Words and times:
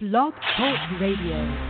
Blog 0.00 0.32
Talk 0.56 1.00
Radio. 1.00 1.67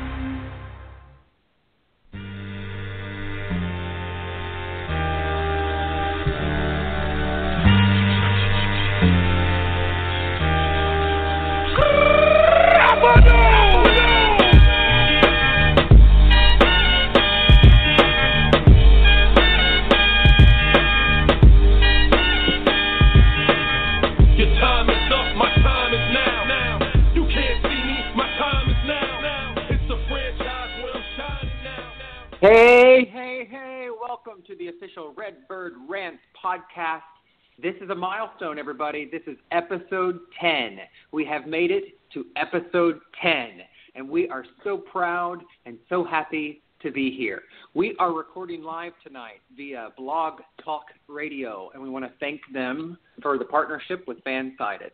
This 37.60 37.74
is 37.80 37.90
a 37.90 37.94
milestone, 37.94 38.56
everybody. 38.56 39.10
This 39.10 39.22
is 39.26 39.36
episode 39.50 40.20
10. 40.40 40.78
We 41.10 41.24
have 41.24 41.48
made 41.48 41.72
it 41.72 41.98
to 42.14 42.24
episode 42.36 43.00
10, 43.20 43.48
and 43.96 44.08
we 44.08 44.28
are 44.28 44.44
so 44.62 44.76
proud 44.76 45.40
and 45.66 45.76
so 45.88 46.04
happy 46.04 46.62
to 46.82 46.92
be 46.92 47.10
here. 47.10 47.42
We 47.74 47.96
are 47.98 48.12
recording 48.12 48.62
live 48.62 48.92
tonight 49.04 49.40
via 49.56 49.88
Blog 49.96 50.34
Talk 50.64 50.84
Radio, 51.08 51.70
and 51.74 51.82
we 51.82 51.90
want 51.90 52.04
to 52.04 52.12
thank 52.20 52.42
them 52.54 52.96
for 53.20 53.38
the 53.38 53.44
partnership 53.44 54.06
with 54.06 54.22
Fansided. 54.22 54.92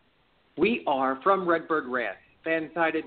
We 0.56 0.84
are 0.86 1.20
from 1.22 1.46
Redbird 1.46 1.84
Rants, 1.86 2.20
Fansided 2.46 3.02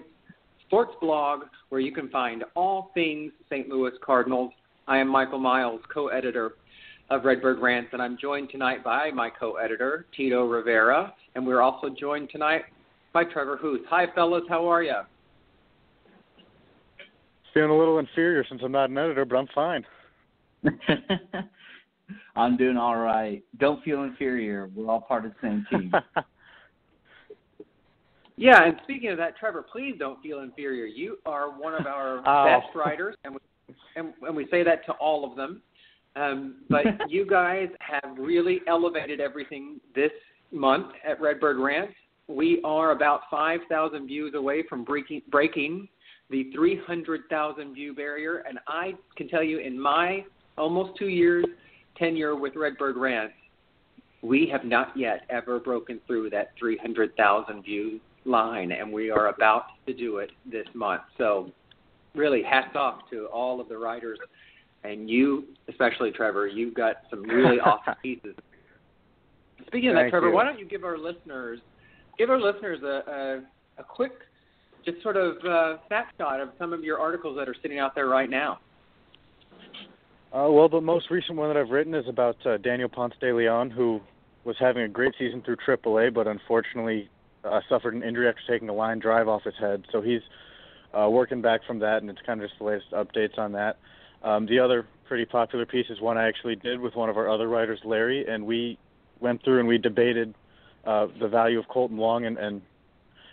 sports 0.68 0.94
blog 1.02 1.46
where 1.70 1.82
you 1.82 1.92
can 1.92 2.10
find 2.10 2.44
all 2.54 2.92
things 2.94 3.32
St. 3.50 3.68
Louis 3.70 3.94
Cardinals. 4.06 4.52
I 4.88 5.00
am 5.00 5.08
Michael 5.08 5.40
Miles, 5.40 5.82
co-editor 5.92 6.52
of 7.10 7.24
Redbird 7.24 7.60
Rants, 7.60 7.90
and 7.94 8.02
I'm 8.02 8.18
joined 8.20 8.50
tonight 8.50 8.84
by 8.84 9.12
my 9.12 9.30
co-editor, 9.30 10.06
Tito 10.16 10.46
Rivera, 10.46 11.14
and 11.36 11.46
we're 11.46 11.62
also 11.62 11.88
joined 11.90 12.30
tonight 12.30 12.64
by 13.14 13.24
Trevor 13.24 13.58
Huth. 13.58 13.82
Hi, 13.90 14.06
fellas. 14.14 14.44
How 14.50 14.68
are 14.70 14.84
you? 14.84 14.96
Feeling 17.54 17.72
a 17.72 17.78
little 17.78 18.00
inferior 18.00 18.44
since 18.48 18.62
I'm 18.64 18.74
not 18.74 18.90
an 18.90 18.98
editor, 18.98 19.26
but 19.26 19.38
I'm 19.38 19.48
fine. 19.56 19.86
I'm 22.36 22.58
doing 22.58 22.78
all 22.78 22.98
right. 22.98 23.42
Don't 23.60 23.84
feel 23.84 24.04
inferior. 24.04 24.70
We're 24.76 24.90
all 24.92 25.02
part 25.02 25.26
of 25.26 25.32
the 25.32 25.38
same 25.48 25.66
team. 25.72 25.92
Yeah, 28.40 28.64
and 28.66 28.78
speaking 28.84 29.10
of 29.10 29.18
that, 29.18 29.36
Trevor, 29.36 29.64
please 29.64 29.96
don't 29.98 30.22
feel 30.22 30.42
inferior. 30.42 30.86
You 30.86 31.18
are 31.26 31.50
one 31.50 31.74
of 31.74 31.88
our 31.88 32.20
Oh. 32.28 32.46
best 32.46 32.76
writers, 32.76 33.16
and 33.24 33.34
we, 33.34 33.40
and, 33.96 34.14
and 34.22 34.36
we 34.36 34.48
say 34.52 34.62
that 34.62 34.86
to 34.86 34.92
all 34.94 35.28
of 35.28 35.36
them. 35.36 35.60
Um, 36.16 36.56
but 36.70 36.86
you 37.10 37.26
guys 37.26 37.68
have 37.80 38.18
really 38.18 38.62
elevated 38.68 39.20
everything 39.20 39.80
this 39.96 40.12
month 40.52 40.88
at 41.08 41.20
Redbird 41.22 41.58
Rants. 41.58 41.94
We 42.28 42.62
are 42.64 42.92
about 42.92 43.22
5,000 43.32 44.08
views 44.08 44.34
away 44.36 44.64
from 44.68 44.84
breaking, 44.84 45.22
breaking 45.30 45.88
the 46.30 46.52
300,000 46.54 47.74
view 47.74 47.94
barrier, 47.94 48.44
and 48.48 48.60
I 48.68 48.96
can 49.16 49.30
tell 49.30 49.44
you 49.44 49.60
in 49.60 49.80
my 49.80 50.26
almost 50.58 50.98
two 50.98 51.08
years 51.08 51.46
tenure 51.98 52.36
with 52.36 52.56
Redbird 52.56 52.98
Rants, 52.98 53.34
we 54.22 54.50
have 54.52 54.66
not 54.66 54.96
yet 54.96 55.22
ever 55.30 55.60
broken 55.60 56.00
through 56.08 56.30
that 56.32 56.52
300,000 56.60 57.64
view 57.64 58.00
line, 58.26 58.72
and 58.72 58.92
we 58.92 59.10
are 59.10 59.28
about 59.28 59.66
to 59.86 59.94
do 59.94 60.18
it 60.18 60.32
this 60.50 60.68
month. 60.74 61.04
So, 61.18 61.52
really, 62.16 62.44
hats 62.44 62.76
off 62.76 63.02
to 63.12 63.26
all 63.28 63.62
of 63.62 63.70
the 63.70 63.78
writers, 63.78 64.20
and 64.88 65.10
you, 65.10 65.46
especially 65.70 66.12
Trevor. 66.12 66.48
You've 66.48 66.74
got 66.74 66.98
some 67.10 67.24
really 67.24 67.60
awesome 67.66 67.96
pieces. 68.02 68.36
Speaking 69.68 69.90
of 69.90 69.96
that, 69.96 70.10
Trevor, 70.10 70.30
you. 70.30 70.34
why 70.34 70.44
don't 70.44 70.60
you 70.60 70.66
give 70.66 70.84
our 70.84 70.98
listeners 70.98 71.60
give 72.18 72.30
our 72.30 72.40
listeners 72.40 72.82
a 72.84 73.12
a, 73.78 73.82
a 73.82 73.84
quick, 73.84 74.14
just 74.86 75.02
sort 75.04 75.18
of 75.18 75.38
uh, 75.46 75.78
snapshot 75.88 76.40
of 76.40 76.50
some 76.58 76.74
of 76.74 76.84
your 76.84 77.00
articles 77.00 77.38
that 77.38 77.48
are 77.48 77.56
sitting 77.62 77.80
out 77.80 77.96
there 77.96 78.08
right 78.08 78.30
now. 78.30 78.60
Uh, 80.34 80.50
well, 80.50 80.68
the 80.68 80.82
most 80.82 81.10
recent 81.10 81.38
one 81.38 81.48
that 81.50 81.58
I've 81.58 81.70
written 81.70 81.94
is 81.94 82.06
about 82.08 82.36
uh, 82.46 82.58
Daniel 82.58 82.90
Ponce 82.90 83.14
de 83.22 83.34
Leon, 83.34 83.72
who 83.72 84.02
was 84.44 84.56
having 84.60 84.84
a 84.84 84.88
great 84.88 85.14
season 85.18 85.42
through 85.42 85.56
AAA, 85.58 86.14
but 86.14 86.28
unfortunately 86.28 87.10
uh, 87.46 87.62
suffered 87.70 87.94
an 87.94 88.04
injury 88.04 88.28
after 88.28 88.42
taking 88.48 88.70
a 88.70 88.74
line 88.74 89.00
drive 89.00 89.28
off 89.28 89.44
his 89.44 89.54
head. 89.60 89.86
So 89.92 90.02
he's 90.02 90.22
uh, 90.94 91.10
working 91.10 91.42
back 91.42 91.62
from 91.66 91.80
that, 91.80 92.02
and 92.02 92.10
it's 92.10 92.20
kind 92.26 92.42
of 92.42 92.50
just 92.50 92.60
the 92.60 92.66
latest 92.66 92.92
updates 92.92 93.38
on 93.38 93.54
that. 93.54 93.78
Um, 94.24 94.46
the 94.46 94.60
other 94.60 94.88
pretty 95.08 95.26
popular 95.26 95.66
piece 95.66 95.86
is 95.90 96.02
one 96.02 96.18
I 96.18 96.28
actually 96.28 96.56
did 96.56 96.80
with 96.80 96.96
one 96.96 97.10
of 97.10 97.18
our 97.18 97.30
other 97.30 97.48
writers, 97.48 97.80
Larry, 97.86 98.26
and 98.28 98.46
we 98.46 98.78
went 99.20 99.44
through 99.44 99.60
and 99.60 99.68
we 99.68 99.78
debated 99.78 100.34
uh, 100.86 101.08
the 101.20 101.28
value 101.28 101.60
of 101.60 101.66
Kolten 101.66 101.96
Wong 101.96 102.26
and, 102.26 102.38
and 102.38 102.62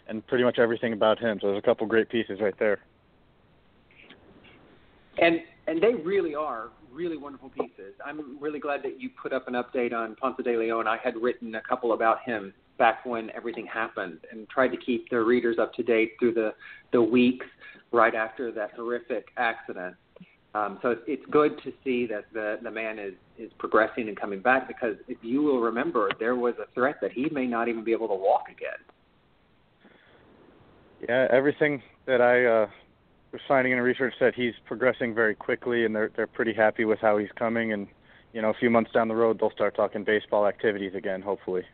and 0.06 0.26
pretty 0.26 0.44
much 0.44 0.58
everything 0.58 0.92
about 0.92 1.18
him. 1.18 1.38
So 1.40 1.48
there's 1.48 1.58
a 1.58 1.62
couple 1.62 1.86
great 1.86 2.10
pieces 2.10 2.38
right 2.40 2.54
there. 2.58 2.80
And 5.18 5.40
and 5.66 5.82
they 5.82 5.94
really 5.94 6.34
are 6.34 6.68
really 6.92 7.16
wonderful 7.16 7.48
pieces. 7.48 7.94
I'm 8.04 8.38
really 8.38 8.60
glad 8.60 8.82
that 8.82 9.00
you 9.00 9.10
put 9.20 9.32
up 9.32 9.48
an 9.48 9.54
update 9.54 9.92
on 9.92 10.14
Ponce 10.16 10.36
de 10.44 10.56
Leon. 10.56 10.86
I 10.86 10.98
had 11.02 11.16
written 11.16 11.54
a 11.54 11.60
couple 11.60 11.92
about 11.92 12.18
him 12.24 12.52
back 12.78 13.04
when 13.06 13.30
everything 13.30 13.66
happened 13.66 14.18
and 14.30 14.48
tried 14.48 14.68
to 14.68 14.76
keep 14.76 15.08
the 15.10 15.20
readers 15.20 15.56
up 15.58 15.72
to 15.74 15.82
date 15.82 16.12
through 16.18 16.34
the 16.34 16.54
the 16.92 17.02
weeks 17.02 17.46
right 17.92 18.14
after 18.14 18.52
that 18.52 18.72
horrific 18.72 19.28
accident. 19.36 19.94
Um, 20.54 20.78
so 20.82 20.94
it's, 21.08 21.22
good 21.30 21.60
to 21.64 21.72
see 21.82 22.06
that 22.06 22.26
the 22.32 22.58
the 22.62 22.70
man 22.70 23.00
is 23.00 23.14
is 23.36 23.50
progressing 23.58 24.06
and 24.06 24.16
coming 24.16 24.40
back 24.40 24.68
because 24.68 24.94
if 25.08 25.18
you 25.20 25.42
will 25.42 25.60
remember, 25.60 26.08
there 26.20 26.36
was 26.36 26.54
a 26.62 26.72
threat 26.74 26.96
that 27.02 27.10
he 27.10 27.28
may 27.30 27.46
not 27.46 27.66
even 27.66 27.82
be 27.82 27.90
able 27.90 28.06
to 28.06 28.14
walk 28.14 28.44
again. 28.48 29.90
Yeah, 31.08 31.26
everything 31.30 31.82
that 32.06 32.20
I 32.20 32.44
uh, 32.44 32.66
was 33.32 33.40
finding 33.48 33.72
in 33.72 33.80
research 33.80 34.14
said 34.18 34.34
he's 34.36 34.54
progressing 34.64 35.12
very 35.12 35.34
quickly, 35.34 35.84
and 35.84 35.94
they're 35.94 36.12
they're 36.14 36.28
pretty 36.28 36.54
happy 36.54 36.84
with 36.84 37.00
how 37.00 37.18
he's 37.18 37.32
coming. 37.36 37.72
And 37.72 37.88
you 38.32 38.40
know, 38.40 38.50
a 38.50 38.54
few 38.54 38.70
months 38.70 38.92
down 38.92 39.08
the 39.08 39.16
road, 39.16 39.40
they'll 39.40 39.50
start 39.50 39.74
talking 39.74 40.04
baseball 40.04 40.46
activities 40.46 40.92
again, 40.94 41.20
hopefully. 41.20 41.64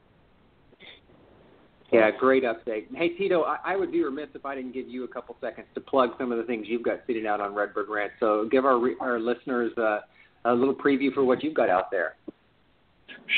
Yeah, 1.92 2.10
great 2.18 2.44
update. 2.44 2.86
Hey, 2.94 3.10
Tito, 3.10 3.42
I, 3.42 3.58
I 3.64 3.76
would 3.76 3.90
be 3.90 4.02
remiss 4.02 4.28
if 4.34 4.46
I 4.46 4.54
didn't 4.54 4.72
give 4.72 4.88
you 4.88 5.04
a 5.04 5.08
couple 5.08 5.36
seconds 5.40 5.66
to 5.74 5.80
plug 5.80 6.10
some 6.18 6.30
of 6.30 6.38
the 6.38 6.44
things 6.44 6.66
you've 6.68 6.84
got 6.84 7.00
sitting 7.06 7.26
out 7.26 7.40
on 7.40 7.54
Redbird 7.54 7.88
Rants. 7.88 8.14
So 8.20 8.46
give 8.50 8.64
our 8.64 8.80
our 9.00 9.18
listeners 9.18 9.72
uh, 9.76 10.00
a 10.44 10.54
little 10.54 10.74
preview 10.74 11.12
for 11.12 11.24
what 11.24 11.42
you've 11.42 11.54
got 11.54 11.68
out 11.68 11.90
there. 11.90 12.16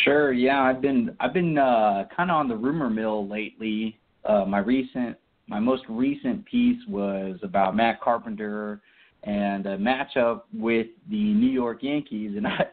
sure. 0.05 0.33
Yeah, 0.33 0.61
I've 0.63 0.83
been 0.83 1.17
I've 1.21 1.33
been 1.33 1.57
uh, 1.57 2.05
kind 2.15 2.31
of 2.31 2.37
on 2.37 2.49
the 2.49 2.57
rumor 2.57 2.91
mill 2.91 3.27
lately. 3.27 3.99
Uh, 4.25 4.45
my 4.45 4.59
recent 4.59 5.17
my 5.49 5.59
most 5.59 5.85
recent 5.89 6.45
piece 6.45 6.81
was 6.89 7.39
about 7.43 7.75
Matt 7.75 8.01
Carpenter 8.01 8.81
and 9.25 9.67
a 9.67 9.79
matchup 9.79 10.43
with 10.53 10.89
the 11.09 11.33
New 11.35 11.51
York 11.51 11.79
Yankees, 11.83 12.33
and 12.37 12.47
I. 12.47 12.67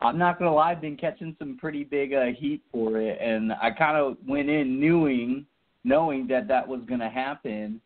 I'm 0.00 0.18
not 0.18 0.38
gonna 0.38 0.54
lie, 0.54 0.72
I've 0.72 0.80
been 0.80 0.96
catching 0.96 1.34
some 1.38 1.56
pretty 1.56 1.82
big 1.82 2.14
uh, 2.14 2.26
heat 2.26 2.62
for 2.70 3.00
it, 3.00 3.18
and 3.20 3.52
I 3.52 3.70
kind 3.70 3.96
of 3.96 4.16
went 4.26 4.48
in 4.48 4.80
knowing, 4.80 5.44
knowing 5.82 6.26
that 6.28 6.46
that 6.48 6.66
was 6.66 6.80
gonna 6.88 7.10
happen. 7.10 7.80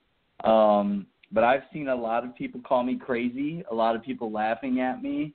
Um, 0.45 1.07
but 1.31 1.45
I've 1.45 1.63
seen 1.73 1.89
a 1.89 1.95
lot 1.95 2.25
of 2.25 2.35
people 2.37 2.61
call 2.61 2.83
me 2.83 2.97
crazy, 2.97 3.65
a 3.71 3.75
lot 3.75 3.97
of 3.97 4.03
people 4.03 4.31
laughing 4.31 4.81
at 4.81 5.03
me, 5.03 5.33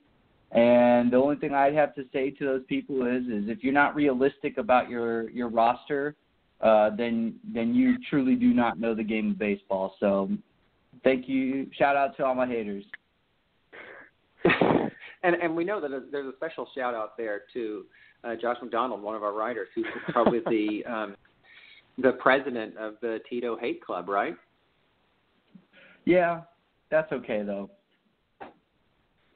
and 0.52 1.12
the 1.12 1.16
only 1.16 1.36
thing 1.36 1.52
I'd 1.52 1.74
have 1.74 1.94
to 1.96 2.04
say 2.12 2.30
to 2.30 2.44
those 2.44 2.62
people 2.68 3.06
is, 3.06 3.24
is 3.24 3.48
if 3.48 3.64
you're 3.64 3.72
not 3.72 3.96
realistic 3.96 4.56
about 4.56 4.88
your 4.88 5.28
your 5.30 5.48
roster, 5.48 6.14
uh, 6.60 6.90
then 6.96 7.34
then 7.52 7.74
you 7.74 7.96
truly 8.08 8.36
do 8.36 8.54
not 8.54 8.78
know 8.78 8.94
the 8.94 9.02
game 9.02 9.32
of 9.32 9.38
baseball. 9.38 9.96
So, 9.98 10.30
thank 11.02 11.28
you. 11.28 11.68
Shout 11.76 11.96
out 11.96 12.16
to 12.18 12.24
all 12.24 12.36
my 12.36 12.46
haters. 12.46 12.84
and 15.22 15.34
and 15.36 15.54
we 15.54 15.64
know 15.64 15.80
that 15.80 16.10
there's 16.10 16.32
a 16.32 16.36
special 16.36 16.68
shout 16.74 16.94
out 16.94 17.16
there 17.16 17.42
to 17.54 17.84
uh, 18.24 18.34
Josh 18.40 18.56
McDonald, 18.62 19.02
one 19.02 19.14
of 19.14 19.22
our 19.22 19.32
writers, 19.32 19.68
who's 19.74 19.86
probably 20.10 20.40
the 20.46 20.84
um, 20.92 21.16
the 21.98 22.12
president 22.12 22.76
of 22.76 22.94
the 23.00 23.18
Tito 23.28 23.56
Hate 23.56 23.84
Club, 23.84 24.08
right? 24.08 24.36
Yeah, 26.04 26.42
that's 26.90 27.10
okay 27.12 27.42
though. 27.42 27.70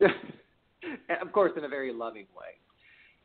Of 1.22 1.30
course, 1.32 1.52
in 1.56 1.64
a 1.64 1.68
very 1.68 1.92
loving 1.92 2.26
way. 2.36 2.58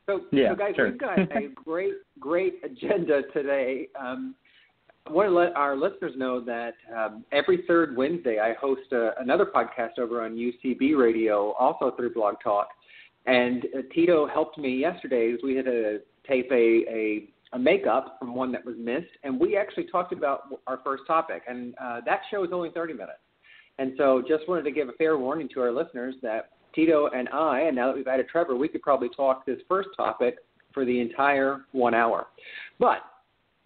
So, 0.06 0.22
Yeah, 0.30 0.50
so 0.50 0.56
guys, 0.56 0.74
sure. 0.76 0.90
we've 0.90 0.98
got 0.98 1.18
a 1.18 1.48
great, 1.54 1.94
great 2.20 2.60
agenda 2.64 3.22
today. 3.32 3.88
Um, 3.98 4.34
I 5.06 5.12
want 5.12 5.28
to 5.28 5.34
let 5.34 5.54
our 5.56 5.76
listeners 5.76 6.12
know 6.16 6.40
that 6.44 6.74
um, 6.94 7.24
every 7.32 7.64
third 7.66 7.96
Wednesday 7.96 8.38
I 8.40 8.54
host 8.54 8.92
a, 8.92 9.10
another 9.20 9.46
podcast 9.46 9.98
over 9.98 10.24
on 10.24 10.36
UCB 10.36 10.98
Radio, 10.98 11.52
also 11.52 11.92
through 11.96 12.12
Blog 12.12 12.34
Talk. 12.42 12.68
And 13.26 13.64
uh, 13.76 13.82
Tito 13.94 14.26
helped 14.26 14.58
me 14.58 14.76
yesterday 14.76 15.32
as 15.32 15.40
we 15.42 15.54
had 15.54 15.64
to 15.64 16.00
tape 16.26 16.48
a, 16.50 16.84
a 16.88 17.28
a 17.52 17.58
makeup 17.58 18.16
from 18.18 18.34
one 18.34 18.52
that 18.52 18.64
was 18.64 18.74
missed, 18.78 19.06
and 19.24 19.40
we 19.40 19.56
actually 19.56 19.84
talked 19.84 20.12
about 20.12 20.42
our 20.66 20.80
first 20.84 21.04
topic, 21.06 21.42
and 21.48 21.74
uh, 21.82 22.00
that 22.04 22.20
show 22.30 22.44
is 22.44 22.50
only 22.52 22.70
30 22.70 22.92
minutes. 22.92 23.20
And 23.78 23.92
so, 23.96 24.22
just 24.26 24.48
wanted 24.48 24.64
to 24.64 24.70
give 24.70 24.88
a 24.88 24.92
fair 24.92 25.16
warning 25.16 25.48
to 25.54 25.60
our 25.60 25.72
listeners 25.72 26.14
that 26.22 26.50
Tito 26.74 27.08
and 27.14 27.28
I, 27.30 27.60
and 27.60 27.76
now 27.76 27.86
that 27.86 27.96
we've 27.96 28.06
added 28.06 28.26
Trevor, 28.28 28.56
we 28.56 28.68
could 28.68 28.82
probably 28.82 29.08
talk 29.08 29.46
this 29.46 29.60
first 29.68 29.88
topic 29.96 30.36
for 30.74 30.84
the 30.84 31.00
entire 31.00 31.64
one 31.72 31.94
hour. 31.94 32.26
But 32.78 32.98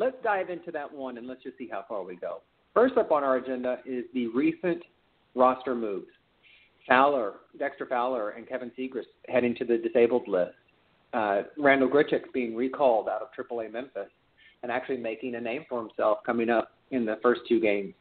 let's 0.02 0.16
dive 0.24 0.50
into 0.50 0.72
that 0.72 0.92
one, 0.92 1.16
and 1.16 1.28
let's 1.28 1.42
just 1.42 1.56
see 1.56 1.68
how 1.70 1.84
far 1.88 2.02
we 2.02 2.16
go. 2.16 2.40
First 2.74 2.96
up 2.96 3.12
on 3.12 3.22
our 3.22 3.36
agenda 3.36 3.78
is 3.86 4.04
the 4.14 4.26
recent 4.28 4.82
roster 5.34 5.74
moves. 5.74 6.08
Fowler, 6.88 7.34
Dexter 7.58 7.86
Fowler, 7.86 8.30
and 8.30 8.48
Kevin 8.48 8.72
Siegrist 8.76 9.04
heading 9.28 9.54
to 9.56 9.64
the 9.64 9.78
disabled 9.78 10.26
list. 10.26 10.54
Uh, 11.12 11.42
Randal 11.56 11.88
Grichuk 11.88 12.32
being 12.34 12.56
recalled 12.56 13.08
out 13.08 13.22
of 13.22 13.28
AAA 13.38 13.72
Memphis 13.72 14.08
and 14.62 14.72
actually 14.72 14.96
making 14.96 15.36
a 15.36 15.40
name 15.40 15.64
for 15.68 15.80
himself 15.80 16.18
coming 16.26 16.50
up 16.50 16.72
in 16.90 17.04
the 17.04 17.18
first 17.22 17.42
two 17.48 17.60
games. 17.60 17.94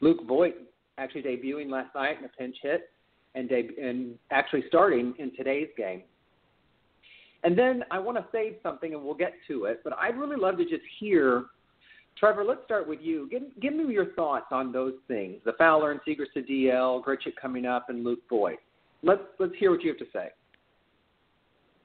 Luke 0.00 0.26
Voit 0.26 0.54
actually 0.98 1.22
debuting 1.22 1.70
last 1.70 1.94
night 1.94 2.18
in 2.18 2.24
a 2.24 2.28
pinch 2.28 2.56
hit 2.62 2.90
and, 3.34 3.50
and 3.50 4.18
actually 4.30 4.64
starting 4.68 5.14
in 5.18 5.34
today's 5.36 5.68
game. 5.78 6.02
And 7.44 7.56
then 7.56 7.84
I 7.90 7.98
want 7.98 8.16
to 8.18 8.24
save 8.32 8.56
something, 8.62 8.94
and 8.94 9.04
we'll 9.04 9.14
get 9.14 9.34
to 9.48 9.66
it, 9.66 9.80
but 9.84 9.92
I'd 9.98 10.16
really 10.16 10.36
love 10.36 10.56
to 10.56 10.64
just 10.64 10.82
hear 10.98 11.44
Trevor, 12.18 12.44
let's 12.44 12.64
start 12.64 12.88
with 12.88 13.00
you. 13.02 13.28
Give, 13.30 13.42
give 13.60 13.74
me 13.74 13.92
your 13.92 14.12
thoughts 14.12 14.46
on 14.50 14.72
those 14.72 14.94
things: 15.08 15.40
the 15.44 15.52
Fowler 15.58 15.90
and 15.90 16.00
Siegrist 16.06 16.32
to 16.34 16.42
DL, 16.42 17.02
Grichuk 17.04 17.34
coming 17.40 17.66
up, 17.66 17.86
and 17.88 18.04
Luke 18.04 18.20
Voit. 18.30 18.58
Let's 19.02 19.22
let's 19.38 19.52
hear 19.58 19.70
what 19.70 19.82
you 19.82 19.88
have 19.88 19.98
to 19.98 20.06
say. 20.12 20.28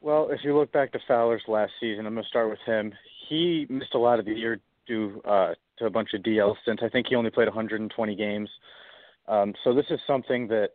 Well, 0.02 0.30
if 0.32 0.40
you 0.44 0.56
look 0.56 0.72
back 0.72 0.92
to 0.94 1.00
Fowler's 1.08 1.44
last 1.48 1.74
season, 1.80 2.06
I'm 2.06 2.14
going 2.14 2.24
to 2.24 2.30
start 2.30 2.50
with 2.50 2.60
him. 2.66 2.94
He 3.28 3.66
missed 3.70 3.96
a 3.96 3.98
lot 3.98 4.20
of 4.20 4.26
the 4.26 4.32
year 4.32 4.60
due 4.88 5.22
uh, 5.26 5.54
to 5.80 5.86
a 5.86 5.90
bunch 5.90 6.10
of 6.14 6.22
DL 6.22 6.56
stints. 6.62 6.84
I 6.86 6.90
think 6.90 7.08
he 7.10 7.16
only 7.16 7.32
played 7.32 7.48
120 7.48 8.16
games. 8.16 8.50
Um, 9.28 9.54
so 9.64 9.74
this 9.74 9.86
is 9.90 10.00
something 10.08 10.48
that 10.48 10.70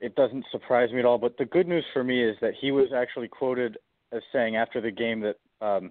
it 0.00 0.14
doesn't 0.14 0.44
surprise 0.52 0.92
me 0.92 0.98
at 0.98 1.06
all. 1.06 1.16
But 1.16 1.38
the 1.38 1.46
good 1.46 1.66
news 1.66 1.84
for 1.94 2.04
me 2.04 2.22
is 2.22 2.36
that 2.42 2.52
he 2.60 2.70
was 2.70 2.88
actually 2.94 3.28
quoted 3.28 3.78
as 4.12 4.22
saying 4.32 4.56
after 4.56 4.80
the 4.80 4.90
game 4.90 5.20
that 5.20 5.36
um, 5.60 5.90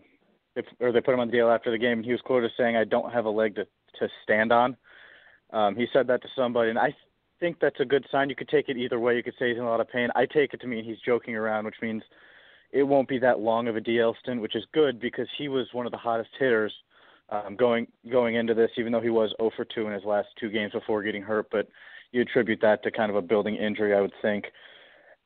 if, 0.56 0.65
or 0.80 0.92
they 0.92 1.01
put 1.01 1.13
him 1.13 1.19
on 1.19 1.30
the 1.30 1.38
DL 1.38 1.54
after 1.54 1.71
the 1.71 1.77
game, 1.77 2.00
and 2.00 2.06
he 2.06 2.12
was 2.12 2.21
quoted 2.21 2.48
as 2.48 2.51
saying, 2.57 2.75
"I 2.75 2.83
don't 2.83 3.12
have 3.12 3.25
a 3.25 3.30
leg 3.30 3.56
to 3.56 3.65
to 4.00 4.10
stand 4.24 4.51
on." 4.51 4.77
Um, 5.51 5.75
he 5.75 5.88
said 5.94 6.07
that 6.07 6.21
to 6.21 6.27
somebody, 6.36 6.69
and 6.69 6.80
I 6.80 6.95
think 7.39 7.57
that's 7.60 7.80
a 7.80 7.86
good 7.86 8.06
sign. 8.12 8.30
You 8.30 8.36
could 8.36 8.50
take 8.50 8.69
it 8.69 8.77
either 8.77 9.00
way. 9.00 9.15
You 9.15 9.24
could 9.24 9.36
say 9.38 9.50
he's 9.50 9.57
in 9.57 9.63
a 9.63 9.69
lot 9.69 9.81
of 9.81 9.89
pain. 9.89 10.10
I 10.15 10.25
take 10.25 10.54
it 10.54 10.62
to 10.62 10.68
mean 10.68 10.83
he's 10.83 10.98
joking 11.06 11.36
around, 11.36 11.65
which 11.65 11.81
means 11.81 12.04
it 12.71 12.83
won't 12.83 13.07
be 13.07 13.19
that 13.19 13.39
long 13.39 13.68
of 13.68 13.75
a 13.75 13.81
DL 13.81 14.15
stint, 14.21 14.42
which 14.42 14.56
is 14.56 14.63
good 14.74 15.00
because 15.00 15.27
he 15.38 15.48
was 15.48 15.68
one 15.74 15.86
of 15.86 15.92
the 15.92 15.98
hottest 15.98 16.31
hitters 16.39 16.74
um, 17.30 17.56
going 17.56 17.88
going 18.12 18.36
into 18.36 18.54
this, 18.54 18.71
even 18.77 18.92
though 18.92 19.01
he 19.01 19.10
was 19.10 19.33
0 19.39 19.51
for 19.56 19.65
2 19.65 19.88
in 19.88 19.94
his 19.94 20.04
last 20.04 20.27
two 20.39 20.50
games 20.50 20.71
before 20.71 21.04
getting 21.04 21.21
hurt. 21.21 21.48
But 21.51 21.68
you 22.12 22.21
attribute 22.21 22.60
that 22.62 22.83
to 22.83 22.92
kind 22.92 23.10
of 23.10 23.15
a 23.15 23.21
building 23.21 23.56
injury, 23.56 23.94
I 23.95 24.01
would 24.01 24.13
think. 24.21 24.45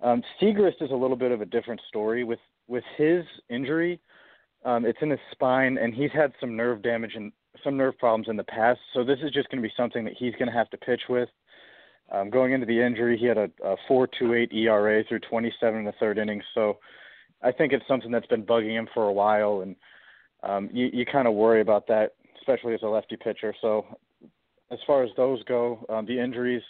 Um, 0.02 0.22
Siegrist 0.42 0.82
is 0.82 0.92
a 0.92 0.96
little 0.96 1.18
bit 1.18 1.32
of 1.32 1.42
a 1.42 1.46
different 1.46 1.82
story 1.88 2.24
with 2.24 2.40
with 2.68 2.84
his 2.98 3.24
injury. 3.50 4.00
Um, 4.66 4.86
it's 4.86 5.00
in 5.02 5.10
his 5.10 5.20
spine, 5.32 5.78
and 5.78 5.94
he's 5.94 6.12
had 6.12 6.34
some 6.40 6.56
nerve 6.56 6.82
damage 6.82 7.14
and 7.16 7.32
some 7.64 7.78
nerve 7.78 7.98
problems 7.98 8.28
in 8.30 8.36
the 8.36 8.44
past. 8.44 8.80
So 8.94 9.04
this 9.04 9.20
is 9.24 9.32
just 9.32 9.50
going 9.50 9.62
to 9.62 9.68
be 9.68 9.74
something 9.78 10.04
that 10.06 10.14
he's 10.18 10.34
going 10.34 10.48
to 10.48 10.58
have 10.58 10.70
to 10.72 10.78
pitch 10.78 11.02
with. 11.10 11.30
Um, 12.12 12.30
going 12.30 12.54
into 12.54 12.66
the 12.66 12.82
injury, 12.82 13.18
he 13.18 13.26
had 13.26 13.38
a, 13.38 13.50
a 13.64 13.76
4.28 13.90 14.54
ERA 14.54 15.04
through 15.08 15.20
27 15.20 15.80
in 15.80 15.86
the 15.86 15.94
third 16.00 16.18
inning. 16.18 16.42
So 16.56 16.78
I 17.42 17.52
think 17.52 17.74
it's 17.74 17.88
something 17.88 18.12
that's 18.12 18.28
been 18.28 18.44
bugging 18.46 18.78
him 18.78 18.88
for 18.94 19.04
a 19.04 19.14
while, 19.14 19.62
and 19.62 19.76
um, 20.44 20.70
you, 20.72 20.90
you 20.94 21.06
kind 21.06 21.28
of 21.28 21.34
worry 21.34 21.62
about 21.62 21.88
that, 21.88 22.14
especially 22.40 22.74
as 22.74 22.82
a 22.84 22.88
lefty 22.88 23.18
pitcher. 23.18 23.54
So 23.62 23.86
as 24.72 24.80
far 24.88 25.04
as 25.04 25.10
those 25.18 25.44
go, 25.44 25.86
um, 25.90 26.06
the 26.06 26.20
injuries, 26.20 26.64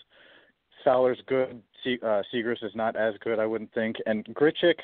Fowler's 0.84 1.20
good. 1.28 1.62
Se- 1.84 2.00
uh, 2.02 2.22
Siegrist 2.34 2.64
is 2.64 2.72
not 2.76 2.96
as 2.96 3.14
good, 3.24 3.40
I 3.40 3.46
wouldn't 3.46 3.74
think. 3.74 3.98
And 4.06 4.26
Grichuk, 4.26 4.76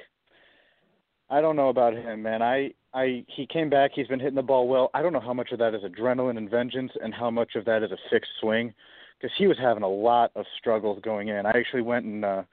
I 1.30 1.42
don't 1.42 1.56
know 1.56 1.70
about 1.70 1.94
him, 1.94 2.22
man. 2.22 2.42
I 2.42 2.74
I 2.94 3.26
he 3.28 3.48
came 3.48 3.70
back. 3.70 3.92
He's 3.94 4.08
been 4.08 4.20
hitting 4.20 4.36
the 4.36 4.42
ball 4.42 4.68
well. 4.68 4.90
I 4.94 5.02
don't 5.02 5.14
know 5.14 5.20
how 5.20 5.34
much 5.34 5.52
of 5.52 5.60
that 5.60 5.74
is 5.74 5.82
adrenaline 5.84 6.38
and 6.38 6.50
vengeance, 6.50 6.92
and 7.02 7.14
how 7.14 7.32
much 7.32 7.56
of 7.56 7.66
that 7.66 7.84
is 7.84 7.92
a 7.92 7.98
fixed 8.10 8.32
swing, 8.40 8.74
because 9.20 9.36
he 9.38 9.48
was 9.48 9.58
having 9.58 9.84
a 9.84 9.90
lot 9.90 10.32
of 10.36 10.46
struggles 10.58 11.00
going 11.04 11.30
in. 11.30 11.46
I 11.46 11.52
actually 11.52 11.82
went 11.82 12.06
and 12.06 12.24
uh, 12.24 12.44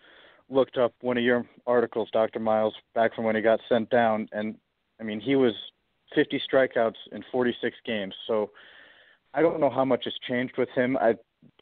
looked 0.48 0.78
up 0.78 0.94
one 1.00 1.18
of 1.18 1.24
your 1.24 1.44
articles, 1.66 2.08
Dr. 2.12 2.38
Miles, 2.38 2.74
back 2.94 3.14
from 3.14 3.24
when 3.24 3.36
he 3.36 3.42
got 3.42 3.60
sent 3.68 3.90
down, 3.90 4.28
and 4.32 4.56
I 5.00 5.04
mean 5.04 5.20
he 5.20 5.36
was 5.36 5.52
50 6.14 6.40
strikeouts 6.50 6.96
in 7.12 7.24
46 7.30 7.76
games. 7.84 8.14
So 8.26 8.50
I 9.34 9.42
don't 9.42 9.60
know 9.60 9.70
how 9.70 9.84
much 9.84 10.04
has 10.04 10.14
changed 10.26 10.54
with 10.58 10.68
him. 10.70 10.96
I 10.96 11.14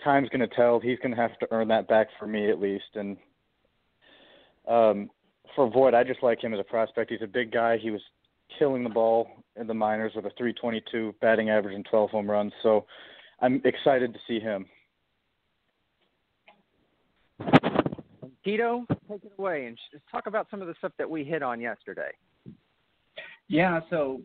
time's 0.02 0.28
going 0.28 0.40
to 0.40 0.54
tell. 0.54 0.80
He's 0.80 0.98
going 0.98 1.14
to 1.14 1.20
have 1.20 1.38
to 1.38 1.48
earn 1.50 1.68
that 1.68 1.88
back 1.88 2.08
for 2.18 2.26
me 2.26 2.50
at 2.50 2.60
least, 2.60 2.94
and 2.94 3.16
um, 4.68 5.10
for 5.54 5.70
Voit, 5.70 5.94
I 5.94 6.04
just 6.04 6.22
like 6.22 6.42
him 6.42 6.54
as 6.54 6.60
a 6.60 6.64
prospect. 6.64 7.10
He's 7.10 7.22
a 7.22 7.26
big 7.26 7.52
guy. 7.52 7.78
He 7.78 7.90
was 7.90 8.00
killing 8.58 8.82
the 8.82 8.90
ball 8.90 9.28
in 9.56 9.66
the 9.66 9.74
minors 9.74 10.12
with 10.14 10.24
a 10.24 10.30
322 10.38 11.14
batting 11.20 11.50
average 11.50 11.74
and 11.74 11.86
12 11.90 12.10
home 12.10 12.30
runs. 12.30 12.52
So 12.62 12.86
I'm 13.40 13.60
excited 13.64 14.12
to 14.12 14.18
see 14.26 14.40
him. 14.40 14.66
Tito, 18.44 18.86
take 19.10 19.24
it 19.24 19.32
away 19.38 19.66
and 19.66 19.76
sh- 19.76 19.98
talk 20.10 20.26
about 20.26 20.46
some 20.50 20.62
of 20.62 20.68
the 20.68 20.74
stuff 20.78 20.92
that 20.96 21.08
we 21.08 21.24
hit 21.24 21.42
on 21.42 21.60
yesterday. 21.60 22.10
Yeah, 23.48 23.80
so 23.90 24.22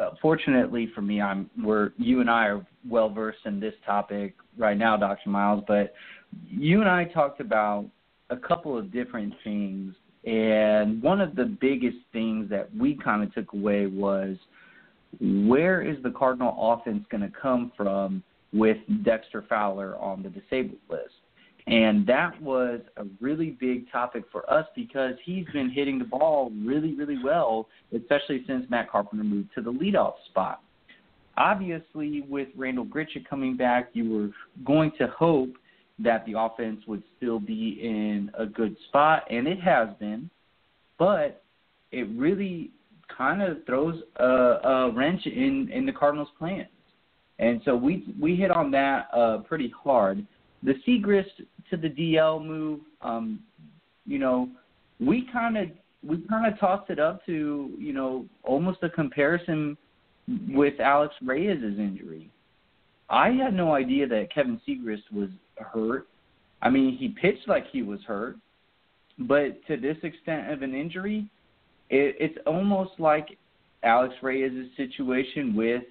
uh, 0.00 0.10
fortunately 0.22 0.90
for 0.94 1.02
me, 1.02 1.20
I'm 1.20 1.50
we're 1.62 1.90
you 1.98 2.20
and 2.20 2.30
I 2.30 2.46
are 2.46 2.66
well 2.88 3.08
versed 3.08 3.40
in 3.46 3.58
this 3.58 3.74
topic 3.84 4.34
right 4.56 4.76
now, 4.76 4.96
Dr. 4.96 5.28
Miles. 5.28 5.64
But 5.66 5.92
you 6.48 6.80
and 6.80 6.88
I 6.88 7.04
talked 7.04 7.40
about 7.40 7.86
a 8.30 8.36
couple 8.36 8.78
of 8.78 8.92
different 8.92 9.34
things, 9.44 9.94
and 10.24 11.02
one 11.02 11.20
of 11.20 11.34
the 11.34 11.44
biggest 11.44 11.98
things 12.12 12.48
that 12.50 12.74
we 12.76 12.94
kind 12.94 13.22
of 13.22 13.34
took 13.34 13.52
away 13.52 13.86
was 13.86 14.36
where 15.20 15.82
is 15.82 15.96
the 16.02 16.10
Cardinal 16.10 16.54
offense 16.58 17.04
going 17.10 17.22
to 17.22 17.32
come 17.40 17.72
from 17.76 18.22
with 18.52 18.76
Dexter 19.04 19.44
Fowler 19.48 19.96
on 19.96 20.22
the 20.22 20.28
disabled 20.28 20.78
list? 20.88 21.14
And 21.66 22.06
that 22.06 22.40
was 22.42 22.80
a 22.96 23.04
really 23.20 23.56
big 23.60 23.90
topic 23.92 24.24
for 24.32 24.50
us 24.52 24.66
because 24.74 25.14
he's 25.24 25.46
been 25.52 25.70
hitting 25.70 25.98
the 25.98 26.04
ball 26.04 26.50
really, 26.64 26.94
really 26.94 27.18
well, 27.22 27.68
especially 27.94 28.44
since 28.46 28.64
Matt 28.70 28.90
Carpenter 28.90 29.24
moved 29.24 29.50
to 29.54 29.62
the 29.62 29.72
leadoff 29.72 30.14
spot. 30.30 30.62
Obviously, 31.36 32.22
with 32.28 32.48
Randal 32.56 32.84
Grichuk 32.84 33.26
coming 33.28 33.56
back, 33.56 33.90
you 33.92 34.10
were 34.10 34.30
going 34.64 34.92
to 34.98 35.06
hope 35.08 35.50
that 36.02 36.24
the 36.26 36.38
offense 36.38 36.80
would 36.86 37.02
still 37.16 37.38
be 37.38 37.78
in 37.82 38.30
a 38.38 38.46
good 38.46 38.76
spot, 38.88 39.24
and 39.30 39.46
it 39.46 39.60
has 39.60 39.88
been, 39.98 40.30
but 40.98 41.42
it 41.92 42.08
really 42.16 42.70
kind 43.16 43.42
of 43.42 43.64
throws 43.66 44.00
a, 44.16 44.24
a 44.24 44.92
wrench 44.92 45.26
in 45.26 45.68
in 45.72 45.86
the 45.86 45.92
Cardinals' 45.92 46.28
plans. 46.38 46.68
And 47.38 47.60
so 47.64 47.74
we 47.74 48.14
we 48.20 48.36
hit 48.36 48.50
on 48.50 48.70
that 48.72 49.08
uh, 49.14 49.38
pretty 49.38 49.72
hard. 49.82 50.26
The 50.62 50.74
Siegrist 50.86 51.46
to 51.70 51.76
the 51.76 51.88
DL 51.88 52.44
move, 52.44 52.80
um, 53.00 53.40
you 54.04 54.18
know, 54.18 54.48
we 55.00 55.26
kind 55.32 55.56
of 55.56 55.68
we 56.02 56.18
kind 56.28 56.52
of 56.52 56.58
tossed 56.58 56.90
it 56.90 56.98
up 56.98 57.24
to 57.26 57.70
you 57.78 57.92
know 57.92 58.26
almost 58.42 58.78
a 58.82 58.90
comparison 58.90 59.76
with 60.48 60.78
Alex 60.80 61.14
Reyes' 61.22 61.62
injury. 61.62 62.30
I 63.08 63.30
had 63.30 63.54
no 63.54 63.74
idea 63.74 64.06
that 64.06 64.32
Kevin 64.32 64.60
Siegrist 64.66 65.10
was 65.12 65.30
hurt. 65.62 66.06
I 66.62 66.70
mean, 66.70 66.96
he 66.96 67.08
pitched 67.08 67.48
like 67.48 67.66
he 67.70 67.82
was 67.82 68.00
hurt, 68.06 68.36
but 69.18 69.64
to 69.66 69.76
this 69.76 69.96
extent 70.02 70.50
of 70.50 70.62
an 70.62 70.74
injury, 70.74 71.30
it, 71.88 72.16
it's 72.18 72.38
almost 72.46 72.92
like 72.98 73.38
Alex 73.82 74.14
Reyes' 74.22 74.68
situation 74.76 75.54
with 75.54 75.82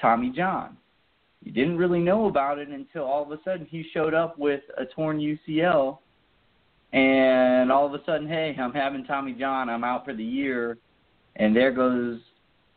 Tommy 0.00 0.32
John. 0.34 0.76
You 1.42 1.52
didn't 1.52 1.78
really 1.78 2.00
know 2.00 2.26
about 2.26 2.58
it 2.58 2.68
until 2.68 3.04
all 3.04 3.22
of 3.22 3.32
a 3.32 3.42
sudden 3.44 3.66
he 3.68 3.84
showed 3.92 4.14
up 4.14 4.38
with 4.38 4.62
a 4.76 4.84
torn 4.84 5.18
UCL, 5.18 5.98
and 6.92 7.72
all 7.72 7.86
of 7.86 7.94
a 7.94 8.04
sudden, 8.04 8.28
hey, 8.28 8.56
I'm 8.58 8.72
having 8.72 9.04
Tommy 9.04 9.32
John, 9.32 9.68
I'm 9.68 9.82
out 9.82 10.04
for 10.04 10.14
the 10.14 10.24
year, 10.24 10.78
and 11.36 11.56
there 11.56 11.72
goes 11.72 12.20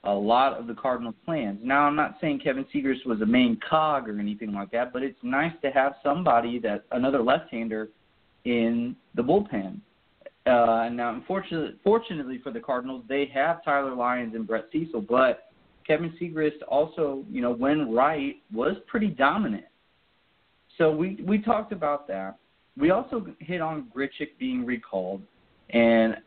a 0.05 0.13
lot 0.13 0.53
of 0.53 0.67
the 0.67 0.73
Cardinals' 0.73 1.15
plans. 1.25 1.59
Now, 1.63 1.81
I'm 1.81 1.95
not 1.95 2.17
saying 2.21 2.39
Kevin 2.43 2.65
Siegrist 2.73 3.05
was 3.05 3.21
a 3.21 3.25
main 3.25 3.59
cog 3.67 4.07
or 4.07 4.19
anything 4.19 4.53
like 4.53 4.71
that, 4.71 4.93
but 4.93 5.03
it's 5.03 5.17
nice 5.23 5.53
to 5.63 5.71
have 5.71 5.95
somebody 6.03 6.59
that 6.59 6.85
another 6.91 7.21
left-hander 7.21 7.89
in 8.45 8.95
the 9.15 9.21
bullpen. 9.21 9.79
Uh, 10.45 10.89
now, 10.89 11.13
unfortunately, 11.13 11.75
fortunately 11.83 12.39
for 12.43 12.51
the 12.51 12.59
Cardinals, 12.59 13.03
they 13.09 13.25
have 13.33 13.63
Tyler 13.63 13.95
Lyons 13.95 14.35
and 14.35 14.45
Brett 14.45 14.65
Cecil, 14.71 15.01
but 15.01 15.49
Kevin 15.87 16.13
Siegrist 16.21 16.61
also, 16.67 17.23
you 17.29 17.41
know, 17.41 17.51
when 17.51 17.91
right, 17.91 18.35
was 18.53 18.75
pretty 18.85 19.07
dominant. 19.07 19.65
So 20.77 20.91
we 20.91 21.19
we 21.25 21.39
talked 21.39 21.71
about 21.71 22.07
that. 22.09 22.37
We 22.77 22.91
also 22.91 23.25
hit 23.39 23.61
on 23.61 23.87
Grichuk 23.95 24.37
being 24.37 24.65
recalled, 24.65 25.21
and 25.71 26.17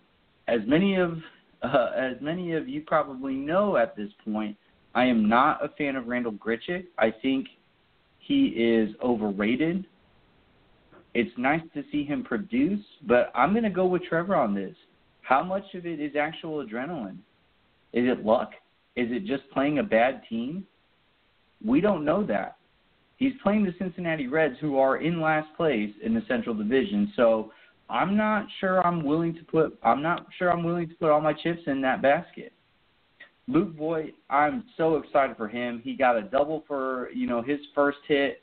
as 0.49 0.61
many 0.66 0.97
of 0.97 1.18
uh, 1.62 1.90
as 1.96 2.16
many 2.20 2.52
of 2.52 2.68
you 2.68 2.82
probably 2.82 3.34
know 3.34 3.76
at 3.76 3.96
this 3.96 4.10
point, 4.24 4.56
I 4.94 5.04
am 5.04 5.28
not 5.28 5.64
a 5.64 5.68
fan 5.76 5.96
of 5.96 6.06
Randal 6.06 6.32
Grichuk. 6.32 6.86
I 6.98 7.12
think 7.22 7.46
he 8.18 8.46
is 8.46 8.94
overrated. 9.02 9.86
It's 11.14 11.30
nice 11.36 11.62
to 11.74 11.82
see 11.90 12.04
him 12.04 12.22
produce, 12.22 12.84
but 13.06 13.32
I'm 13.34 13.52
going 13.52 13.64
to 13.64 13.70
go 13.70 13.86
with 13.86 14.02
Trevor 14.04 14.36
on 14.36 14.54
this. 14.54 14.74
How 15.22 15.42
much 15.42 15.64
of 15.74 15.86
it 15.86 16.00
is 16.00 16.16
actual 16.16 16.64
adrenaline? 16.64 17.18
Is 17.92 18.08
it 18.08 18.24
luck? 18.24 18.52
Is 18.96 19.08
it 19.10 19.26
just 19.26 19.42
playing 19.52 19.78
a 19.78 19.82
bad 19.82 20.22
team? 20.28 20.66
We 21.64 21.80
don't 21.80 22.04
know 22.04 22.24
that. 22.26 22.56
He's 23.16 23.32
playing 23.42 23.64
the 23.64 23.74
Cincinnati 23.78 24.28
Reds, 24.28 24.56
who 24.60 24.78
are 24.78 24.98
in 24.98 25.20
last 25.20 25.48
place 25.56 25.90
in 26.04 26.14
the 26.14 26.22
Central 26.28 26.54
Division. 26.54 27.12
So 27.16 27.52
I'm 27.90 28.16
not 28.16 28.47
sure 28.61 28.85
I'm 28.87 29.04
willing 29.04 29.35
to 29.35 29.45
put. 29.45 29.78
I'm 29.83 30.02
not 30.02 30.26
sure 30.38 30.52
I'm 30.52 30.62
willing 30.62 30.88
to 30.88 30.95
put 30.95 31.11
all 31.11 31.21
my 31.21 31.33
chips 31.33 31.62
in 31.66 31.80
that 31.83 32.02
basket. 32.02 32.52
Luke 33.47 33.75
Voit, 33.76 34.14
I'm 34.28 34.64
so 34.76 34.97
excited 34.97 35.37
for 35.37 35.49
him. 35.49 35.80
He 35.83 35.95
got 35.95 36.16
a 36.16 36.23
double 36.23 36.64
for 36.68 37.11
you 37.14 37.26
know 37.26 37.40
his 37.40 37.59
first 37.75 37.99
hit 38.07 38.42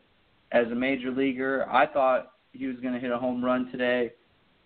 as 0.52 0.66
a 0.72 0.76
major 0.76 1.12
leaguer. 1.12 1.70
I 1.70 1.86
thought 1.86 2.32
he 2.54 2.66
was 2.66 2.78
going 2.78 2.94
to 2.94 3.00
hit 3.00 3.12
a 3.12 3.18
home 3.18 3.44
run 3.44 3.72
today, 3.72 4.14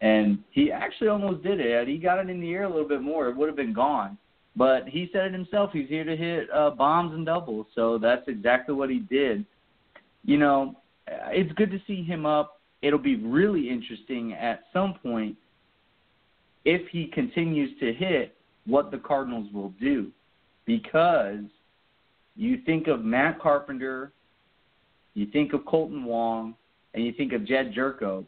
and 0.02 0.40
he 0.52 0.72
actually 0.72 1.10
almost 1.10 1.44
did 1.44 1.60
it. 1.60 1.88
He 1.88 1.98
got 1.98 2.20
it 2.20 2.30
in 2.30 2.40
the 2.40 2.52
air 2.52 2.64
a 2.64 2.70
little 2.70 2.88
bit 2.88 3.02
more. 3.02 3.28
It 3.28 3.36
would 3.36 3.48
have 3.48 3.58
been 3.58 3.74
gone. 3.74 4.18
But 4.56 4.88
he 4.88 5.10
said 5.14 5.28
it 5.28 5.34
himself. 5.34 5.72
He's 5.74 5.88
here 5.88 6.04
to 6.04 6.16
hit 6.16 6.50
uh, 6.54 6.72
bombs 6.72 7.14
and 7.14 7.26
doubles, 7.26 7.68
so 7.76 7.98
that's 7.98 8.28
exactly 8.28 8.76
what 8.76 8.90
he 8.90 9.00
did. 9.00 9.46
You 10.26 10.38
know, 10.38 10.76
it's 11.08 11.52
good 11.54 11.72
to 11.72 11.82
see 11.88 12.04
him 12.04 12.26
up. 12.26 12.59
It'll 12.82 13.00
be 13.00 13.18
really 13.18 13.70
interesting 13.70 14.34
at 14.34 14.64
some 14.72 14.96
point 15.02 15.36
if 16.66 16.88
he 16.90 17.08
continues 17.08 17.78
to 17.80 17.94
hit 17.94 18.36
what 18.66 18.92
the 18.92 18.98
Cardinals 18.98 19.52
will 19.54 19.74
do, 19.82 20.12
because 20.66 21.40
you 22.36 22.60
think 22.66 22.88
of 22.88 23.04
Matt 23.04 23.40
Carpenter, 23.40 24.12
you 25.14 25.26
think 25.28 25.54
of 25.54 25.62
Kolten 25.62 26.04
Wong, 26.04 26.56
and 26.94 27.06
you 27.06 27.12
think 27.14 27.34
of 27.34 27.46
Jedd 27.46 27.74
Gyorko. 27.74 28.26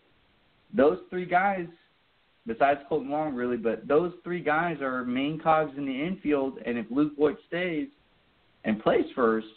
Those 0.74 1.00
three 1.10 1.26
guys 1.26 1.68
besides 2.48 2.80
Kolten 2.90 3.10
Wong, 3.10 3.36
really, 3.36 3.58
but 3.58 3.88
those 3.88 4.14
three 4.24 4.42
guys 4.42 4.78
are 4.82 5.04
main 5.04 5.40
cogs 5.40 5.74
in 5.78 5.86
the 5.86 6.02
infield. 6.04 6.58
And 6.66 6.78
if 6.78 6.86
Luke 6.90 7.14
Voit 7.18 7.38
stays 7.48 7.88
and 8.66 8.82
plays 8.82 9.06
first, 9.16 9.48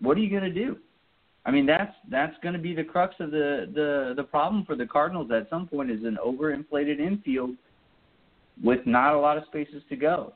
what 0.00 0.16
are 0.16 0.20
you 0.20 0.30
going 0.30 0.52
to 0.52 0.66
do? 0.66 0.76
I 1.48 1.50
mean, 1.50 1.64
that's 1.64 1.94
that's 2.10 2.34
going 2.42 2.52
to 2.52 2.60
be 2.60 2.74
the 2.74 2.84
crux 2.84 3.14
of 3.20 3.30
the 3.30 3.70
the 3.74 4.12
the 4.14 4.22
problem 4.22 4.66
for 4.66 4.76
the 4.76 4.84
Cardinals 4.84 5.30
at 5.30 5.48
some 5.48 5.66
point 5.66 5.90
is 5.90 6.04
an 6.04 6.18
overinflated 6.22 7.00
infield 7.00 7.52
with 8.62 8.80
not 8.86 9.14
a 9.14 9.18
lot 9.18 9.38
of 9.38 9.44
spaces 9.46 9.82
to 9.88 9.96
go. 9.96 10.34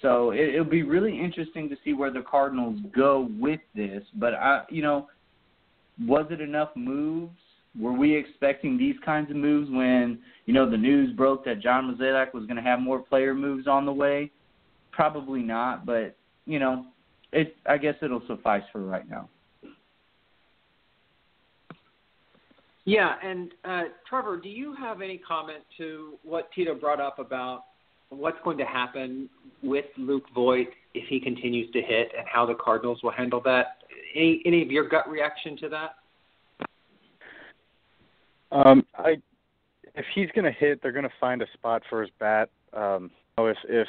So 0.00 0.30
it, 0.30 0.50
it'll 0.50 0.64
be 0.64 0.84
really 0.84 1.18
interesting 1.18 1.68
to 1.70 1.76
see 1.84 1.92
where 1.92 2.12
the 2.12 2.22
Cardinals 2.22 2.78
go 2.94 3.28
with 3.40 3.58
this. 3.74 4.04
But 4.14 4.34
I, 4.34 4.62
you 4.70 4.80
know, 4.80 5.08
was 6.06 6.26
it 6.30 6.40
enough 6.40 6.70
moves 6.76 7.34
were 7.76 7.92
we 7.92 8.14
expecting 8.14 8.78
these 8.78 8.96
kinds 9.04 9.28
of 9.28 9.36
moves 9.36 9.68
when 9.72 10.20
you 10.46 10.54
know 10.54 10.70
the 10.70 10.76
news 10.76 11.12
broke 11.16 11.44
that 11.46 11.58
John 11.58 11.92
Mozeliak 11.92 12.32
was 12.32 12.44
going 12.44 12.58
to 12.58 12.62
have 12.62 12.78
more 12.78 13.00
player 13.00 13.34
moves 13.34 13.66
on 13.66 13.86
the 13.86 13.92
way? 13.92 14.30
Probably 14.92 15.42
not, 15.42 15.84
but 15.84 16.14
you 16.46 16.60
know, 16.60 16.86
it. 17.32 17.56
I 17.66 17.76
guess 17.76 17.96
it'll 18.02 18.22
suffice 18.28 18.62
for 18.70 18.82
right 18.82 19.10
now. 19.10 19.28
Yeah, 22.84 23.14
and 23.22 23.52
uh, 23.64 23.82
Trevor, 24.08 24.38
do 24.38 24.48
you 24.48 24.74
have 24.74 25.02
any 25.02 25.18
comment 25.18 25.62
to 25.78 26.14
what 26.24 26.50
Tito 26.52 26.74
brought 26.74 27.00
up 27.00 27.18
about 27.18 27.64
what's 28.08 28.38
going 28.44 28.58
to 28.58 28.64
happen 28.64 29.28
with 29.62 29.84
Luke 29.96 30.24
Voit 30.34 30.68
if 30.94 31.08
he 31.08 31.20
continues 31.20 31.70
to 31.72 31.80
hit, 31.80 32.10
and 32.16 32.26
how 32.30 32.44
the 32.44 32.54
Cardinals 32.54 33.00
will 33.02 33.12
handle 33.12 33.40
that? 33.44 33.84
Any 34.14 34.42
any 34.44 34.62
of 34.62 34.70
your 34.70 34.88
gut 34.88 35.08
reaction 35.08 35.56
to 35.58 35.68
that? 35.68 35.94
Um, 38.50 38.84
I 38.96 39.16
if 39.94 40.04
he's 40.14 40.28
going 40.34 40.44
to 40.44 40.52
hit, 40.52 40.82
they're 40.82 40.92
going 40.92 41.04
to 41.04 41.12
find 41.20 41.40
a 41.42 41.46
spot 41.54 41.82
for 41.88 42.02
his 42.02 42.10
bat. 42.18 42.50
Um, 42.72 43.10
if 43.38 43.56
if 43.68 43.88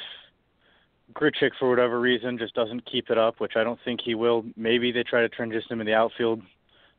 Grichuk 1.14 1.50
for 1.58 1.68
whatever 1.68 2.00
reason 2.00 2.38
just 2.38 2.54
doesn't 2.54 2.84
keep 2.90 3.10
it 3.10 3.18
up, 3.18 3.40
which 3.40 3.52
I 3.56 3.64
don't 3.64 3.78
think 3.84 4.00
he 4.04 4.14
will, 4.14 4.44
maybe 4.56 4.92
they 4.92 5.02
try 5.02 5.20
to 5.20 5.28
transition 5.28 5.72
him 5.72 5.80
in 5.80 5.86
the 5.86 5.94
outfield. 5.94 6.40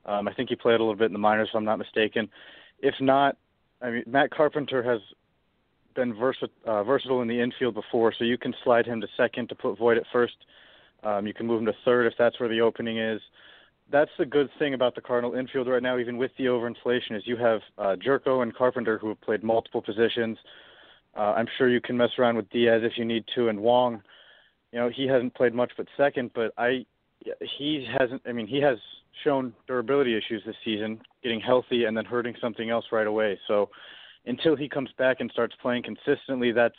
Um, 0.06 0.28
I 0.28 0.34
think 0.34 0.50
he 0.50 0.56
played 0.56 0.76
a 0.76 0.84
little 0.84 0.96
bit 0.96 1.06
in 1.08 1.14
the 1.14 1.20
minors, 1.20 1.50
if 1.52 1.56
I'm 1.56 1.66
not 1.66 1.80
mistaken. 1.80 2.30
If 2.80 2.96
not, 3.00 3.38
I 3.82 3.90
mean 3.90 4.04
Matt 4.06 4.32
Carpenter 4.32 4.84
has 4.84 5.00
been 5.96 6.14
versa- 6.14 6.50
uh, 6.66 6.84
versatile 6.84 7.22
in 7.22 7.28
the 7.28 7.40
infield 7.40 7.74
before, 7.74 8.14
so 8.18 8.24
you 8.24 8.38
can 8.38 8.54
slide 8.64 8.86
him 8.86 9.02
to 9.02 9.08
second 9.18 9.50
to 9.50 9.56
put 9.56 9.78
Voit 9.78 9.98
at 9.98 10.04
first. 10.12 10.36
Um, 11.04 11.26
you 11.28 11.34
can 11.34 11.46
move 11.48 11.60
him 11.60 11.66
to 11.68 11.76
third 11.86 12.06
if 12.06 12.14
that's 12.18 12.40
where 12.40 12.50
the 12.50 12.62
opening 12.62 12.98
is 12.98 13.22
that's 13.92 14.12
the 14.18 14.26
good 14.26 14.50
thing 14.58 14.74
about 14.74 14.96
the 14.96 15.02
Cardinal 15.02 15.36
infield 15.36 15.68
right 15.68 15.84
now, 15.84 15.98
even 16.00 16.18
with 16.18 16.32
the 16.38 16.46
overinflation, 16.46 17.16
is 17.16 17.24
you 17.26 17.38
have 17.38 17.62
uh, 17.78 17.96
Gyorko 17.96 18.42
and 18.42 18.56
Carpenter 18.56 18.98
who 18.98 19.10
have 19.10 19.22
played 19.22 19.44
multiple 19.44 19.82
positions. 19.82 20.38
Uh, 21.16 21.34
I'm 21.34 21.48
sure 21.58 21.70
you 21.70 21.82
can 21.82 21.96
mess 21.96 22.10
around 22.18 22.36
with 22.36 22.50
Diaz 22.50 22.82
if 22.84 22.94
you 22.98 23.06
need 23.06 23.26
to, 23.36 23.48
and 23.48 23.60
Wong. 23.60 24.02
You 24.72 24.80
know 24.80 24.90
he 24.90 25.08
hasn't 25.08 25.36
played 25.36 25.54
much 25.54 25.72
but 25.78 25.88
second, 25.96 26.32
but 26.34 26.52
I 26.58 26.86
he 27.58 27.88
hasn't. 27.98 28.24
I 28.28 28.32
mean 28.32 28.48
he 28.48 28.60
has 28.62 28.78
shown 29.24 29.54
durability 29.68 30.16
issues 30.16 30.44
this 30.46 30.56
season, 30.64 31.00
getting 31.24 31.40
healthy 31.40 31.86
and 31.86 31.96
then 31.96 32.06
hurting 32.06 32.36
something 32.42 32.70
else 32.70 32.86
right 32.92 33.08
away. 33.08 33.40
So 33.48 33.70
until 34.26 34.56
he 34.56 34.68
comes 34.68 34.90
back 34.98 35.18
and 35.20 35.30
starts 35.32 35.56
playing 35.62 35.84
consistently, 35.84 36.52
that's 36.52 36.76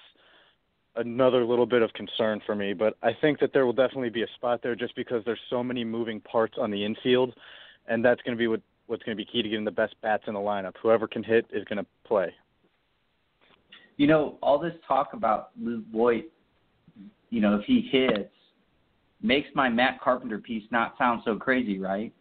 another 0.96 1.44
little 1.44 1.66
bit 1.66 1.82
of 1.82 1.92
concern 1.92 2.40
for 2.46 2.54
me. 2.54 2.72
But 2.72 2.96
I 3.02 3.10
think 3.20 3.38
that 3.40 3.52
there 3.52 3.66
will 3.66 3.72
definitely 3.72 4.10
be 4.10 4.22
a 4.22 4.28
spot 4.34 4.60
there 4.62 4.74
just 4.74 4.96
because 4.96 5.22
there's 5.24 5.40
so 5.50 5.62
many 5.62 5.84
moving 5.84 6.20
parts 6.20 6.54
on 6.60 6.70
the 6.70 6.84
infield, 6.84 7.34
and 7.86 8.04
that's 8.04 8.20
going 8.22 8.36
to 8.36 8.38
be 8.38 8.48
what 8.48 8.60
what's 8.86 9.02
going 9.02 9.16
to 9.16 9.22
be 9.22 9.28
key 9.28 9.42
to 9.42 9.48
getting 9.48 9.64
the 9.64 9.70
best 9.70 9.94
bats 10.00 10.22
in 10.28 10.34
the 10.34 10.40
lineup. 10.40 10.74
Whoever 10.80 11.08
can 11.08 11.24
hit 11.24 11.44
is 11.52 11.64
going 11.64 11.78
to 11.78 11.86
play. 12.04 12.32
You 13.96 14.06
know, 14.06 14.38
all 14.42 14.58
this 14.58 14.74
talk 14.86 15.12
about 15.12 15.50
Luke 15.60 15.84
Voit, 15.92 16.26
you 17.30 17.40
know, 17.40 17.56
if 17.56 17.64
he 17.64 17.88
hits, 17.90 18.30
makes 19.22 19.48
my 19.54 19.68
Matt 19.68 20.00
Carpenter 20.00 20.38
piece 20.38 20.62
not 20.70 20.94
sound 20.98 21.22
so 21.24 21.36
crazy, 21.36 21.78
right? 21.78 22.12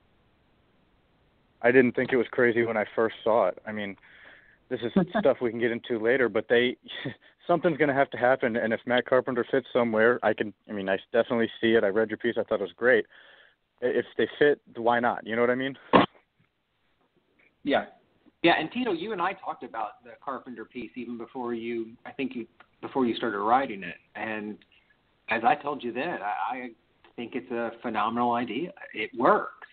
I 1.62 1.72
didn't 1.72 1.94
think 1.94 2.12
it 2.12 2.18
was 2.18 2.28
crazy 2.32 2.64
when 2.64 2.78
I 2.78 2.86
first 2.96 3.16
saw 3.24 3.48
it. 3.48 3.58
I 3.66 3.72
mean, 3.72 3.96
this 4.70 4.80
is 4.82 4.92
stuff 5.20 5.38
we 5.42 5.52
can 5.52 5.60
get 5.60 5.72
into 5.72 6.00
later, 6.00 6.30
but 6.30 6.46
they 6.50 6.78
something's 7.48 7.78
going 7.78 7.90
to 7.90 7.96
have 7.96 8.10
to 8.12 8.18
happen. 8.18 8.56
And 8.56 8.74
if 8.74 8.80
Matt 8.86 9.06
Carpenter 9.06 9.46
fits 9.50 9.68
somewhere, 9.74 10.20
I 10.24 10.34
can. 10.34 10.54
I 10.70 10.74
mean, 10.74 10.90
I 10.90 10.98
definitely 11.12 11.50
see 11.62 11.74
it. 11.74 11.84
I 11.84 11.88
read 11.88 12.10
your 12.10 12.18
piece. 12.18 12.36
I 12.38 12.44
thought 12.44 12.60
it 12.60 12.64
was 12.64 12.72
great. 12.76 13.06
If 13.82 14.06
they 14.18 14.28
fit, 14.40 14.62
why 14.78 15.00
not? 15.00 15.26
You 15.28 15.36
know 15.36 15.42
what 15.42 15.50
I 15.50 15.56
mean? 15.56 15.76
Yeah. 17.64 17.86
Yeah, 18.42 18.54
and 18.60 18.72
Tito, 18.72 18.94
you 18.94 19.12
and 19.12 19.22
I 19.22 19.34
talked 19.34 19.64
about 19.64 20.04
the 20.04 20.12
Carpenter 20.24 20.66
piece 20.66 20.92
even 20.96 21.18
before 21.18 21.54
you. 21.54 21.94
I 22.06 22.12
think 22.12 22.36
you 22.36 22.46
before 22.80 23.06
you 23.08 23.16
started 23.16 23.40
writing 23.40 23.82
it, 23.82 23.96
and 24.16 24.58
as 25.30 25.42
I 25.44 25.56
told 25.56 25.84
you 25.84 25.92
then, 25.92 26.20
I, 26.22 26.56
I 26.56 26.68
think 27.16 27.32
it's 27.34 27.50
a 27.52 27.72
phenomenal 27.82 28.34
idea. 28.34 28.72
It 28.94 29.10
works, 29.18 29.68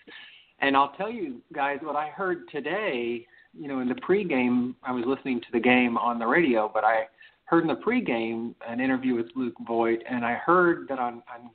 and 0.62 0.76
I'll 0.76 0.92
tell 0.92 1.11
you 1.11 1.42
guys 1.52 1.78
what 1.83 1.97
I 1.97 2.09
heard 2.09 2.49
today. 2.50 3.26
You 3.52 3.69
know, 3.69 3.81
in 3.81 3.88
the 3.88 3.97
pregame, 3.97 4.75
I 4.83 4.92
was 4.92 5.04
listening 5.07 5.40
to 5.40 5.47
the 5.52 5.61
game 5.61 5.99
on 5.99 6.19
the 6.19 6.26
radio, 6.26 6.71
but 6.73 6.85
I 6.85 7.02
heard 7.45 7.64
in 7.64 7.69
the 7.69 7.75
pregame 7.75 8.54
an 8.66 8.81
interview 8.81 9.14
with 9.14 9.26
Luke 9.37 9.54
Voit, 9.66 9.99
and 10.09 10.25
I 10.25 10.35
heard 10.35 10.87
that 10.88 10.99
on, 10.99 11.23
on 11.35 11.50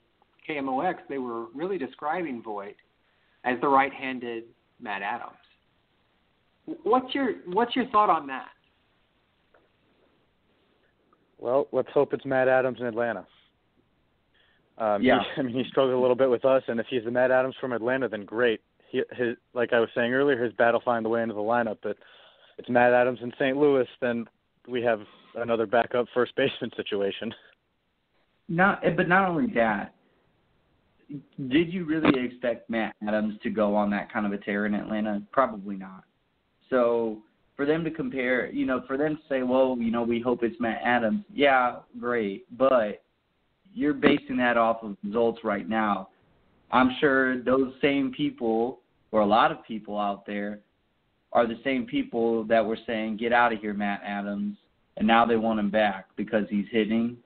KMOX 0.48 0.96
they 1.10 1.18
were 1.18 1.46
really 1.56 1.78
describing 1.80 2.44
Voit 2.44 2.76
as 3.46 3.60
the 3.62 3.68
right-handed 3.68 4.44
Matt 4.80 5.02
Adams. 5.02 5.32
What's 6.84 7.16
your 7.16 7.36
What's 7.46 7.76
your 7.76 7.88
thought 7.88 8.10
on 8.10 8.28
that? 8.28 8.50
Well, 11.40 11.68
let's 11.72 11.88
hope 11.94 12.14
it's 12.14 12.26
Matt 12.26 12.50
Adams 12.50 12.80
in 12.82 12.86
Atlanta. 12.86 13.26
Um, 14.78 15.02
yeah, 15.02 15.20
he, 15.36 15.42
I 15.42 15.44
mean 15.46 15.56
he 15.56 15.64
struggled 15.70 15.96
a 15.96 16.00
little 16.00 16.16
bit 16.16 16.30
with 16.30 16.44
us, 16.44 16.62
and 16.68 16.80
if 16.80 16.86
he's 16.90 17.06
the 17.06 17.12
Matt 17.12 17.32
Adams 17.32 17.56
from 17.62 17.72
Atlanta, 17.72 18.10
then 18.10 18.26
great. 18.26 18.60
His, 18.92 19.36
like 19.54 19.74
I 19.74 19.80
was 19.80 19.90
saying 19.96 20.14
earlier, 20.14 20.42
his 20.42 20.54
bat 20.54 20.74
will 20.74 20.82
find 20.82 21.04
the 21.04 21.10
way 21.10 21.22
into 21.22 21.36
the 21.36 21.42
lineup. 21.42 21.78
But 21.84 21.98
it's 22.58 22.70
Matt 22.70 22.94
Adams 22.94 23.20
in 23.22 23.32
St. 23.40 23.58
Louis, 23.58 23.88
then 24.02 24.26
we 24.68 24.82
have 24.84 25.02
another 25.36 25.66
backup 25.66 26.08
first 26.14 26.36
baseman 26.36 26.72
situation. 26.76 27.34
Not, 28.50 28.82
but 28.96 29.08
not 29.08 29.28
only 29.28 29.52
that. 29.54 29.94
Did 31.48 31.72
you 31.72 31.86
really 31.86 32.26
expect 32.26 32.70
Matt 32.70 32.94
Adams 33.08 33.36
to 33.44 33.50
go 33.50 33.76
on 33.76 33.90
that 33.92 34.12
kind 34.12 34.26
of 34.26 34.34
a 34.34 34.38
tear 34.38 34.66
in 34.66 34.74
Atlanta? 34.74 35.22
Probably 35.32 35.76
not. 35.76 36.04
So 36.70 37.20
for 37.56 37.66
them 37.66 37.84
to 37.84 37.92
compare, 37.92 38.52
you 38.52 38.66
know, 38.66 38.84
for 38.88 38.98
them 38.98 39.16
to 39.16 39.22
say, 39.30 39.44
well, 39.44 39.78
you 39.80 39.92
know, 39.92 40.04
we 40.04 40.20
hope 40.20 40.44
it's 40.44 40.60
Matt 40.60 40.82
Adams. 40.84 41.24
Yeah, 41.34 41.78
great, 42.00 42.46
but 42.58 43.04
you're 43.74 43.94
basing 43.94 44.38
that 44.38 44.58
off 44.58 44.84
of 44.84 44.98
results 45.04 45.40
right 45.44 45.68
now. 45.68 46.10
I'm 46.72 46.92
sure 47.00 47.42
those 47.44 47.74
same 47.82 48.12
people, 48.12 48.80
or 49.12 49.22
a 49.22 49.26
lot 49.26 49.52
of 49.52 49.64
people 49.66 49.98
out 49.98 50.26
there, 50.26 50.60
are 51.32 51.48
the 51.48 51.60
same 51.64 51.86
people 51.86 52.44
that 52.46 52.66
were 52.66 52.78
saying, 52.86 53.18
"Get 53.18 53.32
out 53.34 53.54
of 53.54 53.60
here, 53.60 53.74
Matt 53.74 54.02
Adams," 54.04 54.58
and 54.98 55.08
now 55.08 55.26
they 55.26 55.36
want 55.38 55.60
him 55.60 55.70
back 55.70 56.08
because 56.16 56.46
he's 56.50 56.66
hitting. 56.72 57.18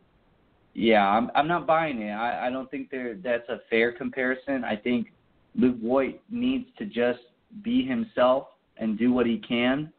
yeah, 0.74 1.08
I'm 1.08 1.30
I'm 1.36 1.48
not 1.48 1.68
buying 1.68 2.02
it. 2.02 2.12
I, 2.12 2.48
I 2.48 2.50
don't 2.50 2.70
think 2.72 2.90
there 2.90 3.16
that's 3.16 3.48
a 3.50 3.60
fair 3.70 3.92
comparison. 3.92 4.64
I 4.64 4.76
think 4.76 5.12
Luke 5.56 5.78
Voit 5.82 6.22
needs 6.30 6.66
to 6.78 6.86
just 6.86 7.20
be 7.62 7.86
himself 7.86 8.48
and 8.78 8.98
do 8.98 9.12
what 9.12 9.26
he 9.26 9.38
can 9.38 9.92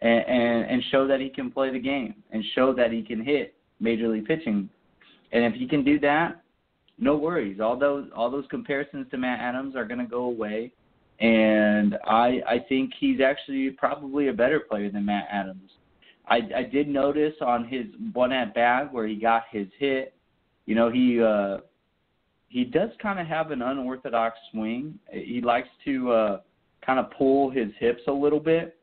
and, 0.00 0.24
and 0.26 0.70
and 0.70 0.82
show 0.90 1.06
that 1.08 1.20
he 1.20 1.28
can 1.28 1.50
play 1.50 1.72
the 1.72 1.78
game 1.78 2.14
and 2.30 2.44
show 2.54 2.72
that 2.74 2.92
he 2.92 3.02
can 3.02 3.24
hit 3.24 3.54
major 3.80 4.08
league 4.08 4.26
pitching. 4.26 4.68
And 5.32 5.44
if 5.44 5.54
he 5.54 5.66
can 5.66 5.82
do 5.84 5.98
that, 6.00 6.40
no 6.98 7.16
worries. 7.16 7.60
All 7.60 7.76
those 7.78 8.08
all 8.14 8.30
those 8.30 8.46
comparisons 8.50 9.06
to 9.10 9.18
Matt 9.18 9.40
Adams 9.40 9.76
are 9.76 9.84
going 9.84 10.00
to 10.00 10.06
go 10.06 10.24
away. 10.24 10.72
And 11.20 11.96
I 12.04 12.40
I 12.46 12.64
think 12.68 12.92
he's 12.98 13.20
actually 13.20 13.70
probably 13.70 14.28
a 14.28 14.32
better 14.32 14.60
player 14.60 14.90
than 14.90 15.04
Matt 15.04 15.28
Adams. 15.30 15.70
I 16.26 16.40
I 16.56 16.62
did 16.62 16.88
notice 16.88 17.34
on 17.40 17.68
his 17.68 17.86
one 18.12 18.32
at 18.32 18.54
bat 18.54 18.92
where 18.92 19.06
he 19.06 19.16
got 19.16 19.44
his 19.50 19.66
hit, 19.78 20.14
you 20.64 20.74
know, 20.74 20.90
he 20.90 21.22
uh 21.22 21.58
he 22.48 22.64
does 22.64 22.90
kind 23.02 23.18
of 23.18 23.26
have 23.26 23.50
an 23.50 23.60
unorthodox 23.60 24.38
swing. 24.50 24.98
He 25.10 25.40
likes 25.40 25.68
to 25.84 26.12
uh 26.12 26.40
kind 26.84 26.98
of 26.98 27.10
pull 27.10 27.50
his 27.50 27.68
hips 27.78 28.02
a 28.08 28.12
little 28.12 28.40
bit. 28.40 28.78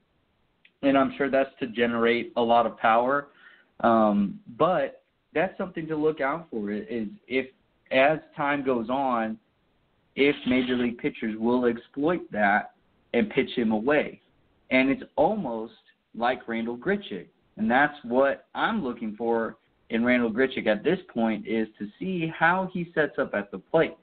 And 0.84 0.98
I'm 0.98 1.14
sure 1.18 1.32
that's 1.32 1.52
to 1.62 1.68
generate 1.68 2.34
a 2.36 2.42
lot 2.42 2.66
of 2.68 2.78
power. 2.78 3.30
Um 3.80 4.40
but 4.58 5.04
that's 5.34 5.58
something 5.58 5.88
to 5.88 5.96
look 5.96 6.22
out 6.22 6.48
for 6.52 6.72
is 6.72 7.08
if 7.28 7.48
as 7.94 8.20
time 8.36 8.64
goes 8.66 8.90
on, 8.90 9.38
if 10.16 10.36
major 10.48 10.76
league 10.76 10.98
pitchers 10.98 11.36
will 11.40 11.66
exploit 11.66 12.22
that 12.32 12.72
and 13.14 13.30
pitch 13.30 13.50
him 13.56 13.72
away. 13.72 14.22
And 14.72 14.90
it's 14.90 15.04
almost 15.16 15.74
like 16.16 16.48
Randal 16.48 16.78
Grichuk. 16.78 17.28
And 17.58 17.70
that's 17.70 17.96
what 18.04 18.48
I'm 18.56 18.84
looking 18.84 19.16
for 19.16 19.58
in 19.90 20.04
Randal 20.04 20.32
Grichuk 20.32 20.68
at 20.68 20.84
this 20.84 21.00
point 21.14 21.48
is 21.48 21.68
to 21.78 21.88
see 22.00 22.32
how 22.36 22.70
he 22.74 22.92
sets 22.96 23.20
up 23.20 23.34
at 23.34 23.52
the 23.52 23.60
plate. 23.60 23.98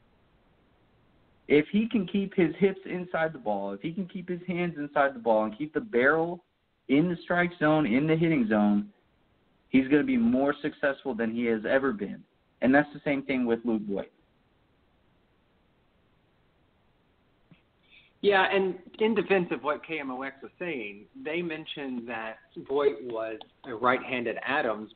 If 1.49 1.67
he 1.73 1.89
can 1.89 2.07
keep 2.07 2.35
his 2.35 2.55
hips 2.59 2.81
inside 2.87 3.33
the 3.33 3.39
ball, 3.39 3.73
if 3.73 3.81
he 3.81 3.93
can 3.93 4.07
keep 4.07 4.29
his 4.29 4.41
hands 4.47 4.75
inside 4.79 5.15
the 5.15 5.19
ball 5.19 5.45
and 5.45 5.59
keep 5.59 5.75
the 5.75 5.81
barrel 5.81 6.45
in 6.89 7.09
the 7.09 7.17
strike 7.25 7.51
zone, 7.59 7.87
in 7.87 8.07
the 8.07 8.15
hitting 8.15 8.47
zone, 8.49 8.89
he's 9.69 9.89
going 9.89 10.01
to 10.01 10.07
be 10.07 10.17
more 10.17 10.55
successful 10.63 11.13
than 11.13 11.35
he 11.35 11.45
has 11.47 11.63
ever 11.69 11.93
been. 11.93 12.23
And 12.63 12.75
that's 12.75 12.89
the 12.93 13.01
same 13.05 13.23
thing 13.23 13.47
with 13.47 13.61
Luke 13.65 13.83
Voit. 13.89 14.11
Yeah, 18.23 18.47
and 18.55 18.75
in 18.99 19.15
defense 19.15 19.49
of 19.51 19.63
what 19.63 19.81
KMOX 19.87 20.33
was 20.43 20.53
saying, 20.59 21.05
they 21.25 21.41
mentioned 21.41 22.07
that 22.07 22.37
Voit 22.69 22.97
was 23.05 23.39
a 23.65 23.75
right-handed 23.75 24.37
Adams, 24.47 24.93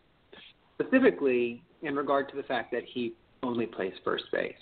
specifically 0.74 1.62
in 1.82 1.96
regard 1.96 2.28
to 2.30 2.36
the 2.36 2.42
fact 2.42 2.70
that 2.72 2.82
he 2.84 3.14
only 3.42 3.66
plays 3.66 3.94
first 4.04 4.24
base. 4.30 4.54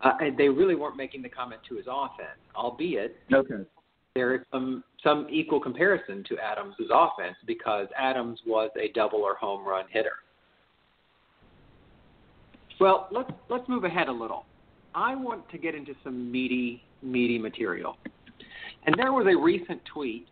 Uh, 0.00 0.12
and 0.20 0.36
they 0.36 0.48
really 0.48 0.74
weren't 0.74 0.96
making 0.96 1.22
the 1.22 1.28
comment 1.28 1.60
to 1.68 1.76
his 1.76 1.86
offense, 1.88 2.38
albeit 2.54 3.16
okay. 3.32 3.64
there 4.14 4.34
is 4.34 4.40
some 4.52 4.84
some 5.02 5.26
equal 5.30 5.60
comparison 5.60 6.24
to 6.28 6.38
Adams' 6.38 6.74
offense 6.92 7.36
because 7.46 7.86
Adams 7.96 8.40
was 8.46 8.70
a 8.80 8.90
double 8.92 9.20
or 9.20 9.34
home 9.34 9.66
run 9.66 9.84
hitter. 9.90 10.16
Well, 12.80 13.08
let's 13.10 13.30
let's 13.48 13.68
move 13.68 13.84
ahead 13.84 14.08
a 14.08 14.12
little. 14.12 14.46
I 14.94 15.14
want 15.14 15.48
to 15.50 15.58
get 15.58 15.74
into 15.74 15.94
some 16.02 16.30
meaty 16.30 16.82
meaty 17.02 17.38
material. 17.38 17.96
And 18.86 18.94
there 18.98 19.12
was 19.12 19.26
a 19.26 19.36
recent 19.36 19.80
tweet 19.92 20.26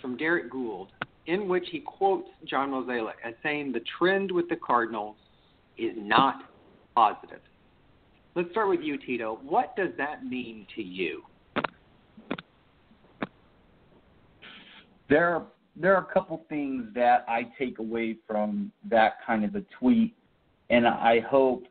from 0.00 0.16
Derrick 0.16 0.50
Goold 0.50 0.88
in 1.26 1.48
which 1.48 1.64
he 1.70 1.80
quotes 1.80 2.28
John 2.44 2.70
Mozeliak 2.70 3.14
as 3.24 3.34
saying 3.42 3.72
the 3.72 3.82
trend 3.98 4.30
with 4.30 4.48
the 4.48 4.56
Cardinals 4.56 5.16
is 5.78 5.92
not 5.96 6.50
positive. 6.94 7.40
Let's 8.34 8.50
start 8.50 8.68
with 8.68 8.80
you, 8.80 8.96
Tito. 8.98 9.40
What 9.42 9.74
does 9.76 9.90
that 9.98 10.24
mean 10.24 10.66
to 10.76 10.82
you? 10.82 11.22
There 15.08 15.42
there 15.76 15.94
are 15.94 16.02
a 16.02 16.12
couple 16.12 16.44
things 16.48 16.84
that 16.94 17.24
I 17.26 17.46
take 17.58 17.78
away 17.78 18.16
from 18.26 18.70
that 18.88 19.14
kind 19.26 19.44
of 19.44 19.54
a 19.54 19.62
tweet, 19.78 20.14
and 20.70 20.86
I 20.86 21.20
hope 21.20 21.64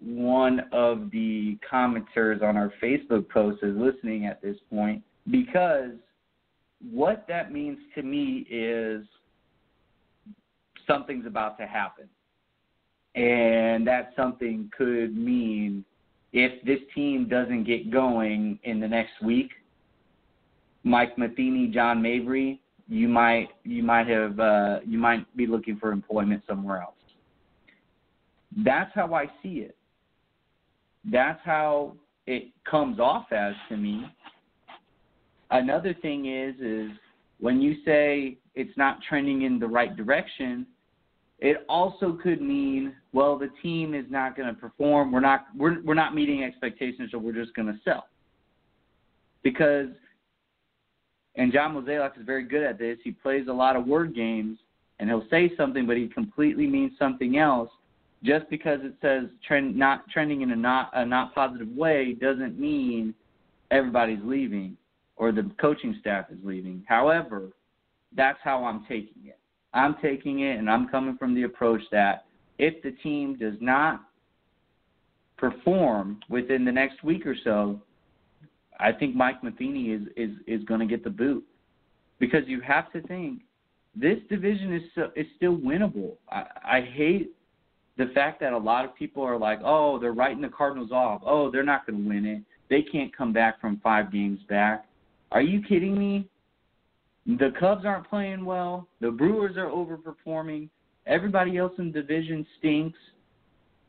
one 0.00 0.60
of 0.72 1.10
the 1.10 1.58
commenters 1.70 2.42
on 2.42 2.56
our 2.56 2.72
Facebook 2.82 3.28
post 3.28 3.62
is 3.62 3.76
listening 3.76 4.26
at 4.26 4.42
this 4.42 4.56
point 4.70 5.02
because 5.30 5.92
what 6.90 7.26
that 7.28 7.52
means 7.52 7.78
to 7.94 8.02
me 8.02 8.46
is 8.50 9.04
something's 10.86 11.26
about 11.26 11.58
to 11.58 11.66
happen. 11.66 12.08
And 13.14 13.86
that 13.86 14.12
something 14.16 14.70
could 14.76 15.16
mean 15.16 15.84
if 16.32 16.62
this 16.64 16.78
team 16.94 17.28
doesn't 17.28 17.64
get 17.64 17.90
going 17.90 18.58
in 18.62 18.80
the 18.80 18.88
next 18.88 19.20
week, 19.22 19.50
Mike 20.84 21.18
Matheny, 21.18 21.66
John 21.66 22.00
Mabry, 22.00 22.60
you 22.88 23.08
might 23.08 23.48
you 23.64 23.82
might 23.82 24.08
have 24.08 24.38
uh, 24.40 24.78
you 24.86 24.98
might 24.98 25.24
be 25.36 25.46
looking 25.46 25.76
for 25.76 25.92
employment 25.92 26.42
somewhere 26.48 26.80
else. 26.80 26.94
That's 28.56 28.90
how 28.94 29.14
I 29.14 29.26
see 29.42 29.60
it. 29.60 29.76
That's 31.04 31.40
how 31.44 31.94
it 32.26 32.48
comes 32.68 33.00
off 33.00 33.26
as 33.32 33.54
to 33.68 33.76
me. 33.76 34.04
Another 35.50 35.94
thing 35.94 36.26
is 36.26 36.54
is 36.60 36.90
when 37.40 37.60
you 37.60 37.76
say 37.84 38.38
it's 38.54 38.76
not 38.76 38.98
trending 39.08 39.42
in 39.42 39.58
the 39.58 39.66
right 39.66 39.96
direction, 39.96 40.66
it 41.38 41.64
also 41.68 42.18
could 42.22 42.42
mean 42.42 42.94
well 43.12 43.38
the 43.38 43.50
team 43.62 43.94
is 43.94 44.04
not 44.10 44.36
going 44.36 44.48
to 44.48 44.60
perform. 44.60 45.10
We're 45.10 45.20
not 45.20 45.46
we're 45.56 45.82
we're 45.82 45.94
not 45.94 46.14
meeting 46.14 46.44
expectations, 46.44 47.10
so 47.12 47.18
we're 47.18 47.32
just 47.32 47.54
going 47.54 47.68
to 47.68 47.78
sell. 47.84 48.06
Because 49.42 49.88
and 51.36 51.52
John 51.52 51.74
Mozeliak 51.74 52.18
is 52.18 52.26
very 52.26 52.44
good 52.44 52.62
at 52.62 52.78
this. 52.78 52.98
He 53.02 53.12
plays 53.12 53.46
a 53.48 53.52
lot 53.52 53.76
of 53.76 53.86
word 53.86 54.14
games, 54.14 54.58
and 54.98 55.08
he'll 55.08 55.26
say 55.30 55.50
something, 55.56 55.86
but 55.86 55.96
he 55.96 56.08
completely 56.08 56.66
means 56.66 56.92
something 56.98 57.38
else 57.38 57.70
just 58.22 58.48
because 58.50 58.80
it 58.82 58.94
says 59.00 59.24
trend 59.46 59.76
not 59.76 60.08
trending 60.10 60.42
in 60.42 60.50
a 60.50 60.56
not 60.56 60.90
a 60.94 61.04
not 61.04 61.34
positive 61.34 61.68
way 61.68 62.16
doesn't 62.20 62.58
mean 62.58 63.14
everybody's 63.70 64.20
leaving 64.24 64.76
or 65.16 65.32
the 65.32 65.50
coaching 65.60 65.96
staff 66.00 66.26
is 66.30 66.38
leaving. 66.42 66.84
However, 66.88 67.50
that's 68.16 68.38
how 68.42 68.64
I'm 68.64 68.84
taking 68.88 69.26
it. 69.26 69.38
I'm 69.72 69.96
taking 70.02 70.40
it 70.40 70.58
and 70.58 70.68
I'm 70.68 70.88
coming 70.88 71.16
from 71.16 71.34
the 71.34 71.44
approach 71.44 71.82
that 71.92 72.24
if 72.58 72.82
the 72.82 72.90
team 73.02 73.36
does 73.38 73.54
not 73.60 74.02
perform 75.36 76.20
within 76.28 76.64
the 76.64 76.72
next 76.72 77.02
week 77.02 77.26
or 77.26 77.36
so, 77.42 77.80
I 78.78 78.92
think 78.92 79.14
Mike 79.14 79.42
Matheny 79.42 79.90
is 79.90 80.02
is 80.16 80.30
is 80.46 80.64
going 80.64 80.80
to 80.80 80.86
get 80.86 81.04
the 81.04 81.10
boot 81.10 81.44
because 82.18 82.42
you 82.46 82.60
have 82.60 82.90
to 82.92 83.00
think 83.02 83.42
this 83.94 84.18
division 84.28 84.74
is 84.74 84.82
so, 84.94 85.10
is 85.16 85.26
still 85.36 85.56
winnable. 85.56 86.16
I, 86.30 86.44
I 86.64 86.80
hate 86.80 87.32
the 88.00 88.10
fact 88.14 88.40
that 88.40 88.54
a 88.54 88.58
lot 88.58 88.86
of 88.86 88.94
people 88.96 89.22
are 89.22 89.38
like, 89.38 89.60
oh, 89.62 89.98
they're 89.98 90.14
writing 90.14 90.40
the 90.40 90.48
Cardinals 90.48 90.90
off. 90.90 91.20
Oh, 91.22 91.50
they're 91.50 91.62
not 91.62 91.86
going 91.86 92.02
to 92.02 92.08
win 92.08 92.24
it. 92.24 92.42
They 92.70 92.80
can't 92.80 93.14
come 93.14 93.30
back 93.30 93.60
from 93.60 93.78
five 93.82 94.10
games 94.10 94.40
back. 94.48 94.86
Are 95.32 95.42
you 95.42 95.62
kidding 95.62 95.98
me? 95.98 96.26
The 97.26 97.52
Cubs 97.60 97.84
aren't 97.84 98.08
playing 98.08 98.46
well. 98.46 98.88
The 99.02 99.10
Brewers 99.10 99.58
are 99.58 99.66
overperforming. 99.66 100.70
Everybody 101.06 101.58
else 101.58 101.72
in 101.76 101.92
the 101.92 102.00
division 102.00 102.46
stinks. 102.58 102.98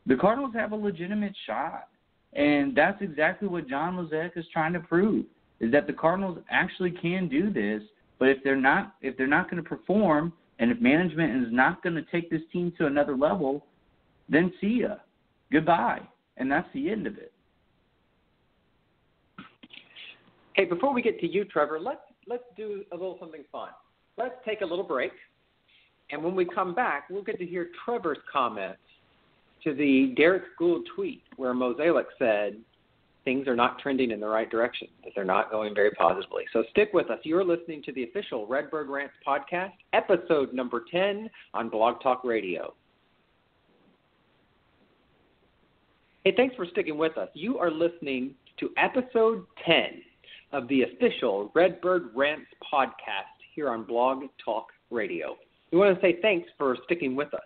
The 0.04 0.16
Cardinals 0.16 0.52
have 0.54 0.72
a 0.72 0.76
legitimate 0.76 1.34
shot. 1.46 1.88
And 2.34 2.76
that's 2.76 3.00
exactly 3.00 3.48
what 3.48 3.66
John 3.66 3.96
Mozeliak 3.96 4.36
is 4.36 4.44
trying 4.52 4.74
to 4.74 4.80
prove 4.80 5.24
is 5.60 5.72
that 5.72 5.86
the 5.86 5.92
Cardinals 5.94 6.38
actually 6.50 6.90
can 6.90 7.28
do 7.28 7.50
this, 7.50 7.82
but 8.18 8.28
if 8.28 8.38
they're 8.44 8.56
not 8.56 8.96
if 9.00 9.16
they're 9.16 9.26
not 9.26 9.50
going 9.50 9.62
to 9.62 9.68
perform 9.68 10.32
and 10.58 10.70
if 10.70 10.80
management 10.80 11.46
is 11.46 11.52
not 11.52 11.82
going 11.82 11.94
to 11.94 12.02
take 12.10 12.30
this 12.30 12.42
team 12.52 12.72
to 12.78 12.86
another 12.86 13.16
level, 13.16 13.64
then 14.28 14.52
see 14.60 14.80
ya. 14.80 14.96
Goodbye. 15.50 16.00
And 16.36 16.50
that's 16.50 16.68
the 16.72 16.90
end 16.90 17.06
of 17.06 17.18
it. 17.18 17.32
Hey, 20.54 20.64
before 20.64 20.92
we 20.92 21.02
get 21.02 21.18
to 21.20 21.28
you, 21.28 21.44
Trevor, 21.44 21.80
let's 21.80 22.00
let's 22.26 22.44
do 22.56 22.84
a 22.92 22.94
little 22.94 23.16
something 23.18 23.44
fun. 23.50 23.70
Let's 24.18 24.34
take 24.44 24.60
a 24.60 24.66
little 24.66 24.84
break, 24.84 25.12
and 26.10 26.22
when 26.22 26.34
we 26.34 26.44
come 26.44 26.74
back, 26.74 27.08
we'll 27.08 27.22
get 27.22 27.38
to 27.38 27.46
hear 27.46 27.70
Trevor's 27.84 28.18
comments 28.30 28.80
to 29.64 29.74
the 29.74 30.12
Derrick 30.16 30.42
Goold 30.60 30.82
tweet 30.94 31.22
where 31.36 31.54
Mozeliak 31.54 32.04
said 32.18 32.56
things 33.24 33.46
are 33.46 33.56
not 33.56 33.78
trending 33.78 34.10
in 34.10 34.20
the 34.20 34.28
right 34.28 34.50
direction, 34.50 34.88
that 35.04 35.12
they're 35.14 35.24
not 35.24 35.50
going 35.50 35.74
very 35.74 35.92
positively. 35.92 36.44
So 36.52 36.64
stick 36.70 36.90
with 36.92 37.10
us. 37.10 37.18
You're 37.22 37.44
listening 37.44 37.82
to 37.84 37.92
the 37.92 38.04
official 38.04 38.46
Redbird 38.46 38.88
Rants 38.88 39.14
podcast, 39.26 39.72
episode 39.92 40.52
number 40.52 40.84
10 40.90 41.30
on 41.54 41.68
Blog 41.68 42.02
Talk 42.02 42.24
Radio. 42.24 42.74
Hey, 46.24 46.32
thanks 46.36 46.54
for 46.54 46.66
sticking 46.66 46.96
with 46.96 47.18
us. 47.18 47.28
You 47.34 47.58
are 47.58 47.68
listening 47.68 48.36
to 48.60 48.70
episode 48.76 49.44
10 49.66 50.02
of 50.52 50.68
the 50.68 50.82
official 50.82 51.50
Redbird 51.52 52.10
Rants 52.14 52.46
podcast 52.72 53.34
here 53.56 53.68
on 53.68 53.82
Blog 53.82 54.22
Talk 54.44 54.68
Radio. 54.92 55.36
We 55.72 55.78
want 55.78 55.96
to 55.96 56.00
say 56.00 56.20
thanks 56.22 56.48
for 56.56 56.76
sticking 56.84 57.16
with 57.16 57.34
us. 57.34 57.40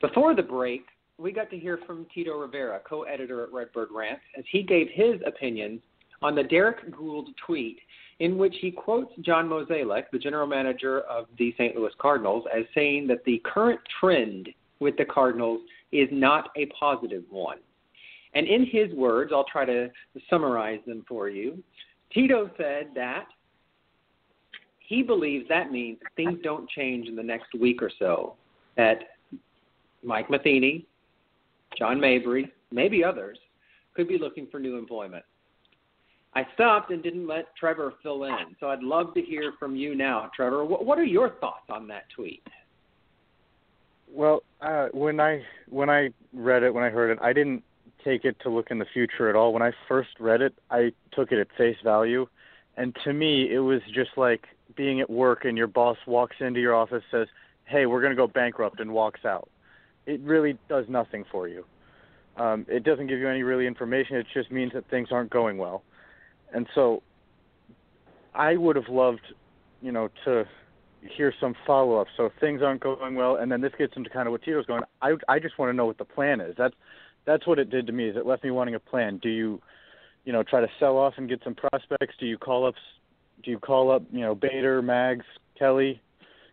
Before 0.00 0.34
the 0.34 0.42
break, 0.42 0.86
we 1.18 1.32
got 1.32 1.50
to 1.50 1.58
hear 1.58 1.80
from 1.86 2.06
Tito 2.14 2.38
Rivera, 2.38 2.80
co-editor 2.88 3.42
at 3.42 3.52
Redbird 3.52 3.88
Rant, 3.94 4.20
as 4.38 4.44
he 4.50 4.62
gave 4.62 4.86
his 4.90 5.20
opinions 5.26 5.82
on 6.22 6.34
the 6.34 6.44
Derrick 6.44 6.90
Goold 6.90 7.28
tweet 7.46 7.78
in 8.20 8.38
which 8.38 8.56
he 8.62 8.70
quotes 8.70 9.12
John 9.20 9.50
Mozeliak, 9.50 10.04
the 10.12 10.18
general 10.18 10.46
manager 10.46 11.00
of 11.02 11.26
the 11.38 11.52
St. 11.58 11.76
Louis 11.76 11.92
Cardinals, 12.00 12.46
as 12.56 12.64
saying 12.74 13.06
that 13.08 13.22
the 13.26 13.42
current 13.44 13.80
trend 14.00 14.48
with 14.80 14.96
the 14.96 15.04
Cardinals 15.04 15.60
is 15.92 16.08
not 16.10 16.48
a 16.56 16.64
positive 16.80 17.24
one. 17.28 17.58
And 18.34 18.46
in 18.46 18.66
his 18.66 18.92
words, 18.94 19.32
I'll 19.34 19.44
try 19.44 19.64
to 19.64 19.90
summarize 20.28 20.80
them 20.86 21.04
for 21.08 21.28
you. 21.28 21.62
Tito 22.12 22.50
said 22.56 22.88
that 22.94 23.26
he 24.78 25.02
believes 25.02 25.46
that 25.48 25.70
means 25.70 25.98
things 26.16 26.38
don't 26.42 26.68
change 26.70 27.08
in 27.08 27.16
the 27.16 27.22
next 27.22 27.52
week 27.58 27.82
or 27.82 27.90
so. 27.98 28.34
That 28.76 29.00
Mike 30.02 30.30
Matheny, 30.30 30.86
John 31.78 32.00
Mabry, 32.00 32.50
maybe 32.70 33.04
others, 33.04 33.38
could 33.94 34.08
be 34.08 34.18
looking 34.18 34.46
for 34.50 34.58
new 34.58 34.76
employment. 34.78 35.24
I 36.34 36.46
stopped 36.54 36.90
and 36.90 37.02
didn't 37.02 37.26
let 37.26 37.54
Trevor 37.56 37.94
fill 38.02 38.24
in, 38.24 38.56
so 38.60 38.68
I'd 38.68 38.82
love 38.82 39.12
to 39.14 39.20
hear 39.20 39.52
from 39.58 39.74
you 39.74 39.94
now, 39.94 40.30
Trevor. 40.34 40.64
What, 40.64 40.98
are 40.98 41.04
your 41.04 41.30
thoughts 41.40 41.66
on 41.68 41.88
that 41.88 42.04
tweet? 42.14 42.42
Well, 44.10 44.42
uh, 44.62 44.88
when 44.92 45.20
I 45.20 45.42
when 45.68 45.90
I 45.90 46.10
read 46.32 46.62
it, 46.62 46.72
when 46.72 46.84
I 46.84 46.88
heard 46.88 47.10
it, 47.10 47.18
I 47.20 47.32
didn't 47.32 47.62
take 48.04 48.24
it 48.24 48.36
to 48.40 48.50
look 48.50 48.70
in 48.70 48.78
the 48.78 48.86
future 48.92 49.28
at 49.28 49.36
all. 49.36 49.52
When 49.52 49.62
I 49.62 49.72
first 49.88 50.10
read 50.18 50.40
it, 50.40 50.54
I 50.70 50.92
took 51.12 51.32
it 51.32 51.38
at 51.38 51.48
face 51.56 51.76
value, 51.82 52.26
and 52.76 52.96
to 53.04 53.12
me, 53.12 53.52
it 53.52 53.60
was 53.60 53.80
just 53.92 54.10
like 54.16 54.46
being 54.76 55.00
at 55.00 55.10
work 55.10 55.44
and 55.44 55.58
your 55.58 55.66
boss 55.66 55.96
walks 56.06 56.36
into 56.40 56.60
your 56.60 56.74
office, 56.74 57.02
says, 57.10 57.28
"Hey, 57.64 57.86
we're 57.86 58.00
going 58.00 58.12
to 58.12 58.16
go 58.16 58.26
bankrupt," 58.26 58.80
and 58.80 58.92
walks 58.92 59.24
out. 59.24 59.48
It 60.06 60.20
really 60.20 60.58
does 60.68 60.86
nothing 60.88 61.24
for 61.30 61.48
you. 61.48 61.64
Um, 62.36 62.64
it 62.68 62.84
doesn't 62.84 63.08
give 63.08 63.18
you 63.18 63.28
any 63.28 63.42
really 63.42 63.66
information. 63.66 64.16
It 64.16 64.26
just 64.32 64.50
means 64.50 64.72
that 64.72 64.88
things 64.88 65.08
aren't 65.10 65.30
going 65.30 65.58
well, 65.58 65.82
and 66.52 66.66
so 66.74 67.02
I 68.34 68.56
would 68.56 68.76
have 68.76 68.88
loved, 68.88 69.34
you 69.82 69.90
know, 69.90 70.08
to 70.24 70.46
hear 71.16 71.32
some 71.40 71.54
follow 71.66 72.00
up. 72.00 72.06
So 72.16 72.30
things 72.40 72.62
aren't 72.62 72.80
going 72.80 73.14
well, 73.14 73.36
and 73.36 73.50
then 73.50 73.60
this 73.60 73.72
gets 73.78 73.96
into 73.96 74.10
kind 74.10 74.26
of 74.28 74.32
what 74.32 74.42
Tito's 74.42 74.66
going. 74.66 74.82
I 75.02 75.14
I 75.28 75.38
just 75.38 75.58
want 75.58 75.70
to 75.70 75.74
know 75.74 75.86
what 75.86 75.98
the 75.98 76.04
plan 76.04 76.40
is. 76.40 76.54
That's 76.56 76.74
that's 77.28 77.46
what 77.46 77.58
it 77.58 77.68
did 77.68 77.86
to 77.86 77.92
me. 77.92 78.08
Is 78.08 78.16
it 78.16 78.24
left 78.24 78.42
me 78.42 78.50
wanting 78.50 78.74
a 78.74 78.80
plan? 78.80 79.18
Do 79.18 79.28
you, 79.28 79.60
you 80.24 80.32
know, 80.32 80.42
try 80.42 80.62
to 80.62 80.68
sell 80.80 80.96
off 80.96 81.14
and 81.18 81.28
get 81.28 81.42
some 81.44 81.54
prospects? 81.54 82.14
Do 82.18 82.24
you 82.24 82.38
call 82.38 82.66
up, 82.66 82.74
do 83.44 83.50
you 83.50 83.58
call 83.58 83.90
up, 83.90 84.02
you 84.10 84.20
know, 84.20 84.34
Bader, 84.34 84.80
Mags, 84.80 85.26
Kelly, 85.58 86.00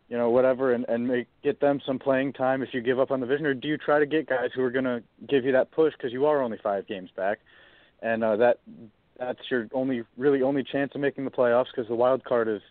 you 0.09 0.17
know, 0.17 0.29
whatever, 0.29 0.73
and 0.73 0.85
and 0.89 1.07
make 1.07 1.27
get 1.43 1.61
them 1.61 1.79
some 1.85 1.97
playing 1.97 2.33
time 2.33 2.61
if 2.61 2.69
you 2.73 2.81
give 2.81 2.99
up 2.99 3.09
on 3.09 3.21
the 3.21 3.25
vision, 3.25 3.45
or 3.45 3.53
do 3.53 3.69
you 3.69 3.77
try 3.77 3.99
to 3.99 4.05
get 4.05 4.27
guys 4.27 4.49
who 4.53 4.61
are 4.61 4.69
going 4.69 4.85
to 4.85 5.01
give 5.27 5.45
you 5.45 5.53
that 5.53 5.71
push 5.71 5.93
because 5.97 6.11
you 6.11 6.25
are 6.25 6.43
only 6.43 6.59
five 6.61 6.85
games 6.85 7.09
back, 7.15 7.39
and 8.01 8.23
uh, 8.23 8.35
that 8.35 8.59
that's 9.17 9.39
your 9.49 9.67
only 9.73 10.03
really 10.17 10.41
only 10.41 10.63
chance 10.63 10.91
of 10.93 11.01
making 11.01 11.23
the 11.23 11.31
playoffs 11.31 11.67
because 11.73 11.87
the 11.87 11.95
wild 11.95 12.23
card 12.25 12.47
is 12.47 12.61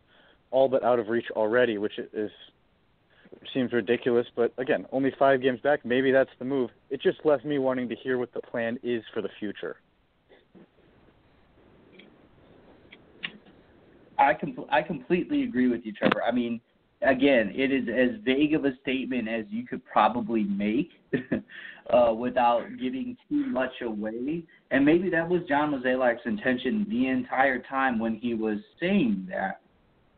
all 0.51 0.69
but 0.69 0.85
out 0.85 0.99
of 0.99 1.09
reach 1.09 1.31
already, 1.33 1.79
which 1.79 1.99
is 2.13 2.31
seems 3.53 3.73
ridiculous. 3.73 4.27
But 4.37 4.53
again, 4.59 4.87
only 4.93 5.13
five 5.19 5.43
games 5.43 5.61
back. 5.61 5.85
Maybe 5.85 6.11
that's 6.11 6.31
the 6.39 6.45
move. 6.45 6.71
It 6.91 7.01
just 7.01 7.19
left 7.25 7.45
me 7.45 7.59
wanting 7.59 7.89
to 7.89 7.97
hear 7.97 8.19
what 8.19 8.33
the 8.33 8.41
plan 8.41 8.79
is 8.83 9.03
for 9.13 9.23
the 9.23 9.29
future. 9.39 9.77
I 14.19 14.35
com- 14.35 14.67
I 14.71 14.83
completely 14.83 15.43
agree 15.43 15.69
with 15.69 15.81
you, 15.85 15.93
Trevor. 15.93 16.23
I 16.23 16.31
mean, 16.31 16.61
again, 17.03 17.53
it 17.55 17.73
is 17.73 17.89
as 17.89 18.21
vague 18.25 18.55
of 18.55 18.65
a 18.65 18.77
statement 18.83 19.29
as 19.29 19.45
you 19.51 19.67
could 19.67 19.85
probably 19.85 20.45
make 20.45 20.91
uh, 21.93 22.13
without 22.15 22.63
giving 22.81 23.17
too 23.29 23.47
much 23.47 23.73
away. 23.83 24.45
And 24.71 24.85
maybe 24.85 25.11
that 25.11 25.29
was 25.29 25.43
John 25.49 25.73
Mozeliak's 25.73 26.25
intention 26.25 26.87
the 26.89 27.09
entire 27.09 27.61
time 27.63 27.99
when 27.99 28.17
he 28.17 28.35
was 28.35 28.59
saying 28.81 29.27
that. 29.31 29.61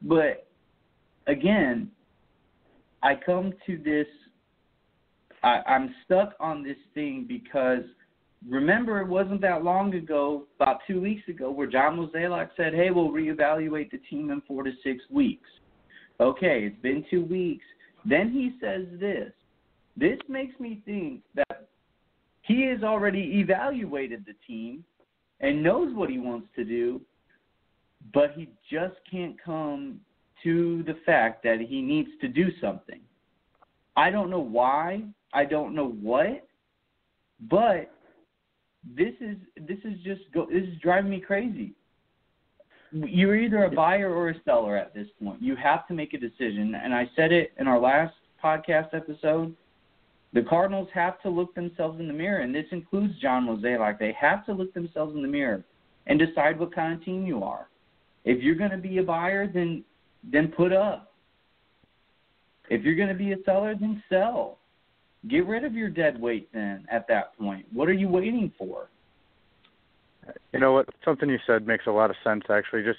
But 0.02 0.46
again, 1.26 1.90
I 3.06 3.14
come 3.14 3.52
to 3.66 3.78
this. 3.78 4.08
I, 5.44 5.60
I'm 5.68 5.94
stuck 6.04 6.34
on 6.40 6.64
this 6.64 6.76
thing 6.92 7.24
because 7.28 7.84
remember 8.48 9.00
it 9.00 9.06
wasn't 9.06 9.40
that 9.42 9.62
long 9.62 9.94
ago, 9.94 10.46
about 10.58 10.80
two 10.88 11.00
weeks 11.00 11.22
ago, 11.28 11.52
where 11.52 11.68
John 11.68 11.96
Mozeliak 11.96 12.48
said, 12.56 12.74
"Hey, 12.74 12.90
we'll 12.90 13.10
reevaluate 13.10 13.92
the 13.92 13.98
team 14.10 14.30
in 14.30 14.40
four 14.40 14.64
to 14.64 14.72
six 14.82 15.04
weeks." 15.08 15.48
Okay, 16.18 16.64
it's 16.64 16.82
been 16.82 17.04
two 17.08 17.24
weeks. 17.24 17.64
Then 18.04 18.32
he 18.32 18.56
says 18.60 18.86
this. 18.98 19.30
This 19.96 20.18
makes 20.28 20.58
me 20.58 20.82
think 20.84 21.22
that 21.36 21.68
he 22.42 22.62
has 22.62 22.82
already 22.82 23.38
evaluated 23.38 24.24
the 24.26 24.34
team 24.48 24.84
and 25.38 25.62
knows 25.62 25.94
what 25.94 26.10
he 26.10 26.18
wants 26.18 26.48
to 26.56 26.64
do, 26.64 27.00
but 28.12 28.32
he 28.34 28.48
just 28.68 28.96
can't 29.08 29.40
come 29.40 30.00
to 30.42 30.82
the 30.84 30.96
fact 31.04 31.42
that 31.44 31.60
he 31.60 31.82
needs 31.82 32.10
to 32.20 32.28
do 32.28 32.50
something. 32.60 33.00
I 33.96 34.10
don't 34.10 34.30
know 34.30 34.40
why, 34.40 35.02
I 35.32 35.44
don't 35.44 35.74
know 35.74 35.88
what, 35.88 36.46
but 37.48 37.90
this 38.94 39.14
is 39.20 39.36
this 39.56 39.78
is 39.84 39.98
just 40.04 40.20
go 40.32 40.46
this 40.46 40.62
is 40.62 40.78
driving 40.80 41.10
me 41.10 41.20
crazy. 41.20 41.72
You're 42.92 43.36
either 43.36 43.64
a 43.64 43.70
buyer 43.70 44.14
or 44.14 44.30
a 44.30 44.34
seller 44.44 44.76
at 44.76 44.94
this 44.94 45.08
point. 45.22 45.42
You 45.42 45.56
have 45.56 45.86
to 45.88 45.94
make 45.94 46.14
a 46.14 46.18
decision, 46.18 46.74
and 46.76 46.94
I 46.94 47.10
said 47.16 47.32
it 47.32 47.52
in 47.58 47.66
our 47.66 47.80
last 47.80 48.14
podcast 48.42 48.94
episode. 48.94 49.54
The 50.32 50.42
Cardinals 50.42 50.88
have 50.94 51.20
to 51.22 51.28
look 51.28 51.54
themselves 51.54 51.98
in 51.98 52.06
the 52.06 52.12
mirror, 52.12 52.40
and 52.40 52.54
this 52.54 52.66
includes 52.70 53.14
John 53.20 53.46
Mozeliak. 53.46 53.98
They 53.98 54.12
have 54.18 54.46
to 54.46 54.52
look 54.52 54.72
themselves 54.72 55.14
in 55.14 55.22
the 55.22 55.28
mirror 55.28 55.64
and 56.06 56.18
decide 56.18 56.58
what 56.58 56.74
kind 56.74 56.94
of 56.94 57.04
team 57.04 57.26
you 57.26 57.42
are. 57.42 57.68
If 58.24 58.42
you're 58.42 58.54
going 58.54 58.70
to 58.70 58.76
be 58.76 58.98
a 58.98 59.02
buyer, 59.02 59.46
then 59.46 59.84
then 60.24 60.48
put 60.48 60.72
up. 60.72 61.12
If 62.68 62.82
you're 62.82 62.96
going 62.96 63.08
to 63.08 63.14
be 63.14 63.32
a 63.32 63.36
seller, 63.44 63.74
then 63.78 64.02
sell. 64.08 64.58
Get 65.28 65.46
rid 65.46 65.64
of 65.64 65.74
your 65.74 65.88
dead 65.88 66.20
weight 66.20 66.48
then 66.52 66.86
at 66.90 67.06
that 67.08 67.36
point. 67.38 67.66
What 67.72 67.88
are 67.88 67.92
you 67.94 68.08
waiting 68.08 68.52
for? 68.58 68.88
You 70.52 70.60
know 70.60 70.72
what? 70.72 70.88
Something 71.04 71.28
you 71.28 71.38
said 71.46 71.66
makes 71.66 71.86
a 71.86 71.90
lot 71.90 72.10
of 72.10 72.16
sense 72.24 72.44
actually. 72.50 72.82
Just 72.82 72.98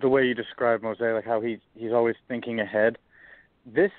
the 0.00 0.08
way 0.08 0.24
you 0.24 0.34
describe 0.34 0.82
Mozeliak, 0.82 1.14
like 1.16 1.24
how 1.24 1.40
he 1.40 1.58
he's 1.74 1.92
always 1.92 2.16
thinking 2.28 2.60
ahead. 2.60 2.98
This 3.66 3.90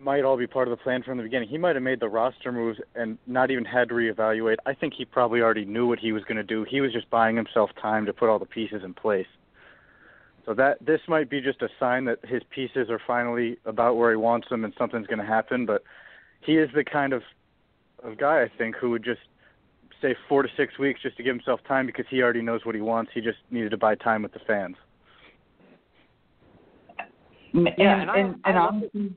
might 0.00 0.24
all 0.24 0.36
be 0.36 0.46
part 0.46 0.68
of 0.68 0.76
the 0.76 0.82
plan 0.82 1.02
from 1.02 1.16
the 1.16 1.22
beginning. 1.22 1.48
He 1.48 1.58
might 1.58 1.74
have 1.74 1.82
made 1.82 2.00
the 2.00 2.08
roster 2.08 2.52
moves 2.52 2.78
and 2.94 3.18
not 3.26 3.50
even 3.50 3.64
had 3.64 3.88
to 3.88 3.94
reevaluate. 3.94 4.56
I 4.66 4.74
think 4.74 4.94
he 4.96 5.04
probably 5.04 5.40
already 5.40 5.64
knew 5.64 5.86
what 5.86 5.98
he 5.98 6.12
was 6.12 6.22
going 6.24 6.36
to 6.36 6.42
do. 6.42 6.66
He 6.68 6.80
was 6.80 6.92
just 6.92 7.08
buying 7.10 7.36
himself 7.36 7.70
time 7.80 8.06
to 8.06 8.12
put 8.12 8.28
all 8.28 8.38
the 8.38 8.46
pieces 8.46 8.82
in 8.84 8.94
place. 8.94 9.26
So 10.46 10.54
that 10.54 10.78
this 10.84 11.00
might 11.08 11.28
be 11.28 11.40
just 11.40 11.60
a 11.62 11.68
sign 11.78 12.04
that 12.04 12.20
his 12.24 12.40
pieces 12.54 12.88
are 12.88 13.00
finally 13.04 13.58
about 13.64 13.96
where 13.96 14.10
he 14.10 14.16
wants 14.16 14.48
them 14.48 14.64
and 14.64 14.72
something's 14.78 15.08
going 15.08 15.18
to 15.18 15.26
happen. 15.26 15.66
But 15.66 15.82
he 16.40 16.56
is 16.56 16.70
the 16.74 16.84
kind 16.84 17.12
of 17.12 17.22
of 18.04 18.16
guy 18.16 18.42
I 18.42 18.50
think 18.56 18.76
who 18.76 18.90
would 18.90 19.02
just 19.02 19.22
say 20.00 20.14
four 20.28 20.42
to 20.42 20.48
six 20.56 20.78
weeks 20.78 21.00
just 21.02 21.16
to 21.16 21.22
give 21.24 21.34
himself 21.34 21.60
time 21.66 21.86
because 21.86 22.04
he 22.08 22.22
already 22.22 22.42
knows 22.42 22.64
what 22.64 22.74
he 22.74 22.80
wants. 22.80 23.10
He 23.12 23.20
just 23.20 23.38
needed 23.50 23.70
to 23.70 23.76
buy 23.76 23.96
time 23.96 24.22
with 24.22 24.32
the 24.32 24.38
fans. 24.46 24.76
And, 27.52 27.68
Yeah, 27.76 28.00
and 28.02 28.10
I- 28.10 28.18
and, 28.18 28.40
I 28.44 28.48
and 28.50 28.58
love 28.58 28.74
honestly, 28.74 29.14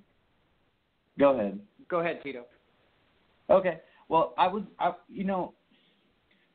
go 1.19 1.37
ahead. 1.37 1.59
Go 1.89 1.99
ahead, 1.99 2.21
Tito. 2.23 2.45
Okay. 3.49 3.81
Well, 4.07 4.33
I 4.37 4.47
was, 4.47 4.63
I, 4.79 4.93
you 5.09 5.25
know, 5.25 5.53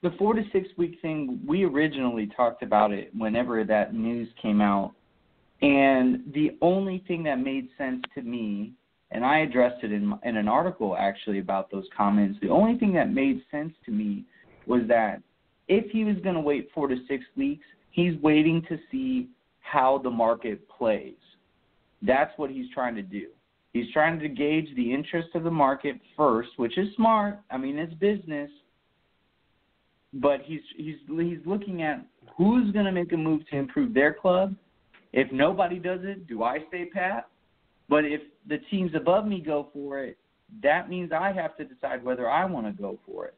the 0.05 0.11
four 0.19 0.35
to 0.35 0.43
six 0.53 0.69
week 0.77 0.99
thing. 1.01 1.41
We 1.47 1.65
originally 1.65 2.29
talked 2.37 2.63
about 2.63 2.93
it 2.93 3.11
whenever 3.17 3.65
that 3.65 3.95
news 3.95 4.29
came 4.41 4.61
out, 4.61 4.93
and 5.63 6.23
the 6.35 6.57
only 6.61 7.03
thing 7.09 7.23
that 7.25 7.37
made 7.37 7.69
sense 7.79 8.03
to 8.15 8.21
me, 8.23 8.75
and 9.11 9.25
I 9.25 9.39
addressed 9.39 9.83
it 9.83 9.93
in 9.93 10.13
in 10.23 10.37
an 10.37 10.47
article 10.47 10.95
actually 10.97 11.39
about 11.39 11.71
those 11.71 11.87
comments. 11.97 12.39
The 12.43 12.51
only 12.51 12.79
thing 12.79 12.93
that 12.93 13.11
made 13.11 13.41
sense 13.51 13.73
to 13.87 13.91
me 13.91 14.25
was 14.67 14.83
that 14.89 15.23
if 15.69 15.91
he 15.91 16.05
was 16.05 16.17
going 16.23 16.35
to 16.35 16.41
wait 16.41 16.69
four 16.75 16.87
to 16.87 16.97
six 17.09 17.25
weeks, 17.35 17.65
he's 17.91 18.21
waiting 18.21 18.63
to 18.69 18.79
see 18.93 19.29
how 19.61 19.99
the 19.99 20.11
market 20.11 20.69
plays. 20.69 21.15
That's 22.03 22.37
what 22.37 22.51
he's 22.51 22.71
trying 22.75 22.95
to 22.97 23.03
do. 23.03 23.29
He's 23.73 23.91
trying 23.93 24.21
to 24.21 24.29
gauge 24.29 24.69
the 24.77 24.93
interest 24.93 25.31
of 25.35 25.45
the 25.45 25.51
market 25.51 25.97
first, 26.15 26.51
which 26.59 26.77
is 26.77 26.95
smart. 26.95 27.41
I 27.51 27.57
mean, 27.57 27.79
it's 27.79 27.95
business. 27.95 28.51
But 30.15 30.43
he's 30.45 30.61
he's 30.77 30.97
he's 31.09 31.39
looking 31.45 31.83
at 31.83 32.05
who's 32.37 32.73
going 32.73 32.85
to 32.85 32.93
make 32.93 33.13
a 33.13 33.17
move 33.17 33.43
to 33.51 33.57
improve 33.57 33.95
their 33.95 34.15
club. 34.15 34.55
If 35.13 35.31
nobody 35.33 35.79
does 35.79 36.01
it, 36.03 36.27
do 36.27 36.43
I 36.43 36.59
stay 36.69 36.87
pat? 36.87 37.29
But 37.89 38.05
if 38.05 38.21
the 38.49 38.59
teams 38.71 38.93
above 38.95 39.27
me 39.27 39.41
go 39.41 39.69
for 39.73 40.01
it, 40.01 40.17
that 40.63 40.89
means 40.89 41.13
I 41.13 41.33
have 41.33 41.57
to 41.57 41.65
decide 41.65 42.05
whether 42.05 42.31
I 42.31 42.45
want 42.45 42.67
to 42.67 42.73
go 42.73 42.99
for 43.07 43.27
it. 43.27 43.35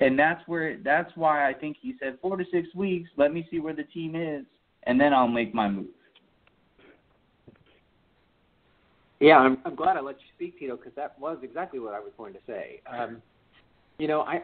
And 0.00 0.18
that's 0.18 0.46
where 0.46 0.78
that's 0.84 1.10
why 1.16 1.48
I 1.48 1.54
think 1.54 1.78
he 1.80 1.94
said 1.98 2.18
4 2.20 2.36
to 2.36 2.44
6 2.50 2.74
weeks, 2.74 3.08
let 3.16 3.32
me 3.32 3.46
see 3.50 3.60
where 3.60 3.74
the 3.74 3.84
team 3.84 4.14
is 4.14 4.44
and 4.86 5.00
then 5.00 5.12
I'll 5.12 5.28
make 5.28 5.52
my 5.52 5.68
move. 5.68 5.86
Yeah, 9.20 9.38
I'm, 9.38 9.58
I'm 9.64 9.74
glad 9.74 9.96
I 9.96 10.00
let 10.00 10.16
you 10.16 10.26
speak, 10.34 10.58
Tito, 10.58 10.76
because 10.76 10.92
that 10.94 11.18
was 11.18 11.38
exactly 11.42 11.78
what 11.80 11.94
I 11.94 12.00
was 12.00 12.12
going 12.16 12.34
to 12.34 12.38
say. 12.46 12.80
Um, 12.90 13.22
you 13.98 14.08
know, 14.08 14.22
I 14.22 14.42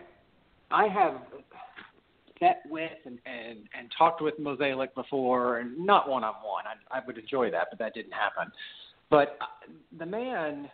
I 0.73 0.89
have 0.89 1.15
met 2.41 2.63
with 2.69 2.91
and, 3.07 3.19
and, 3.25 3.61
and 3.79 3.89
talked 3.97 4.21
with 4.21 4.39
Mozeliak 4.39 4.95
before, 4.95 5.59
and 5.59 5.79
not 5.79 6.09
one 6.09 6.25
on 6.25 6.35
one. 6.43 6.65
I 6.67 6.99
I 6.99 7.01
would 7.07 7.17
enjoy 7.17 7.51
that, 7.53 7.69
but 7.71 7.79
that 7.79 7.95
didn't 7.95 8.13
happen. 8.13 8.53
But 9.09 9.37
uh, 9.41 9.73
the 9.99 10.07
man, 10.07 10.69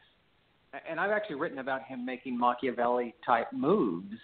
and 0.88 0.98
I've 0.98 1.10
actually 1.10 1.36
written 1.36 1.58
about 1.58 1.82
him 1.82 2.04
making 2.06 2.38
Machiavelli 2.38 3.14
type 3.24 3.52
moves. 3.52 4.14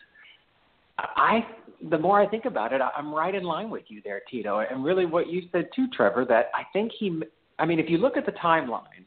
I 0.98 1.44
the 1.90 1.98
more 1.98 2.20
I 2.20 2.26
think 2.26 2.44
about 2.44 2.72
it, 2.72 2.80
I'm 2.96 3.12
right 3.12 3.34
in 3.34 3.42
line 3.42 3.68
with 3.68 3.84
you 3.88 4.00
there, 4.04 4.22
Tito, 4.30 4.60
and 4.60 4.84
really 4.84 5.06
what 5.06 5.28
you 5.28 5.42
said 5.52 5.68
too, 5.74 5.86
Trevor. 5.92 6.24
That 6.24 6.46
I 6.54 6.62
think 6.72 6.92
he. 6.98 7.20
I 7.58 7.66
mean, 7.66 7.78
if 7.78 7.90
you 7.90 7.98
look 7.98 8.16
at 8.16 8.26
the 8.26 8.32
timeline, 8.32 9.04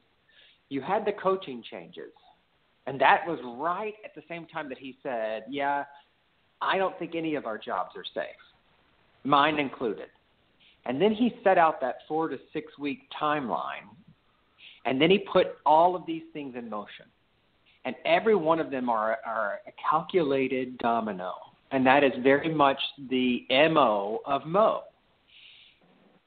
you 0.69 0.81
had 0.81 1.05
the 1.05 1.13
coaching 1.13 1.63
changes, 1.69 2.11
and 2.85 2.99
that 3.01 3.21
was 3.25 3.39
right 3.57 3.93
at 4.05 4.13
the 4.13 4.21
same 4.29 4.45
time 4.45 4.67
that 4.69 4.77
he 4.77 4.97
said, 5.01 5.45
"Yeah, 5.49 5.85
I 6.61 6.77
don't 6.77 6.97
think 6.99 7.15
any 7.15 7.35
of 7.35 7.45
our 7.45 7.57
jobs 7.57 7.91
are 7.95 8.05
safe, 8.13 8.35
mine 9.23 9.59
included." 9.59 10.09
And 10.85 11.01
then 11.01 11.13
he 11.13 11.35
set 11.43 11.57
out 11.57 11.81
that 11.81 11.97
four 12.07 12.29
to 12.29 12.39
six 12.53 12.77
week 12.77 13.09
timeline, 13.19 13.89
and 14.85 15.01
then 15.01 15.11
he 15.11 15.19
put 15.19 15.57
all 15.65 15.95
of 15.95 16.05
these 16.05 16.23
things 16.31 16.55
in 16.55 16.69
motion, 16.69 17.05
and 17.85 17.95
every 18.05 18.35
one 18.35 18.59
of 18.59 18.71
them 18.71 18.89
are 18.89 19.19
are 19.25 19.59
a 19.67 19.71
calculated 19.89 20.77
domino 20.77 21.33
and 21.71 21.85
that 21.85 22.03
is 22.03 22.11
very 22.23 22.53
much 22.53 22.79
the 23.09 23.45
mo 23.49 24.19
of 24.25 24.45
Mo. 24.45 24.83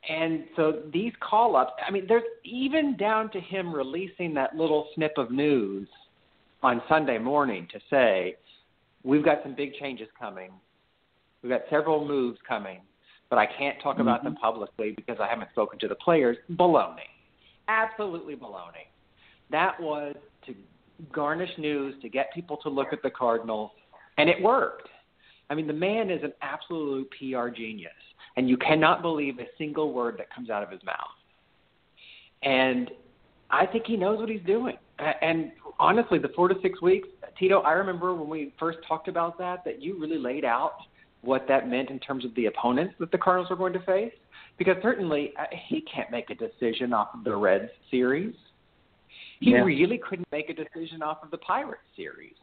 And 0.08 0.44
so 0.56 0.82
these 0.92 1.12
call 1.20 1.56
ups, 1.56 1.72
I 1.86 1.90
mean, 1.90 2.06
there's 2.08 2.22
even 2.44 2.96
down 2.96 3.30
to 3.32 3.40
him 3.40 3.74
releasing 3.74 4.34
that 4.34 4.56
little 4.56 4.88
snip 4.94 5.12
of 5.18 5.30
news 5.30 5.88
on 6.62 6.82
Sunday 6.88 7.18
morning 7.18 7.68
to 7.72 7.80
say, 7.90 8.36
we've 9.04 9.24
got 9.24 9.38
some 9.42 9.54
big 9.54 9.74
changes 9.74 10.08
coming. 10.18 10.50
We've 11.42 11.50
got 11.50 11.62
several 11.70 12.06
moves 12.06 12.38
coming, 12.46 12.80
but 13.28 13.38
I 13.38 13.46
can't 13.46 13.80
talk 13.82 13.94
mm-hmm. 13.94 14.02
about 14.02 14.24
them 14.24 14.36
publicly 14.36 14.92
because 14.96 15.16
I 15.20 15.28
haven't 15.28 15.50
spoken 15.50 15.78
to 15.80 15.88
the 15.88 15.94
players. 15.96 16.36
Baloney. 16.52 17.08
Absolutely 17.68 18.34
baloney. 18.36 18.88
That 19.50 19.80
was 19.80 20.14
to 20.46 20.54
garnish 21.12 21.50
news, 21.58 21.94
to 22.02 22.08
get 22.08 22.32
people 22.34 22.56
to 22.58 22.68
look 22.68 22.88
at 22.92 23.02
the 23.02 23.10
Cardinals, 23.10 23.70
and 24.18 24.28
it 24.28 24.40
worked. 24.42 24.88
I 25.48 25.54
mean, 25.54 25.66
the 25.66 25.72
man 25.72 26.10
is 26.10 26.22
an 26.22 26.32
absolute 26.42 27.08
PR 27.18 27.48
genius, 27.48 27.92
and 28.36 28.48
you 28.48 28.56
cannot 28.56 29.02
believe 29.02 29.38
a 29.38 29.46
single 29.58 29.92
word 29.92 30.16
that 30.18 30.32
comes 30.32 30.50
out 30.50 30.62
of 30.62 30.70
his 30.70 30.82
mouth. 30.84 30.96
And 32.42 32.90
I 33.50 33.66
think 33.66 33.86
he 33.86 33.96
knows 33.96 34.18
what 34.18 34.28
he's 34.28 34.44
doing. 34.46 34.76
And 35.22 35.52
honestly, 35.80 36.18
the 36.18 36.28
four 36.36 36.48
to 36.48 36.54
six 36.62 36.80
weeks, 36.80 37.08
Tito, 37.38 37.60
I 37.60 37.72
remember 37.72 38.14
when 38.14 38.28
we 38.28 38.52
first 38.58 38.78
talked 38.86 39.08
about 39.08 39.38
that, 39.38 39.64
that 39.64 39.82
you 39.82 39.98
really 39.98 40.18
laid 40.18 40.44
out 40.44 40.74
what 41.22 41.46
that 41.48 41.68
meant 41.68 41.90
in 41.90 41.98
terms 41.98 42.24
of 42.24 42.34
the 42.34 42.46
opponents 42.46 42.94
that 43.00 43.10
the 43.10 43.18
Cardinals 43.18 43.50
were 43.50 43.56
going 43.56 43.72
to 43.72 43.82
face. 43.82 44.12
Because 44.58 44.76
certainly 44.82 45.32
uh, 45.40 45.44
he 45.68 45.80
can't 45.92 46.10
make 46.10 46.28
a 46.28 46.34
decision 46.34 46.92
off 46.92 47.08
of 47.14 47.24
the 47.24 47.34
Reds 47.34 47.70
series. 47.90 48.34
He 49.40 49.52
yeah. 49.52 49.60
really 49.60 49.98
couldn't 49.98 50.28
make 50.30 50.50
a 50.50 50.54
decision 50.54 51.02
off 51.02 51.18
of 51.22 51.30
the 51.30 51.38
Pirates 51.38 51.80
series. 51.96 52.34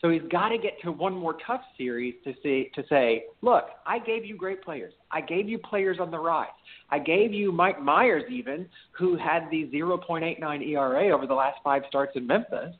So 0.00 0.10
he's 0.10 0.22
got 0.30 0.50
to 0.50 0.58
get 0.58 0.74
to 0.82 0.92
one 0.92 1.14
more 1.14 1.36
tough 1.46 1.62
series 1.78 2.14
to 2.24 2.34
see 2.42 2.70
to 2.74 2.84
say, 2.88 3.24
look, 3.40 3.64
I 3.86 3.98
gave 3.98 4.24
you 4.24 4.36
great 4.36 4.62
players. 4.62 4.92
I 5.10 5.22
gave 5.22 5.48
you 5.48 5.58
players 5.58 5.98
on 6.00 6.10
the 6.10 6.18
rise. 6.18 6.48
I 6.90 6.98
gave 6.98 7.32
you 7.32 7.50
Mike 7.50 7.80
Mayers 7.80 8.28
even, 8.30 8.68
who 8.92 9.16
had 9.16 9.48
the 9.50 9.70
0.89 9.72 10.68
ERA 10.68 11.14
over 11.14 11.26
the 11.26 11.34
last 11.34 11.58
five 11.64 11.82
starts 11.88 12.12
in 12.14 12.26
Memphis, 12.26 12.74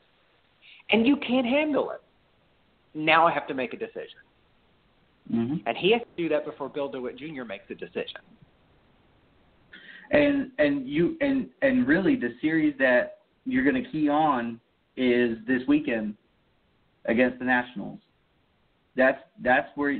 and 0.91 1.07
you 1.07 1.17
can't 1.17 1.45
handle 1.45 1.89
it. 1.91 2.01
Now 2.93 3.25
I 3.25 3.33
have 3.33 3.47
to 3.47 3.53
make 3.53 3.73
a 3.73 3.77
decision. 3.77 4.19
Mm-hmm. 5.33 5.55
And 5.65 5.77
he 5.77 5.91
has 5.91 6.01
to 6.01 6.23
do 6.23 6.29
that 6.29 6.45
before 6.45 6.69
Bill 6.69 6.89
DeWitt 6.89 7.17
Jr. 7.17 7.43
makes 7.43 7.65
a 7.69 7.75
decision. 7.75 8.21
And 10.11 10.51
and 10.57 10.87
you 10.87 11.17
and 11.19 11.49
and 11.61 11.85
really 11.85 12.15
the 12.15 12.35
series 12.41 12.73
that 12.79 13.17
you're 13.45 13.63
going 13.63 13.83
to 13.83 13.89
key 13.89 14.07
on 14.07 14.57
is 14.95 15.37
this 15.45 15.61
weekend 15.67 16.15
against 17.07 17.39
the 17.39 17.45
Nationals. 17.45 17.99
That's 18.95 19.19
that's 19.41 19.67
where. 19.75 19.99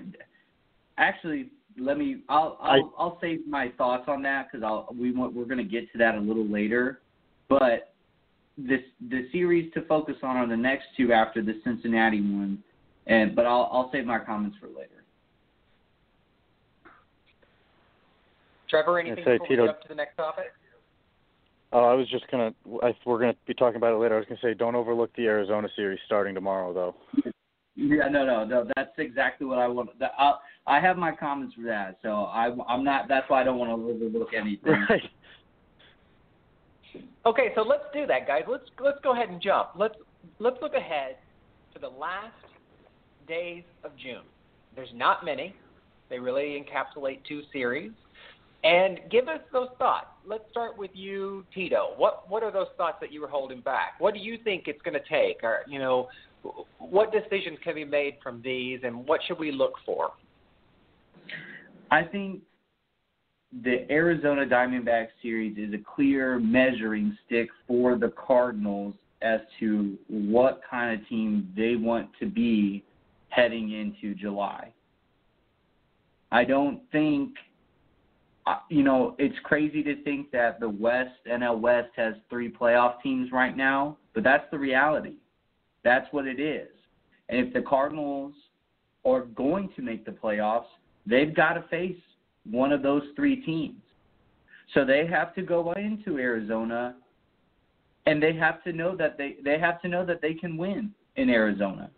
Actually, 0.97 1.51
let 1.79 1.97
me. 1.97 2.23
I'll 2.29 2.57
I'll, 2.61 2.93
I, 2.97 3.03
will 3.03 3.17
save 3.21 3.47
my 3.47 3.71
thoughts 3.77 4.05
on 4.07 4.21
that 4.23 4.47
because 4.51 4.63
I'll 4.63 4.87
we 4.99 5.11
want 5.11 5.33
we're 5.33 5.45
going 5.45 5.57
to 5.57 5.63
get 5.63 5.91
to 5.91 5.97
that 5.99 6.15
a 6.15 6.19
little 6.19 6.47
later. 6.47 7.01
But 7.49 7.93
this 8.57 8.81
the 9.09 9.27
series 9.31 9.71
to 9.73 9.81
focus 9.83 10.15
on 10.23 10.37
are 10.37 10.47
the 10.47 10.57
next 10.57 10.85
two 10.97 11.13
after 11.13 11.41
the 11.41 11.59
Cincinnati 11.63 12.21
one, 12.21 12.63
and 13.05 13.35
but 13.35 13.45
I'll 13.45 13.69
I'll 13.71 13.89
save 13.91 14.05
my 14.05 14.19
comments 14.19 14.57
for 14.59 14.67
later. 14.67 15.03
Trevor, 18.69 18.99
anything 18.99 19.23
before 19.23 19.47
Tito, 19.47 19.61
we 19.61 19.67
jump 19.69 19.81
to 19.81 19.87
the 19.87 19.95
next 19.95 20.15
topic? 20.17 20.51
Oh, 21.73 21.83
I 21.83 21.93
was 21.93 22.09
just 22.09 22.29
gonna. 22.31 22.53
I, 22.81 22.95
we're 23.05 23.19
gonna 23.19 23.35
be 23.45 23.53
talking 23.53 23.75
about 23.75 23.93
it 23.93 23.97
later. 23.97 24.15
I 24.15 24.19
was 24.19 24.27
gonna 24.27 24.39
say, 24.41 24.53
don't 24.53 24.75
overlook 24.75 25.13
the 25.15 25.25
Arizona 25.25 25.67
series 25.75 25.99
starting 26.05 26.33
tomorrow, 26.33 26.73
though. 26.73 26.95
Yeah, 27.75 28.07
no, 28.09 28.25
no, 28.25 28.45
no. 28.45 28.67
That's 28.75 28.91
exactly 28.97 29.45
what 29.45 29.59
I 29.59 29.67
want. 29.67 29.89
I 30.01 30.33
I 30.65 30.79
have 30.79 30.97
my 30.97 31.13
comments 31.13 31.55
for 31.55 31.63
that, 31.63 31.99
so 32.01 32.09
I 32.09 32.49
I'm 32.67 32.83
not. 32.83 33.07
That's 33.07 33.29
why 33.29 33.41
I 33.41 33.43
don't 33.43 33.57
want 33.57 33.69
to 33.69 34.05
overlook 34.05 34.29
anything. 34.33 34.85
Right. 34.89 35.01
Okay, 37.25 37.51
so 37.53 37.61
let's 37.61 37.83
do 37.93 38.07
that, 38.07 38.25
guys. 38.25 38.43
Let's 38.49 38.63
let's 38.79 38.97
go 39.03 39.13
ahead 39.13 39.29
and 39.29 39.41
jump. 39.41 39.71
Let's 39.75 39.95
let's 40.39 40.57
look 40.61 40.73
ahead 40.73 41.17
to 41.73 41.79
the 41.79 41.89
last 41.89 42.33
days 43.27 43.63
of 43.83 43.91
June. 43.97 44.23
There's 44.75 44.89
not 44.95 45.25
many. 45.25 45.53
They 46.09 46.19
really 46.19 46.63
encapsulate 46.63 47.19
two 47.27 47.41
series. 47.51 47.91
And 48.63 48.99
give 49.11 49.27
us 49.27 49.39
those 49.53 49.69
thoughts. 49.77 50.07
Let's 50.25 50.43
start 50.49 50.77
with 50.77 50.91
you, 50.93 51.45
Tito. 51.53 51.93
What 51.95 52.29
what 52.29 52.43
are 52.43 52.51
those 52.51 52.67
thoughts 52.75 52.97
that 53.01 53.13
you 53.13 53.21
were 53.21 53.27
holding 53.27 53.61
back? 53.61 53.93
What 53.99 54.13
do 54.13 54.19
you 54.19 54.37
think 54.43 54.63
it's 54.67 54.81
going 54.81 54.95
to 54.95 55.07
take? 55.07 55.43
Or 55.43 55.59
you 55.67 55.79
know, 55.79 56.09
what 56.79 57.11
decisions 57.11 57.59
can 57.63 57.75
be 57.75 57.85
made 57.85 58.15
from 58.21 58.41
these, 58.43 58.79
and 58.83 59.07
what 59.07 59.21
should 59.27 59.39
we 59.39 59.51
look 59.51 59.73
for? 59.85 60.11
I 61.91 62.03
think 62.03 62.41
the 63.63 63.89
Arizona 63.89 64.45
Diamondbacks 64.45 65.09
series 65.21 65.57
is 65.57 65.73
a 65.73 65.95
clear 65.95 66.39
measuring 66.39 67.17
stick 67.25 67.49
for 67.67 67.97
the 67.97 68.09
Cardinals 68.09 68.95
as 69.21 69.39
to 69.59 69.97
what 70.09 70.61
kind 70.69 70.99
of 70.99 71.07
team 71.07 71.51
they 71.55 71.75
want 71.75 72.09
to 72.19 72.25
be 72.25 72.83
heading 73.29 73.71
into 73.71 74.13
July. 74.15 74.73
I 76.31 76.43
don't 76.43 76.81
think 76.91 77.31
you 78.69 78.83
know, 78.83 79.15
it's 79.17 79.37
crazy 79.43 79.83
to 79.83 80.01
think 80.03 80.31
that 80.31 80.59
the 80.59 80.69
West, 80.69 81.15
NL 81.29 81.59
West, 81.59 81.89
has 81.95 82.15
three 82.29 82.51
playoff 82.51 83.01
teams 83.01 83.31
right 83.31 83.55
now, 83.55 83.97
but 84.13 84.23
that's 84.23 84.45
the 84.51 84.57
reality. 84.57 85.15
That's 85.83 86.07
what 86.11 86.27
it 86.27 86.39
is. 86.39 86.69
And 87.29 87.45
if 87.45 87.53
the 87.53 87.61
Cardinals 87.61 88.33
are 89.05 89.21
going 89.21 89.69
to 89.75 89.81
make 89.81 90.05
the 90.05 90.11
playoffs, 90.11 90.65
they've 91.05 91.35
got 91.35 91.53
to 91.53 91.63
face 91.69 91.97
one 92.49 92.71
of 92.71 92.81
those 92.81 93.03
three 93.15 93.41
teams. 93.41 93.81
So 94.73 94.83
they 94.85 95.07
have 95.07 95.33
to 95.35 95.41
go 95.41 95.71
into 95.73 96.17
Arizona 96.17 96.95
and 98.05 98.21
they 98.21 98.33
have 98.33 98.63
to 98.63 98.73
know 98.73 98.95
that 98.95 99.17
they 99.17 99.35
they 99.43 99.59
have 99.59 99.81
to 99.81 99.87
know 99.87 100.05
that 100.05 100.21
they 100.21 100.33
can 100.33 100.57
win 100.57 100.91
in 101.15 101.29
Arizona. 101.29 101.89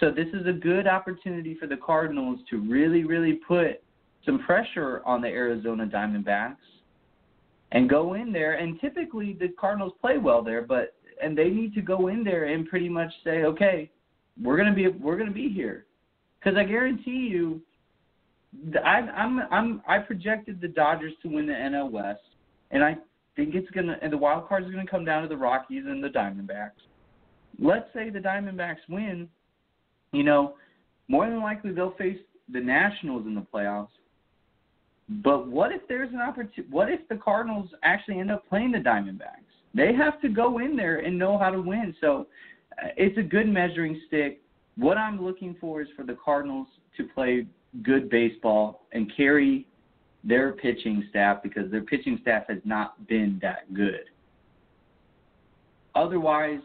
So 0.00 0.10
this 0.10 0.26
is 0.34 0.46
a 0.46 0.52
good 0.52 0.86
opportunity 0.86 1.56
for 1.58 1.66
the 1.66 1.76
Cardinals 1.76 2.40
to 2.50 2.58
really 2.58 3.04
really 3.04 3.34
put 3.34 3.82
some 4.24 4.38
pressure 4.40 5.02
on 5.04 5.20
the 5.20 5.28
Arizona 5.28 5.86
Diamondbacks 5.86 6.56
and 7.72 7.88
go 7.90 8.14
in 8.14 8.32
there. 8.32 8.54
And 8.54 8.80
typically 8.80 9.36
the 9.38 9.48
Cardinals 9.60 9.92
play 10.00 10.18
well 10.18 10.42
there, 10.42 10.62
but 10.62 10.94
and 11.22 11.36
they 11.36 11.48
need 11.48 11.74
to 11.74 11.82
go 11.82 12.08
in 12.08 12.24
there 12.24 12.44
and 12.44 12.68
pretty 12.68 12.88
much 12.88 13.12
say, 13.22 13.44
okay, 13.44 13.90
we're 14.42 14.56
gonna 14.56 14.74
be 14.74 14.88
we're 14.88 15.16
gonna 15.16 15.30
be 15.30 15.48
here, 15.48 15.86
because 16.38 16.58
I 16.58 16.64
guarantee 16.64 17.28
you, 17.30 17.60
I, 18.84 18.98
I'm 18.98 19.40
I'm 19.50 19.82
I 19.86 19.98
projected 19.98 20.60
the 20.60 20.68
Dodgers 20.68 21.12
to 21.22 21.28
win 21.28 21.46
the 21.46 21.52
NL 21.52 21.90
West, 21.90 22.20
and 22.70 22.82
I 22.82 22.96
think 23.36 23.54
it's 23.54 23.70
gonna 23.70 23.96
and 24.02 24.12
the 24.12 24.18
wild 24.18 24.48
card 24.48 24.64
is 24.64 24.70
gonna 24.70 24.86
come 24.86 25.04
down 25.04 25.22
to 25.22 25.28
the 25.28 25.36
Rockies 25.36 25.84
and 25.86 26.02
the 26.02 26.08
Diamondbacks. 26.08 26.70
Let's 27.60 27.86
say 27.94 28.10
the 28.10 28.18
Diamondbacks 28.18 28.88
win, 28.88 29.28
you 30.12 30.24
know, 30.24 30.54
more 31.06 31.28
than 31.28 31.40
likely 31.40 31.72
they'll 31.72 31.92
face 31.92 32.18
the 32.52 32.60
Nationals 32.60 33.26
in 33.26 33.34
the 33.34 33.46
playoffs. 33.54 33.88
But 35.08 35.48
what 35.48 35.70
if 35.72 35.82
there's 35.88 36.12
an 36.12 36.20
opportunity? 36.20 36.64
What 36.70 36.90
if 36.90 37.06
the 37.08 37.16
Cardinals 37.16 37.68
actually 37.82 38.20
end 38.20 38.30
up 38.30 38.48
playing 38.48 38.72
the 38.72 38.78
Diamondbacks? 38.78 39.44
They 39.74 39.92
have 39.94 40.20
to 40.22 40.28
go 40.28 40.58
in 40.58 40.76
there 40.76 41.00
and 41.00 41.18
know 41.18 41.36
how 41.36 41.50
to 41.50 41.60
win. 41.60 41.94
So 42.00 42.26
uh, 42.82 42.88
it's 42.96 43.18
a 43.18 43.22
good 43.22 43.48
measuring 43.48 44.00
stick. 44.06 44.40
What 44.76 44.96
I'm 44.96 45.22
looking 45.22 45.56
for 45.60 45.82
is 45.82 45.88
for 45.96 46.04
the 46.04 46.16
Cardinals 46.24 46.68
to 46.96 47.04
play 47.04 47.46
good 47.82 48.08
baseball 48.08 48.86
and 48.92 49.12
carry 49.16 49.66
their 50.22 50.52
pitching 50.52 51.04
staff 51.10 51.42
because 51.42 51.70
their 51.70 51.82
pitching 51.82 52.18
staff 52.22 52.44
has 52.48 52.58
not 52.64 53.06
been 53.06 53.38
that 53.42 53.72
good. 53.74 54.04
otherwise, 55.94 56.60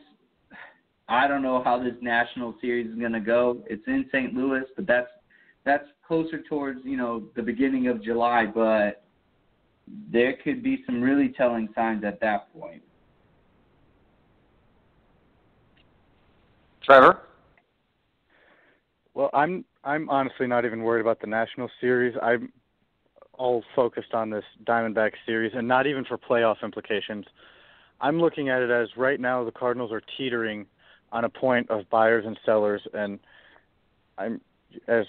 I 1.09 1.27
don't 1.27 1.41
know 1.41 1.61
how 1.63 1.81
this 1.83 1.95
national 2.01 2.55
series 2.61 2.87
is 2.91 2.97
going 2.97 3.13
to 3.13 3.19
go. 3.19 3.63
It's 3.65 3.81
in 3.87 4.05
St. 4.11 4.33
Louis, 4.33 4.63
but 4.75 4.85
that's 4.85 5.07
that's 5.69 5.87
closer 6.07 6.41
towards 6.41 6.79
you 6.83 6.97
know 6.97 7.23
the 7.35 7.43
beginning 7.43 7.87
of 7.87 8.03
July. 8.03 8.45
But 8.47 9.03
there 10.11 10.35
could 10.43 10.63
be 10.63 10.83
some 10.85 11.01
really 11.01 11.29
telling 11.29 11.69
signs 11.75 12.03
at 12.03 12.19
that 12.21 12.51
point. 12.53 12.81
Trevor? 16.83 17.19
Well, 19.13 19.29
I'm 19.33 19.63
I'm 19.83 20.09
honestly 20.09 20.47
not 20.47 20.65
even 20.65 20.81
worried 20.81 21.01
about 21.01 21.21
the 21.21 21.27
national 21.27 21.69
series. 21.79 22.15
I'm 22.21 22.51
all 23.33 23.63
focused 23.75 24.13
on 24.13 24.31
this 24.31 24.43
Diamondback 24.65 25.11
series, 25.25 25.53
and 25.55 25.67
not 25.67 25.85
even 25.85 26.03
for 26.03 26.17
playoff 26.17 26.57
implications. 26.63 27.25
I'm 28.01 28.19
looking 28.19 28.49
at 28.49 28.61
it 28.61 28.71
as 28.71 28.89
right 28.97 29.19
now 29.19 29.43
the 29.43 29.51
Cardinals 29.51 29.91
are 29.91 30.01
teetering 30.17 30.65
on 31.11 31.25
a 31.25 31.29
point 31.29 31.69
of 31.69 31.89
buyers 31.89 32.25
and 32.25 32.39
sellers, 32.45 32.81
and 32.93 33.19
I'm 34.17 34.41
as 34.87 35.05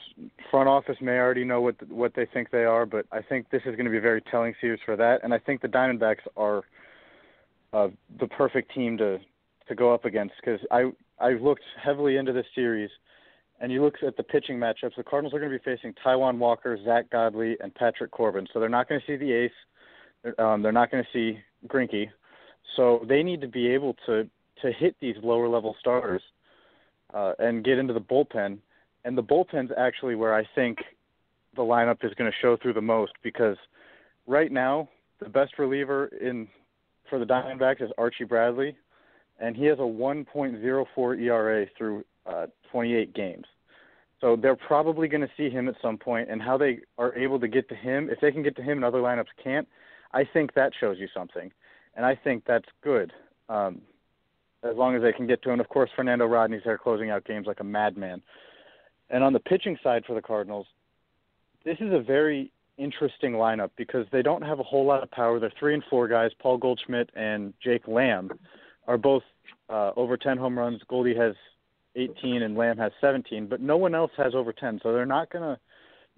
front 0.50 0.68
office 0.68 0.96
may 1.00 1.18
already 1.18 1.44
know 1.44 1.60
what 1.60 1.76
what 1.88 2.14
they 2.14 2.26
think 2.26 2.50
they 2.50 2.64
are, 2.64 2.86
but 2.86 3.06
I 3.12 3.20
think 3.22 3.50
this 3.50 3.62
is 3.66 3.76
going 3.76 3.84
to 3.84 3.90
be 3.90 3.98
a 3.98 4.02
very 4.02 4.22
telling 4.22 4.54
series 4.60 4.80
for 4.84 4.96
that, 4.96 5.20
and 5.22 5.34
I 5.34 5.38
think 5.38 5.60
the 5.60 5.68
Diamondbacks 5.68 6.26
are 6.36 6.62
uh, 7.72 7.88
the 8.18 8.26
perfect 8.26 8.74
team 8.74 8.96
to 8.98 9.18
to 9.68 9.74
go 9.74 9.92
up 9.94 10.04
against 10.04 10.34
because 10.42 10.60
I 10.70 10.90
I've 11.18 11.40
looked 11.40 11.62
heavily 11.82 12.16
into 12.16 12.32
this 12.32 12.46
series, 12.54 12.90
and 13.60 13.70
you 13.70 13.82
look 13.82 13.94
at 14.06 14.16
the 14.16 14.22
pitching 14.22 14.58
matchups. 14.58 14.96
The 14.96 15.04
Cardinals 15.04 15.34
are 15.34 15.38
going 15.38 15.52
to 15.52 15.58
be 15.58 15.64
facing 15.64 15.94
Taijuan 16.04 16.38
Walker, 16.38 16.78
Zack 16.84 17.10
Godley, 17.10 17.56
and 17.60 17.74
Patrick 17.74 18.10
Corbin, 18.10 18.46
so 18.52 18.60
they're 18.60 18.68
not 18.68 18.88
going 18.88 19.00
to 19.00 19.06
see 19.06 19.16
the 19.16 19.32
ace. 19.32 20.34
Um, 20.38 20.62
they're 20.62 20.72
not 20.72 20.90
going 20.90 21.04
to 21.04 21.10
see 21.12 21.38
Greinke, 21.66 22.10
so 22.76 23.04
they 23.08 23.22
need 23.22 23.40
to 23.40 23.48
be 23.48 23.68
able 23.68 23.94
to 24.06 24.28
to 24.62 24.72
hit 24.72 24.96
these 25.00 25.16
lower 25.22 25.48
level 25.48 25.74
starters 25.80 26.22
uh, 27.14 27.32
and 27.38 27.64
get 27.64 27.78
into 27.78 27.94
the 27.94 28.00
bullpen. 28.00 28.58
And 29.04 29.16
the 29.16 29.22
bullpen's 29.22 29.70
actually 29.76 30.14
where 30.14 30.34
I 30.34 30.44
think 30.54 30.78
the 31.56 31.62
lineup 31.62 32.04
is 32.04 32.12
going 32.14 32.30
to 32.30 32.36
show 32.40 32.56
through 32.56 32.74
the 32.74 32.80
most 32.80 33.12
because 33.22 33.56
right 34.26 34.52
now 34.52 34.88
the 35.20 35.28
best 35.28 35.58
reliever 35.58 36.06
in 36.20 36.48
for 37.08 37.18
the 37.18 37.24
Diamondbacks 37.24 37.82
is 37.82 37.90
Archie 37.98 38.24
Bradley, 38.24 38.76
and 39.40 39.56
he 39.56 39.64
has 39.64 39.78
a 39.78 39.82
1.04 39.82 41.20
ERA 41.20 41.66
through 41.76 42.04
uh, 42.26 42.46
28 42.70 43.14
games. 43.14 43.44
So 44.20 44.36
they're 44.36 44.54
probably 44.54 45.08
going 45.08 45.22
to 45.22 45.30
see 45.36 45.50
him 45.50 45.68
at 45.68 45.74
some 45.82 45.96
point, 45.96 46.30
and 46.30 46.40
how 46.40 46.56
they 46.56 46.80
are 46.98 47.14
able 47.16 47.40
to 47.40 47.48
get 47.48 47.68
to 47.70 47.74
him, 47.74 48.08
if 48.10 48.20
they 48.20 48.30
can 48.30 48.42
get 48.42 48.54
to 48.56 48.62
him 48.62 48.78
and 48.78 48.84
other 48.84 48.98
lineups 48.98 49.24
can't, 49.42 49.66
I 50.12 50.24
think 50.24 50.54
that 50.54 50.72
shows 50.78 50.98
you 50.98 51.08
something, 51.12 51.50
and 51.96 52.04
I 52.04 52.14
think 52.14 52.44
that's 52.46 52.68
good. 52.82 53.12
Um, 53.48 53.80
as 54.62 54.76
long 54.76 54.94
as 54.94 55.02
they 55.02 55.12
can 55.12 55.26
get 55.26 55.42
to 55.42 55.50
him. 55.50 55.60
Of 55.60 55.68
course, 55.68 55.90
Fernando 55.96 56.26
Rodney's 56.26 56.62
there 56.64 56.78
closing 56.78 57.10
out 57.10 57.24
games 57.24 57.46
like 57.46 57.60
a 57.60 57.64
madman. 57.64 58.22
And 59.10 59.24
on 59.24 59.32
the 59.32 59.40
pitching 59.40 59.76
side 59.82 60.04
for 60.06 60.14
the 60.14 60.22
Cardinals, 60.22 60.66
this 61.64 61.76
is 61.80 61.92
a 61.92 62.00
very 62.00 62.52
interesting 62.78 63.32
lineup 63.32 63.70
because 63.76 64.06
they 64.10 64.22
don't 64.22 64.42
have 64.42 64.60
a 64.60 64.62
whole 64.62 64.86
lot 64.86 65.02
of 65.02 65.10
power. 65.10 65.38
They're 65.38 65.52
three 65.58 65.74
and 65.74 65.82
four 65.90 66.08
guys. 66.08 66.30
Paul 66.40 66.56
Goldschmidt 66.56 67.10
and 67.14 67.52
Jake 67.62 67.86
Lamb 67.86 68.30
are 68.86 68.96
both 68.96 69.22
uh, 69.68 69.92
over 69.96 70.16
10 70.16 70.38
home 70.38 70.58
runs. 70.58 70.80
Goldie 70.88 71.14
has 71.16 71.34
18 71.96 72.42
and 72.42 72.56
Lamb 72.56 72.78
has 72.78 72.92
17, 73.00 73.46
but 73.46 73.60
no 73.60 73.76
one 73.76 73.94
else 73.94 74.12
has 74.16 74.34
over 74.34 74.52
10. 74.52 74.80
So 74.82 74.92
they're 74.92 75.04
not 75.04 75.30
going 75.30 75.44
to 75.44 75.58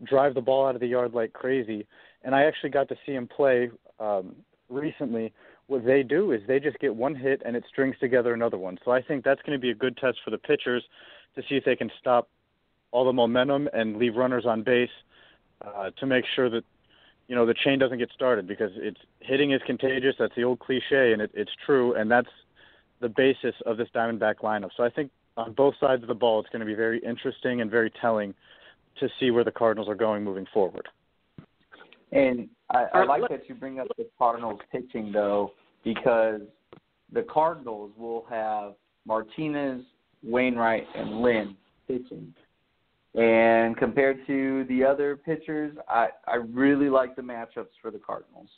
drive 0.06 0.34
the 0.34 0.40
ball 0.40 0.66
out 0.66 0.74
of 0.74 0.80
the 0.80 0.86
yard 0.86 1.14
like 1.14 1.32
crazy. 1.32 1.86
And 2.22 2.34
I 2.34 2.44
actually 2.44 2.70
got 2.70 2.88
to 2.88 2.96
see 3.04 3.12
him 3.12 3.26
play 3.26 3.70
um, 3.98 4.36
recently 4.68 5.32
what 5.66 5.84
they 5.84 6.02
do 6.02 6.32
is 6.32 6.40
they 6.46 6.60
just 6.60 6.78
get 6.80 6.94
one 6.94 7.14
hit 7.14 7.42
and 7.44 7.56
it 7.56 7.64
strings 7.68 7.96
together 8.00 8.34
another 8.34 8.58
one. 8.58 8.78
So 8.84 8.90
I 8.90 9.00
think 9.02 9.24
that's 9.24 9.40
going 9.42 9.58
to 9.58 9.62
be 9.62 9.70
a 9.70 9.74
good 9.74 9.96
test 9.96 10.18
for 10.24 10.30
the 10.30 10.38
pitchers 10.38 10.84
to 11.34 11.42
see 11.48 11.56
if 11.56 11.64
they 11.64 11.76
can 11.76 11.90
stop 11.98 12.28
all 12.92 13.04
the 13.04 13.12
momentum 13.12 13.68
and 13.72 13.96
leave 13.96 14.14
runners 14.16 14.44
on 14.46 14.62
base 14.62 14.90
uh, 15.62 15.90
to 15.98 16.06
make 16.06 16.24
sure 16.36 16.48
that 16.48 16.64
you 17.26 17.34
know 17.34 17.46
the 17.46 17.54
chain 17.54 17.78
doesn't 17.78 17.98
get 17.98 18.10
started 18.14 18.46
because 18.46 18.70
it's 18.76 19.00
hitting 19.20 19.52
is 19.52 19.60
contagious. 19.66 20.14
That's 20.18 20.34
the 20.36 20.44
old 20.44 20.60
cliche, 20.60 21.12
and 21.12 21.20
it, 21.22 21.30
it's 21.34 21.52
true, 21.66 21.94
and 21.94 22.10
that's 22.10 22.28
the 23.00 23.08
basis 23.08 23.54
of 23.66 23.76
this 23.76 23.88
Diamondback 23.94 24.36
lineup. 24.42 24.70
So 24.76 24.84
I 24.84 24.90
think 24.90 25.10
on 25.36 25.52
both 25.52 25.74
sides 25.80 26.02
of 26.02 26.08
the 26.08 26.14
ball, 26.14 26.40
it's 26.40 26.50
going 26.50 26.60
to 26.60 26.66
be 26.66 26.74
very 26.74 26.98
interesting 27.00 27.60
and 27.60 27.70
very 27.70 27.90
telling 28.00 28.34
to 29.00 29.08
see 29.18 29.30
where 29.30 29.44
the 29.44 29.50
Cardinals 29.50 29.88
are 29.88 29.94
going 29.94 30.22
moving 30.22 30.46
forward. 30.52 30.88
And 32.12 32.48
I, 32.70 32.84
I 32.92 33.04
like 33.04 33.28
that 33.30 33.48
you 33.48 33.54
bring 33.54 33.78
up 33.80 33.88
the 33.96 34.06
Cardinals 34.18 34.60
pitching 34.70 35.10
though, 35.12 35.52
because 35.82 36.42
the 37.12 37.22
Cardinals 37.22 37.92
will 37.96 38.26
have 38.28 38.74
Martinez, 39.06 39.82
Wainwright, 40.22 40.86
and 40.94 41.22
Lynn 41.22 41.56
pitching. 41.88 42.34
And 43.14 43.76
compared 43.76 44.26
to 44.26 44.64
the 44.64 44.84
other 44.84 45.16
pitchers, 45.16 45.76
I, 45.88 46.08
I 46.26 46.36
really 46.36 46.88
like 46.88 47.14
the 47.14 47.22
matchups 47.22 47.74
for 47.80 47.90
the 47.90 47.98
Cardinals. 47.98 48.48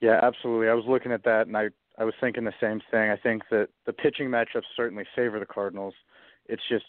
Yeah, 0.00 0.18
absolutely. 0.22 0.68
I 0.68 0.74
was 0.74 0.84
looking 0.88 1.12
at 1.12 1.24
that 1.24 1.46
and 1.46 1.56
I, 1.56 1.68
I 1.98 2.04
was 2.04 2.14
thinking 2.20 2.44
the 2.44 2.52
same 2.60 2.80
thing. 2.90 3.10
I 3.10 3.16
think 3.16 3.42
that 3.50 3.68
the 3.86 3.92
pitching 3.92 4.28
matchups 4.28 4.64
certainly 4.76 5.04
favor 5.14 5.38
the 5.38 5.46
Cardinals. 5.46 5.94
It's 6.46 6.62
just 6.68 6.84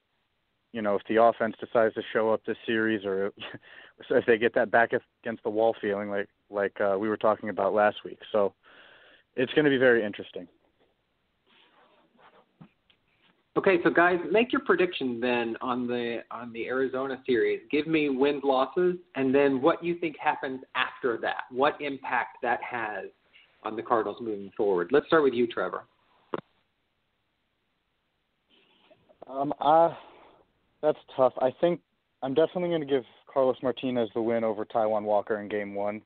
you 0.76 0.82
know, 0.82 0.96
if 0.96 1.04
the 1.08 1.24
offense 1.24 1.56
decides 1.58 1.96
to 1.96 2.02
show 2.12 2.34
up 2.34 2.42
this 2.46 2.58
series, 2.66 3.06
or 3.06 3.32
if 4.10 4.26
they 4.26 4.38
get 4.38 4.54
that 4.56 4.72
back 4.72 4.92
against 5.24 5.42
the 5.44 5.50
wall 5.50 5.74
feeling 5.82 6.10
like 6.10 6.28
like 6.50 6.74
uh, 6.82 6.98
we 7.00 7.08
were 7.08 7.16
talking 7.16 7.48
about 7.48 7.74
last 7.74 7.96
week. 8.04 8.20
So 8.34 8.54
it's 9.38 9.54
going 9.54 9.64
to 9.64 9.72
be 9.72 9.78
very 9.78 10.04
interesting. 10.04 10.50
Okay, 13.58 13.78
so 13.84 13.89
guys, 13.89 14.20
make 14.30 14.52
your 14.52 14.62
prediction 14.62 15.20
then 15.22 15.56
on 15.62 15.88
the 15.88 16.20
on 16.30 16.52
the 16.52 16.65
Arizona 16.65 17.22
series. 17.26 17.62
Give 17.72 17.88
me 17.88 18.10
wins 18.10 18.41
losses, 18.44 18.96
and 19.15 19.34
then 19.34 19.62
what 19.62 19.82
you 19.82 19.98
think 19.98 20.18
happens 20.20 20.60
after 20.76 21.18
that. 21.22 21.44
What 21.52 21.80
impact 21.80 22.38
that 22.41 22.60
has 22.70 23.06
on 23.63 23.76
the 23.76 23.82
Cardinals 23.82 24.18
moving 24.22 24.52
forward. 24.56 24.89
Let's 24.91 25.08
start 25.08 25.24
with 25.24 25.34
you, 25.34 25.48
Trevor. 25.48 25.86
Um, 29.28 29.54
uh, 29.60 29.94
that's 30.82 31.00
tough. 31.15 31.34
I 31.41 31.50
think 31.62 31.80
I'm 32.22 32.34
definitely 32.34 32.70
going 32.70 32.82
to 32.82 32.88
give 32.88 33.04
Carlos 33.32 33.58
Martinez 33.63 34.10
the 34.13 34.22
win 34.22 34.44
over 34.44 34.65
Taijuan 34.65 35.04
Walker 35.04 35.41
in 35.41 35.50
Game 35.50 35.74
One. 35.74 36.02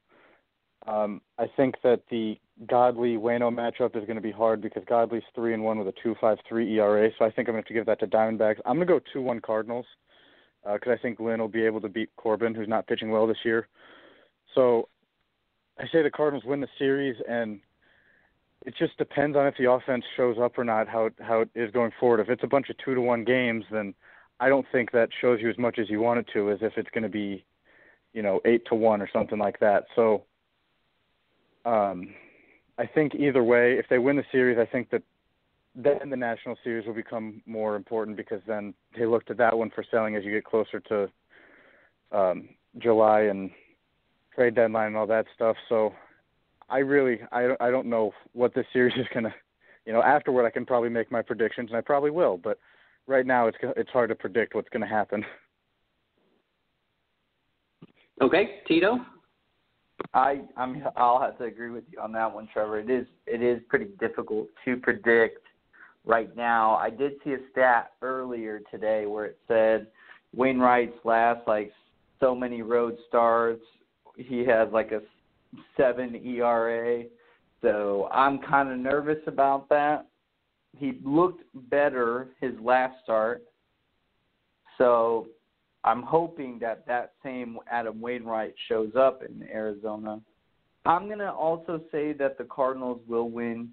Um, 0.87 1.21
I 1.37 1.45
think 1.57 1.75
that 1.83 2.01
the 2.09 2.39
Godley 2.67 3.15
Wayno 3.15 3.53
matchup 3.53 3.95
is 3.95 4.05
going 4.05 4.15
to 4.15 4.21
be 4.21 4.31
hard 4.31 4.61
because 4.61 4.83
Godley's 4.87 5.23
three 5.33 5.53
and 5.53 5.63
one 5.63 5.77
with 5.77 5.87
a 5.87 5.93
two 6.03 6.15
five 6.19 6.37
three 6.47 6.77
ERA. 6.77 7.09
So 7.17 7.25
I 7.25 7.31
think 7.31 7.47
I'm 7.47 7.53
going 7.53 7.63
to 7.63 7.67
have 7.67 7.67
to 7.67 7.73
give 7.73 7.85
that 7.85 7.99
to 8.01 8.07
Diamondbacks. 8.07 8.59
I'm 8.65 8.75
going 8.75 8.87
to 8.87 8.93
go 8.93 8.99
two 9.13 9.21
one 9.21 9.39
Cardinals 9.39 9.85
because 10.63 10.89
uh, 10.89 10.91
I 10.91 10.97
think 10.97 11.19
Lynn 11.19 11.39
will 11.39 11.47
be 11.47 11.65
able 11.65 11.79
to 11.81 11.89
beat 11.89 12.09
Corbin, 12.17 12.53
who's 12.53 12.67
not 12.67 12.85
pitching 12.87 13.11
well 13.11 13.27
this 13.27 13.37
year. 13.45 13.67
So 14.55 14.89
I 15.79 15.85
say 15.91 16.01
the 16.03 16.11
Cardinals 16.11 16.43
win 16.43 16.59
the 16.59 16.67
series, 16.77 17.15
and 17.29 17.61
it 18.65 18.73
just 18.77 18.97
depends 18.97 19.37
on 19.37 19.47
if 19.47 19.55
the 19.57 19.71
offense 19.71 20.03
shows 20.17 20.37
up 20.41 20.57
or 20.57 20.65
not. 20.65 20.87
How 20.87 21.09
how 21.21 21.41
it 21.41 21.49
is 21.55 21.71
going 21.71 21.91
forward. 21.97 22.19
If 22.19 22.29
it's 22.29 22.43
a 22.43 22.47
bunch 22.47 22.69
of 22.69 22.77
two 22.83 22.93
to 22.93 23.01
one 23.01 23.23
games, 23.23 23.63
then 23.71 23.93
I 24.41 24.49
don't 24.49 24.65
think 24.71 24.91
that 24.91 25.09
shows 25.21 25.39
you 25.41 25.49
as 25.49 25.57
much 25.57 25.79
as 25.79 25.89
you 25.89 26.01
want 26.01 26.19
it 26.19 26.27
to, 26.33 26.51
as 26.51 26.59
if 26.61 26.73
it's 26.77 26.89
going 26.93 27.03
to 27.03 27.09
be, 27.09 27.45
you 28.13 28.21
know, 28.21 28.41
eight 28.43 28.65
to 28.67 28.75
one 28.75 29.01
or 29.01 29.09
something 29.11 29.39
like 29.39 29.59
that. 29.59 29.85
So, 29.95 30.23
um, 31.65 32.09
I 32.79 32.87
think 32.87 33.13
either 33.13 33.43
way, 33.43 33.77
if 33.77 33.85
they 33.89 33.99
win 33.99 34.15
the 34.15 34.23
series, 34.31 34.57
I 34.57 34.65
think 34.65 34.89
that 34.91 35.03
then 35.75 36.09
the 36.09 36.15
national 36.15 36.55
series 36.63 36.87
will 36.87 36.93
become 36.93 37.41
more 37.45 37.75
important 37.75 38.17
because 38.17 38.41
then 38.47 38.73
they 38.97 39.05
looked 39.05 39.29
at 39.29 39.37
that 39.37 39.55
one 39.55 39.69
for 39.69 39.83
selling 39.91 40.15
as 40.15 40.23
you 40.23 40.31
get 40.31 40.45
closer 40.45 40.79
to 40.79 41.09
um, 42.11 42.49
July 42.79 43.21
and 43.23 43.51
trade 44.33 44.55
deadline 44.55 44.87
and 44.87 44.97
all 44.97 45.05
that 45.07 45.25
stuff. 45.35 45.57
So, 45.67 45.93
I 46.69 46.79
really, 46.79 47.19
I, 47.31 47.55
I 47.59 47.71
don't 47.71 47.87
know 47.87 48.13
what 48.33 48.53
this 48.53 48.65
series 48.71 48.93
is 48.97 49.07
to, 49.13 49.33
you 49.85 49.93
know, 49.93 50.03
afterward 50.03 50.45
I 50.45 50.51
can 50.51 50.65
probably 50.65 50.89
make 50.89 51.11
my 51.11 51.21
predictions 51.21 51.69
and 51.69 51.77
I 51.77 51.81
probably 51.81 52.11
will, 52.11 52.37
but 52.37 52.59
right 53.07 53.25
now 53.25 53.47
it's 53.47 53.57
it's 53.75 53.89
hard 53.89 54.09
to 54.09 54.15
predict 54.15 54.55
what's 54.55 54.69
to 54.81 54.87
happen. 54.87 55.25
Okay, 58.21 58.59
Tito. 58.67 58.99
I 60.13 60.41
I'm 60.57 60.83
I'll 60.95 61.21
have 61.21 61.37
to 61.39 61.45
agree 61.45 61.71
with 61.71 61.83
you 61.91 61.99
on 61.99 62.11
that 62.13 62.33
one, 62.33 62.47
Trevor. 62.51 62.79
It 62.79 62.89
is 62.89 63.05
it 63.27 63.41
is 63.41 63.61
pretty 63.69 63.87
difficult 63.99 64.47
to 64.65 64.77
predict 64.77 65.45
right 66.05 66.35
now. 66.35 66.75
I 66.75 66.89
did 66.89 67.13
see 67.23 67.33
a 67.33 67.37
stat 67.51 67.91
earlier 68.01 68.61
today 68.71 69.05
where 69.05 69.25
it 69.25 69.37
said 69.47 69.87
Wainwright's 70.35 70.97
last 71.03 71.47
like 71.47 71.71
so 72.19 72.35
many 72.35 72.61
road 72.61 72.97
starts, 73.07 73.63
he 74.15 74.45
has 74.45 74.67
like 74.71 74.91
a 74.91 75.01
seven 75.77 76.15
ERA. 76.25 77.03
So 77.61 78.07
I'm 78.11 78.39
kind 78.39 78.69
of 78.71 78.77
nervous 78.77 79.19
about 79.27 79.69
that 79.69 80.09
he 80.77 80.93
looked 81.03 81.43
better 81.69 82.29
his 82.39 82.53
last 82.61 82.95
start. 83.03 83.43
So 84.77 85.27
I'm 85.83 86.03
hoping 86.03 86.59
that 86.59 86.85
that 86.87 87.13
same 87.23 87.57
Adam 87.71 88.01
Wainwright 88.01 88.53
shows 88.67 88.91
up 88.97 89.23
in 89.23 89.43
Arizona. 89.43 90.19
I'm 90.85 91.07
going 91.07 91.19
to 91.19 91.31
also 91.31 91.81
say 91.91 92.13
that 92.13 92.37
the 92.37 92.43
Cardinals 92.45 92.99
will 93.07 93.29
win 93.29 93.69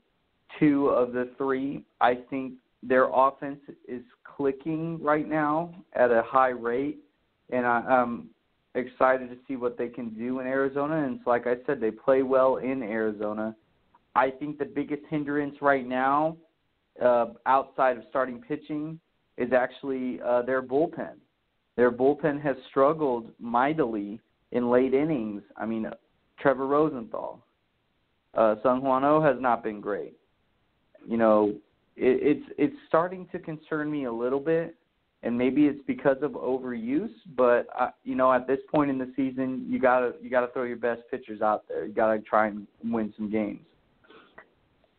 two 0.59 0.89
of 0.89 1.13
the 1.13 1.31
three. 1.37 1.85
I 2.01 2.19
think 2.31 2.55
their 2.83 3.09
offense 3.13 3.61
is 3.89 4.03
clicking 4.25 5.03
right 5.03 5.29
now 5.29 5.75
at 5.95 6.11
a 6.11 6.23
high 6.23 6.51
rate, 6.51 6.99
and 7.51 7.67
I, 7.67 7.81
I'm 7.81 8.29
excited 8.75 9.31
to 9.31 9.37
see 9.49 9.57
what 9.57 9.79
they 9.79 9.89
can 9.89 10.11
do 10.11 10.41
in 10.41 10.47
Arizona. 10.47 11.05
And 11.05 11.21
like 11.27 11.47
I 11.47 11.55
said, 11.67 11.81
they 11.81 11.91
play 11.91 12.23
well 12.23 12.57
in 12.57 12.83
Arizona. 12.83 13.57
I 14.15 14.31
think 14.31 14.59
the 14.59 14.65
biggest 14.65 15.03
hindrance 15.11 15.57
right 15.61 15.87
now, 15.87 16.37
uh, 17.03 17.27
outside 17.47 17.97
of 17.99 18.05
starting 18.09 18.41
pitching, 18.41 19.01
is 19.37 19.53
actually 19.53 20.21
uh, 20.23 20.43
their 20.43 20.63
bullpen. 20.63 21.15
Their 21.77 21.91
bullpen 21.91 22.41
has 22.43 22.57
struggled 22.69 23.31
mightily 23.39 24.21
in 24.53 24.71
late 24.71 24.95
innings. 24.95 25.43
I 25.57 25.67
mean, 25.67 25.87
Trevor 26.39 26.67
Rosenthal, 26.67 27.43
uh, 28.35 28.57
Seung-Hwan 28.65 29.05
Oh 29.05 29.21
has 29.21 29.37
not 29.41 29.63
been 29.63 29.81
great. 29.81 30.15
You 31.07 31.17
know, 31.17 31.55
it, 31.97 32.39
it's 32.39 32.53
it's 32.59 32.77
starting 32.89 33.27
to 33.33 33.39
concern 33.39 33.91
me 33.91 34.05
a 34.05 34.13
little 34.13 34.41
bit, 34.41 34.75
and 35.23 35.37
maybe 35.37 35.67
it's 35.67 35.81
because 35.87 36.17
of 36.23 36.33
overuse. 36.33 37.13
But 37.37 37.67
uh, 37.79 37.91
you 38.05 38.15
know, 38.15 38.33
at 38.33 38.47
this 38.47 38.59
point 38.73 38.91
in 38.91 38.99
the 38.99 39.13
season, 39.15 39.67
you 39.69 39.79
gotta 39.79 40.13
you 40.21 40.31
gotta 40.31 40.49
throw 40.53 40.65
your 40.65 40.77
best 40.77 41.03
pitchers 41.11 41.43
out 41.43 41.65
there. 41.69 41.87
You 41.87 41.93
gotta 41.93 42.19
try 42.21 42.49
and 42.49 42.67
win 42.85 43.13
some 43.17 43.31
games. 43.31 43.61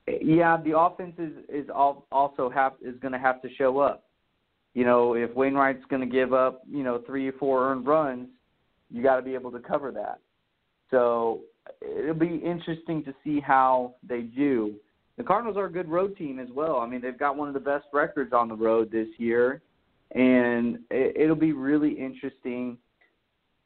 Yeah, 0.07 0.57
the 0.63 0.77
offense 0.77 1.15
is 1.17 1.33
is 1.49 1.69
also 1.69 2.49
have 2.49 2.73
is 2.81 2.95
going 3.01 3.11
to 3.11 3.19
have 3.19 3.41
to 3.41 3.49
show 3.57 3.79
up. 3.79 4.06
You 4.73 4.85
know, 4.85 5.13
if 5.15 5.33
Wainwright's 5.33 5.85
going 5.89 6.01
to 6.01 6.07
give 6.07 6.33
up, 6.33 6.61
you 6.69 6.83
know, 6.83 7.01
three 7.05 7.27
or 7.27 7.33
four 7.33 7.71
earned 7.71 7.87
runs, 7.87 8.27
you 8.91 9.01
got 9.01 9.15
to 9.17 9.21
be 9.21 9.33
able 9.33 9.51
to 9.51 9.59
cover 9.59 9.91
that. 9.91 10.19
So 10.91 11.41
it'll 11.81 12.13
be 12.13 12.35
interesting 12.37 13.03
to 13.03 13.13
see 13.23 13.39
how 13.39 13.95
they 14.07 14.21
do. 14.21 14.75
The 15.17 15.23
Cardinals 15.23 15.57
are 15.57 15.65
a 15.65 15.71
good 15.71 15.89
road 15.89 16.15
team 16.15 16.39
as 16.39 16.47
well. 16.53 16.77
I 16.77 16.87
mean, 16.87 17.01
they've 17.01 17.17
got 17.17 17.35
one 17.35 17.47
of 17.47 17.53
the 17.55 17.59
best 17.59 17.85
records 17.91 18.33
on 18.33 18.47
the 18.47 18.55
road 18.55 18.91
this 18.91 19.07
year, 19.17 19.61
and 20.11 20.79
it, 20.91 21.17
it'll 21.17 21.35
be 21.35 21.53
really 21.53 21.91
interesting. 21.91 22.77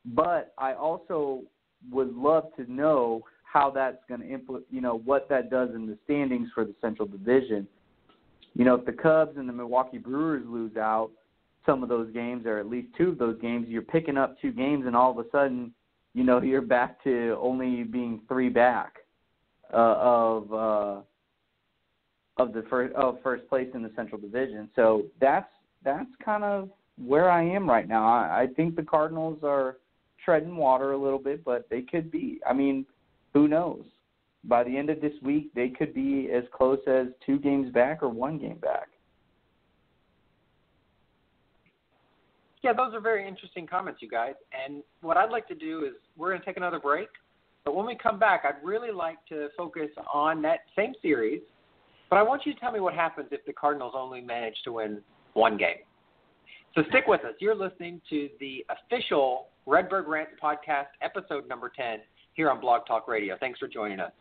But 0.06 0.54
I 0.58 0.74
also 0.74 1.42
would 1.92 2.16
love 2.16 2.46
to 2.56 2.72
know 2.72 3.24
how 3.44 3.70
that's 3.70 3.98
going 4.08 4.22
to 4.22 4.28
implement, 4.28 4.66
you 4.72 4.80
know, 4.82 5.00
what 5.00 5.28
that 5.30 5.50
does 5.50 5.70
in 5.76 5.86
the 5.86 5.98
standings 6.06 6.50
for 6.56 6.64
the 6.64 6.74
Central 6.80 7.08
Division. 7.08 7.68
You 8.54 8.66
know, 8.66 8.76
if 8.76 8.86
the 8.86 8.92
Cubs 8.92 9.38
and 9.38 9.48
the 9.48 9.54
Milwaukee 9.54 9.98
Brewers 9.98 10.44
lose 10.46 10.76
out 10.78 11.12
some 11.66 11.84
of 11.84 11.90
those 11.90 12.12
games, 12.12 12.46
or 12.46 12.58
at 12.58 12.68
least 12.68 12.90
two 12.98 13.10
of 13.10 13.18
those 13.18 13.40
games, 13.42 13.68
you're 13.70 13.82
picking 13.82 14.18
up 14.18 14.40
two 14.42 14.52
games, 14.52 14.86
and 14.86 14.96
all 14.96 15.12
of 15.12 15.26
a 15.26 15.30
sudden, 15.32 15.74
you 16.14 16.24
know, 16.24 16.42
you're 16.42 16.62
back 16.62 17.04
to 17.04 17.38
only 17.40 17.84
being 17.84 18.22
three 18.28 18.50
back 18.50 18.96
uh, 19.74 19.96
of 19.98 20.54
uh, 20.54 21.02
of 22.38 22.54
the 22.54 22.64
first 22.70 22.94
of 22.96 23.18
first 23.24 23.48
place 23.48 23.70
in 23.74 23.84
the 23.84 23.92
Central 23.96 24.20
Division. 24.20 24.70
So 24.76 25.04
that's 25.20 25.50
that's 25.84 26.10
kind 26.24 26.44
of 26.44 26.70
where 27.04 27.30
I 27.30 27.44
am 27.44 27.70
right 27.70 27.88
now. 27.88 28.06
I, 28.06 28.44
I 28.44 28.48
think 28.56 28.76
the 28.76 28.84
Cardinals 28.84 29.40
are 29.44 29.78
treading 30.24 30.56
water 30.56 30.92
a 30.92 30.98
little 30.98 31.20
bit, 31.20 31.44
but 31.44 31.68
they 31.70 31.82
could 31.82 32.12
be. 32.12 32.40
I 32.48 32.54
mean, 32.54 32.86
who 33.34 33.48
knows? 33.48 33.86
By 34.44 34.64
the 34.64 34.76
end 34.76 34.90
of 34.90 35.02
this 35.02 35.14
week, 35.22 35.52
they 35.54 35.70
could 35.70 35.94
be 35.94 36.30
as 36.34 36.44
close 36.52 36.80
as 36.88 37.08
two 37.26 37.38
games 37.40 37.72
back 37.72 38.02
or 38.02 38.10
one 38.10 38.40
game 38.40 38.58
back. 38.58 38.88
Yeah, 42.64 42.74
those 42.74 42.94
are 42.94 43.00
very 43.00 43.28
interesting 43.28 43.66
comments, 43.66 44.02
you 44.02 44.10
guys. 44.10 44.36
And 44.66 44.84
what 45.02 45.18
I'd 45.18 45.32
like 45.32 45.48
to 45.48 45.56
do 45.56 45.84
is 45.84 45.94
we're 46.16 46.30
going 46.30 46.40
to 46.40 46.46
take 46.46 46.58
another 46.58 46.80
break. 46.80 47.10
But 47.66 47.76
when 47.76 47.86
we 47.86 47.96
come 47.96 48.20
back, 48.20 48.44
I'd 48.44 48.64
really 48.64 48.92
like 48.92 49.18
to 49.30 49.50
focus 49.58 49.90
on 50.12 50.42
that 50.44 50.60
same 50.76 50.94
series. 51.02 51.42
But 52.10 52.18
I 52.18 52.24
want 52.24 52.46
you 52.46 52.54
to 52.54 52.60
tell 52.60 52.72
me 52.72 52.80
what 52.80 52.94
happens 52.94 53.30
if 53.32 53.46
the 53.46 53.54
Cardinals 53.54 53.94
only 53.96 54.22
manage 54.22 54.56
to 54.66 54.74
win 54.74 55.02
one 55.34 55.58
game. 55.58 55.78
So 56.76 56.84
stick 56.90 57.06
with 57.08 57.22
us. 57.22 57.34
You're 57.40 57.56
listening 57.56 58.02
to 58.10 58.30
the 58.40 58.66
official 58.70 59.48
Redbird 59.66 60.08
Rants 60.08 60.34
podcast, 60.42 60.88
episode 61.02 61.48
number 61.48 61.72
10, 61.76 62.00
here 62.34 62.50
on 62.50 62.60
Blog 62.60 62.86
Talk 62.88 63.08
Radio. 63.08 63.38
Thanks 63.40 63.60
for 63.60 63.68
joining 63.68 64.00
us. 64.00 64.12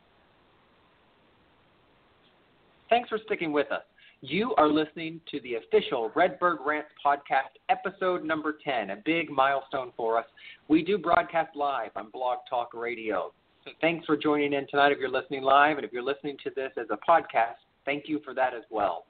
Thanks 2.91 3.09
for 3.09 3.19
sticking 3.25 3.53
with 3.53 3.71
us. 3.71 3.85
You 4.21 4.53
are 4.59 4.69
listening 4.69 5.21
to 5.31 5.41
the 5.43 5.55
official 5.55 6.11
Redbird 6.17 6.59
Rants 6.67 6.91
podcast, 7.05 7.55
episode 7.69 8.25
number 8.25 8.59
10, 8.65 8.91
a 8.91 8.97
big 9.05 9.31
milestone 9.31 9.93
for 9.97 10.19
us. 10.19 10.27
We 10.67 10.83
do 10.83 10.99
broadcast 10.99 11.55
live 11.55 11.93
on 11.95 12.11
Blog 12.11 12.39
Talk 12.51 12.75
Radio. 12.75 13.33
So 13.65 13.71
thanks 13.81 14.05
for 14.07 14.17
joining 14.17 14.55
in 14.55 14.67
tonight 14.69 14.91
if 14.91 14.99
you're 14.99 15.09
listening 15.09 15.45
live, 15.45 15.77
and 15.77 15.87
if 15.87 15.93
you're 15.93 16.03
listening 16.03 16.37
to 16.43 16.51
this 16.57 16.73
as 16.77 16.87
a 16.91 16.99
podcast, 17.09 17.63
thank 17.85 18.09
you 18.09 18.21
for 18.25 18.35
that 18.35 18.55
as 18.55 18.65
well. 18.71 19.07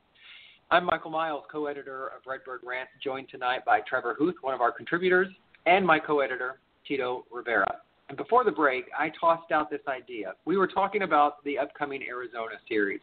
I'm 0.71 0.85
Michael 0.85 1.11
Miles, 1.11 1.45
co 1.51 1.65
editor 1.65 2.09
of 2.09 2.21
Redbird 2.27 2.61
Rants, 2.63 2.93
joined 3.03 3.31
tonight 3.31 3.65
by 3.65 3.81
Trevor 3.89 4.15
Huth, 4.19 4.35
one 4.43 4.53
of 4.53 4.61
our 4.61 4.73
contributors, 4.73 5.29
and 5.65 5.87
my 5.87 5.99
co 5.99 6.21
editor, 6.21 6.61
Tito 6.87 7.25
Rivera. 7.33 7.77
And 8.11 8.19
before 8.19 8.45
the 8.45 8.53
break, 8.53 8.85
I 8.99 9.11
tossed 9.19 9.53
out 9.53 9.71
this 9.71 9.81
idea. 9.89 10.35
We 10.45 10.59
were 10.59 10.67
talking 10.67 11.01
about 11.01 11.43
the 11.45 11.59
upcoming 11.59 12.03
Arizona 12.03 12.57
series. 12.69 13.01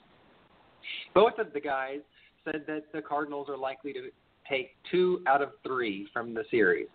Both 1.13 1.39
of 1.39 1.53
the 1.53 1.59
guys 1.59 1.99
said 2.45 2.63
that 2.67 2.83
the 2.93 3.01
Cardinals 3.01 3.49
are 3.49 3.57
likely 3.57 3.93
to 3.93 4.09
take 4.49 4.75
two 4.89 5.21
out 5.27 5.41
of 5.41 5.49
three 5.65 6.07
from 6.13 6.33
the 6.33 6.43
series. 6.49 6.87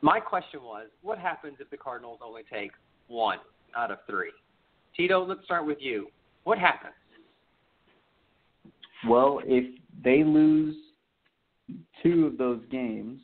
My 0.00 0.20
question 0.20 0.62
was, 0.62 0.86
what 1.02 1.18
happens 1.18 1.56
if 1.58 1.68
the 1.70 1.76
Cardinals 1.76 2.20
only 2.24 2.42
take 2.50 2.70
one 3.08 3.38
out 3.76 3.90
of 3.90 3.98
three? 4.08 4.30
Tito, 4.96 5.24
let's 5.24 5.44
start 5.44 5.66
with 5.66 5.78
you. 5.80 6.08
What 6.44 6.58
happens? 6.58 6.94
Well, 9.08 9.40
if 9.44 9.64
they 10.04 10.22
lose 10.22 10.76
two 12.02 12.26
of 12.26 12.38
those 12.38 12.60
games, 12.70 13.20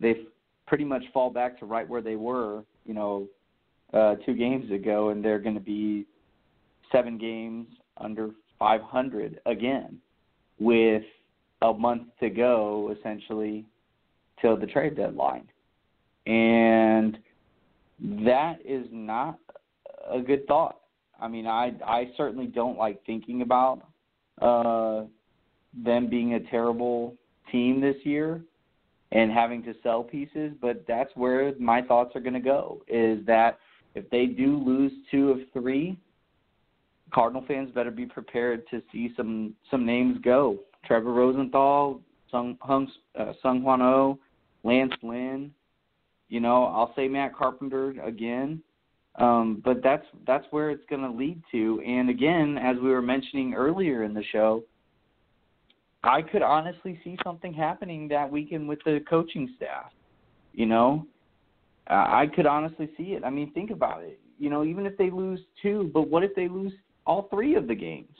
they 0.00 0.14
pretty 0.66 0.84
much 0.84 1.02
fall 1.12 1.30
back 1.30 1.58
to 1.60 1.66
right 1.66 1.88
where 1.88 2.02
they 2.02 2.16
were 2.16 2.64
you 2.88 2.94
know, 2.94 3.28
uh, 3.92 4.16
two 4.26 4.34
games 4.34 4.72
ago, 4.72 5.10
and 5.10 5.24
they're 5.24 5.38
going 5.38 5.54
to 5.54 5.60
be 5.60 6.06
seven 6.90 7.18
games 7.18 7.66
under 7.98 8.30
500 8.58 9.40
again, 9.46 9.98
with 10.58 11.04
a 11.62 11.72
month 11.72 12.04
to 12.20 12.30
go 12.30 12.94
essentially 12.98 13.66
till 14.40 14.56
the 14.56 14.66
trade 14.66 14.96
deadline, 14.96 15.48
and 16.26 17.18
that 18.00 18.58
is 18.64 18.86
not 18.90 19.38
a 20.10 20.20
good 20.20 20.46
thought. 20.46 20.80
I 21.20 21.28
mean, 21.28 21.46
I 21.46 21.72
I 21.84 22.10
certainly 22.16 22.46
don't 22.46 22.78
like 22.78 23.04
thinking 23.04 23.42
about 23.42 23.82
uh, 24.40 25.04
them 25.84 26.08
being 26.08 26.34
a 26.34 26.40
terrible 26.50 27.16
team 27.50 27.80
this 27.80 27.96
year 28.04 28.40
and 29.12 29.32
having 29.32 29.62
to 29.64 29.74
sell 29.82 30.02
pieces, 30.02 30.52
but 30.60 30.84
that's 30.86 31.10
where 31.14 31.54
my 31.58 31.82
thoughts 31.82 32.14
are 32.14 32.20
going 32.20 32.34
to 32.34 32.40
go 32.40 32.82
is 32.88 33.24
that 33.26 33.58
if 33.94 34.08
they 34.10 34.26
do 34.26 34.58
lose 34.58 34.92
two 35.10 35.30
of 35.30 35.38
three, 35.52 35.98
Cardinal 37.12 37.44
fans 37.46 37.70
better 37.74 37.90
be 37.90 38.06
prepared 38.06 38.68
to 38.70 38.82
see 38.92 39.12
some 39.16 39.54
some 39.70 39.86
names 39.86 40.18
go. 40.22 40.58
Trevor 40.84 41.12
Rosenthal, 41.12 42.00
Sung 42.30 42.56
Hung, 42.60 42.90
uh, 43.18 43.32
Seung-Hwan 43.44 43.82
Oh, 43.82 44.18
Lance 44.64 44.92
Lynn. 45.02 45.52
You 46.28 46.40
know, 46.40 46.64
I'll 46.64 46.92
say 46.94 47.08
Matt 47.08 47.34
Carpenter 47.34 47.94
again. 48.04 48.62
Um, 49.16 49.60
but 49.64 49.82
that's 49.82 50.06
that's 50.26 50.46
where 50.50 50.70
it's 50.70 50.84
going 50.88 51.02
to 51.02 51.10
lead 51.10 51.42
to. 51.52 51.82
And 51.84 52.08
again, 52.08 52.56
as 52.58 52.76
we 52.76 52.90
were 52.90 53.02
mentioning 53.02 53.54
earlier 53.54 54.04
in 54.04 54.14
the 54.14 54.22
show, 54.30 54.62
I 56.04 56.22
could 56.22 56.42
honestly 56.42 57.00
see 57.02 57.18
something 57.24 57.52
happening 57.52 58.06
that 58.08 58.30
weekend 58.30 58.68
with 58.68 58.78
the 58.84 59.00
coaching 59.08 59.52
staff. 59.56 59.90
You 60.52 60.66
know, 60.66 61.06
uh, 61.90 61.94
I 61.94 62.26
could 62.34 62.46
honestly 62.46 62.90
see 62.96 63.14
it. 63.14 63.24
I 63.24 63.30
mean, 63.30 63.52
think 63.52 63.70
about 63.70 64.04
it. 64.04 64.20
You 64.38 64.50
know, 64.50 64.64
even 64.64 64.86
if 64.86 64.96
they 64.96 65.10
lose 65.10 65.40
two, 65.62 65.90
but 65.92 66.08
what 66.08 66.22
if 66.22 66.34
they 66.36 66.46
lose 66.46 66.72
all 67.08 67.28
three 67.30 67.56
of 67.56 67.66
the 67.66 67.74
games? 67.74 68.14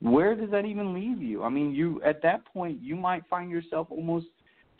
Where 0.00 0.34
does 0.34 0.50
that 0.50 0.66
even 0.66 0.92
leave 0.92 1.22
you? 1.22 1.42
I 1.44 1.48
mean, 1.48 1.72
you 1.72 2.02
at 2.04 2.20
that 2.22 2.44
point 2.44 2.82
you 2.82 2.96
might 2.96 3.22
find 3.30 3.50
yourself 3.50 3.86
almost 3.90 4.26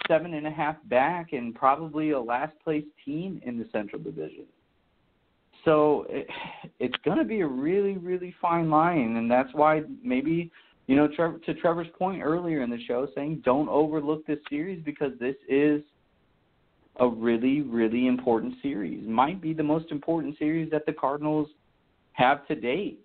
seven 0.09 0.35
and 0.35 0.47
a 0.47 0.51
half 0.51 0.77
back 0.91 1.33
and 1.33 1.55
probably 1.55 2.11
a 2.11 2.21
last 2.21 2.55
place 2.63 2.85
team 3.05 3.41
in 3.47 3.57
the 3.57 3.67
Central 3.73 4.03
Division. 4.03 4.45
So 5.65 6.07
it, 6.11 6.27
it's 6.81 6.97
going 7.05 7.19
to 7.19 7.25
be 7.25 7.41
a 7.41 7.47
really, 7.47 7.97
really 7.97 8.35
fine 8.43 8.69
line, 8.69 9.17
and 9.17 9.31
that's 9.31 9.51
why 9.55 9.83
maybe 10.03 10.51
you 10.89 10.97
know, 10.97 11.09
Trevor, 11.09 11.39
to 11.47 11.55
Trevor's 11.55 11.87
point 11.97 12.23
earlier 12.23 12.63
in 12.63 12.71
the 12.71 12.83
show, 12.87 13.07
saying 13.15 13.43
don't 13.45 13.69
overlook 13.69 14.27
this 14.27 14.39
series 14.51 14.83
because 14.85 15.13
this 15.21 15.37
is 15.49 15.81
a 17.01 17.09
really, 17.09 17.63
really 17.63 18.09
important 18.09 18.55
series. 18.61 19.07
Might 19.07 19.41
be 19.41 19.55
the 19.55 19.63
most 19.63 19.91
important 19.91 20.37
series 20.39 20.71
that 20.71 20.85
the 20.85 20.93
Cardinals 20.93 21.49
have 22.13 22.47
to 22.49 22.55
date, 22.55 23.01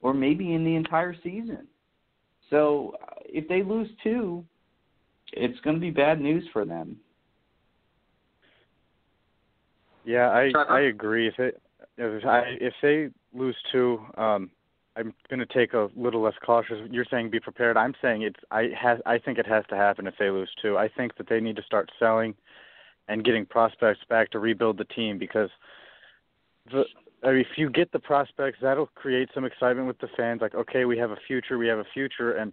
or 0.00 0.14
maybe 0.14 0.54
in 0.54 0.64
the 0.64 0.74
entire 0.74 1.14
season. 1.22 1.66
So 2.50 2.94
uh, 3.02 3.14
if 3.24 3.48
they 3.48 3.62
lose 3.62 3.88
two, 4.02 4.44
it's 5.32 5.58
going 5.60 5.76
to 5.76 5.80
be 5.80 5.90
bad 5.90 6.20
news 6.20 6.44
for 6.52 6.64
them. 6.64 6.96
Yeah, 10.04 10.28
I 10.28 10.50
I 10.68 10.80
agree. 10.82 11.28
If 11.28 11.38
it 11.38 11.60
if 11.96 12.24
I 12.24 12.42
if 12.60 12.74
they 12.82 13.08
lose 13.32 13.56
two, 13.70 14.00
um, 14.16 14.50
I'm 14.96 15.14
going 15.30 15.40
to 15.40 15.46
take 15.46 15.72
a 15.74 15.88
little 15.96 16.22
less 16.22 16.34
cautious. 16.44 16.76
You're 16.90 17.06
saying 17.10 17.30
be 17.30 17.40
prepared. 17.40 17.76
I'm 17.76 17.94
saying 18.02 18.22
it's. 18.22 18.40
I 18.50 18.68
has. 18.78 18.98
I 19.06 19.18
think 19.18 19.38
it 19.38 19.46
has 19.46 19.64
to 19.70 19.76
happen 19.76 20.06
if 20.06 20.14
they 20.18 20.30
lose 20.30 20.50
two. 20.60 20.76
I 20.76 20.88
think 20.88 21.16
that 21.16 21.28
they 21.28 21.40
need 21.40 21.56
to 21.56 21.62
start 21.62 21.90
selling 21.98 22.34
and 23.08 23.24
getting 23.24 23.46
prospects 23.46 24.00
back 24.08 24.30
to 24.30 24.38
rebuild 24.38 24.78
the 24.78 24.84
team 24.84 25.18
because 25.18 25.50
the. 26.70 26.84
If 27.22 27.46
you 27.56 27.70
get 27.70 27.92
the 27.92 28.00
prospects, 28.00 28.58
that'll 28.60 28.86
create 28.86 29.28
some 29.34 29.44
excitement 29.44 29.86
with 29.86 29.98
the 29.98 30.08
fans. 30.16 30.40
Like, 30.40 30.54
okay, 30.54 30.84
we 30.84 30.98
have 30.98 31.12
a 31.12 31.16
future. 31.26 31.56
We 31.56 31.68
have 31.68 31.78
a 31.78 31.86
future, 31.94 32.32
and 32.32 32.52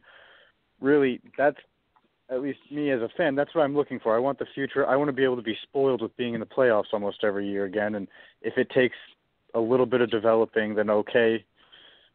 really, 0.80 1.22
that's 1.38 1.58
at 2.30 2.42
least 2.42 2.60
me 2.70 2.92
as 2.92 3.02
a 3.02 3.10
fan. 3.18 3.36
That's 3.36 3.54
what 3.56 3.64
I'm 3.64 3.76
looking 3.76 4.00
for. 4.00 4.16
I 4.16 4.20
want 4.20 4.38
the 4.38 4.46
future. 4.54 4.88
I 4.88 4.96
want 4.96 5.08
to 5.08 5.14
be 5.14 5.24
able 5.24 5.38
to 5.38 5.42
be 5.42 5.58
spoiled 5.64 6.02
with 6.02 6.16
being 6.18 6.36
in 6.36 6.40
the 6.40 6.46
playoffs 6.46 6.94
almost 6.94 7.24
every 7.24 7.50
year 7.50 7.66
again. 7.66 7.96
And 7.96 8.08
if 8.42 8.58
it 8.58 8.70
takes 8.70 8.96
a 9.56 9.60
little 9.60 9.88
bit 9.88 10.02
of 10.02 10.12
developing, 10.12 10.76
then 10.76 10.90
okay, 10.90 11.44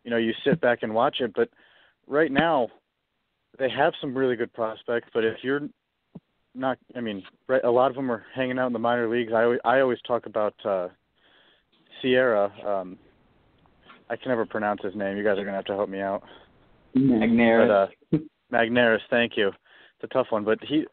you 0.05 0.11
know, 0.11 0.17
you 0.17 0.33
sit 0.45 0.61
back 0.61 0.81
and 0.83 0.95
watch 0.95 1.17
it. 1.21 1.33
But 1.35 1.49
right 2.07 2.31
now, 2.31 2.69
they 3.59 3.69
have 3.69 3.95
some 4.01 4.17
really 4.17 4.37
good 4.37 4.53
prospects. 4.53 5.09
But 5.13 5.25
if 5.25 5.39
you're 5.43 5.63
not, 6.55 6.79
I 6.95 7.01
mean, 7.01 7.25
right, 7.49 7.65
a 7.65 7.71
lot 7.71 7.91
of 7.91 7.97
them 7.97 8.11
are 8.11 8.25
hanging 8.35 8.59
out 8.59 8.69
in 8.69 8.73
the 8.73 8.79
minor 8.79 9.09
leagues. 9.09 9.33
I 9.33 9.43
always, 9.43 9.61
I 9.65 9.81
always 9.81 9.99
talk 10.07 10.27
about 10.27 10.55
uh, 10.65 10.89
Sierra. 12.01 12.53
Um, 12.67 12.99
I 14.11 14.17
can 14.17 14.29
never 14.29 14.47
pronounce 14.47 14.83
his 14.83 14.95
name. 14.95 15.17
You 15.17 15.25
guys 15.25 15.39
are 15.39 15.45
gonna 15.45 15.57
have 15.57 15.65
to 15.67 15.75
help 15.75 15.89
me 15.89 16.01
out. 16.01 16.23
Magneuris. 16.97 17.91
But, 18.11 18.19
uh, 18.19 18.23
Magneuris, 18.53 19.01
thank 19.11 19.37
you. 19.37 19.49
It's 19.49 20.05
a 20.05 20.07
tough 20.09 20.27
one, 20.31 20.45
but 20.45 20.59
he, 20.63 20.85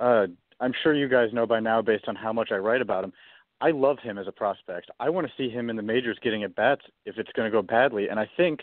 uh, 0.00 0.26
I'm 0.60 0.72
sure 0.82 0.94
you 0.94 1.08
guys 1.08 1.32
know 1.32 1.46
by 1.46 1.60
now, 1.60 1.82
based 1.82 2.04
on 2.08 2.16
how 2.16 2.32
much 2.32 2.52
I 2.52 2.56
write 2.56 2.80
about 2.80 3.04
him. 3.04 3.12
I 3.60 3.70
love 3.70 3.98
him 4.00 4.18
as 4.18 4.26
a 4.26 4.32
prospect. 4.32 4.90
I 4.98 5.08
want 5.08 5.26
to 5.26 5.32
see 5.36 5.48
him 5.48 5.70
in 5.70 5.76
the 5.76 5.82
majors 5.82 6.18
getting 6.22 6.42
at 6.42 6.54
bats 6.56 6.82
if 7.06 7.16
it's 7.16 7.30
going 7.32 7.50
to 7.50 7.52
go 7.52 7.62
badly. 7.62 8.08
And 8.08 8.18
I 8.18 8.28
think 8.36 8.60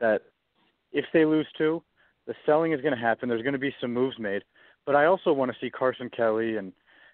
that 0.00 0.22
if 0.92 1.04
they 1.12 1.24
lose 1.24 1.46
two, 1.58 1.82
the 2.26 2.34
selling 2.46 2.72
is 2.72 2.80
going 2.80 2.94
to 2.94 3.00
happen. 3.00 3.28
There's 3.28 3.42
going 3.42 3.54
to 3.54 3.58
be 3.58 3.74
some 3.80 3.92
moves 3.92 4.18
made. 4.20 4.42
But 4.86 4.94
I 4.94 5.06
also 5.06 5.32
want 5.32 5.50
to 5.50 5.58
see 5.60 5.70
Carson 5.70 6.08
Kelly 6.08 6.56
and 6.56 6.72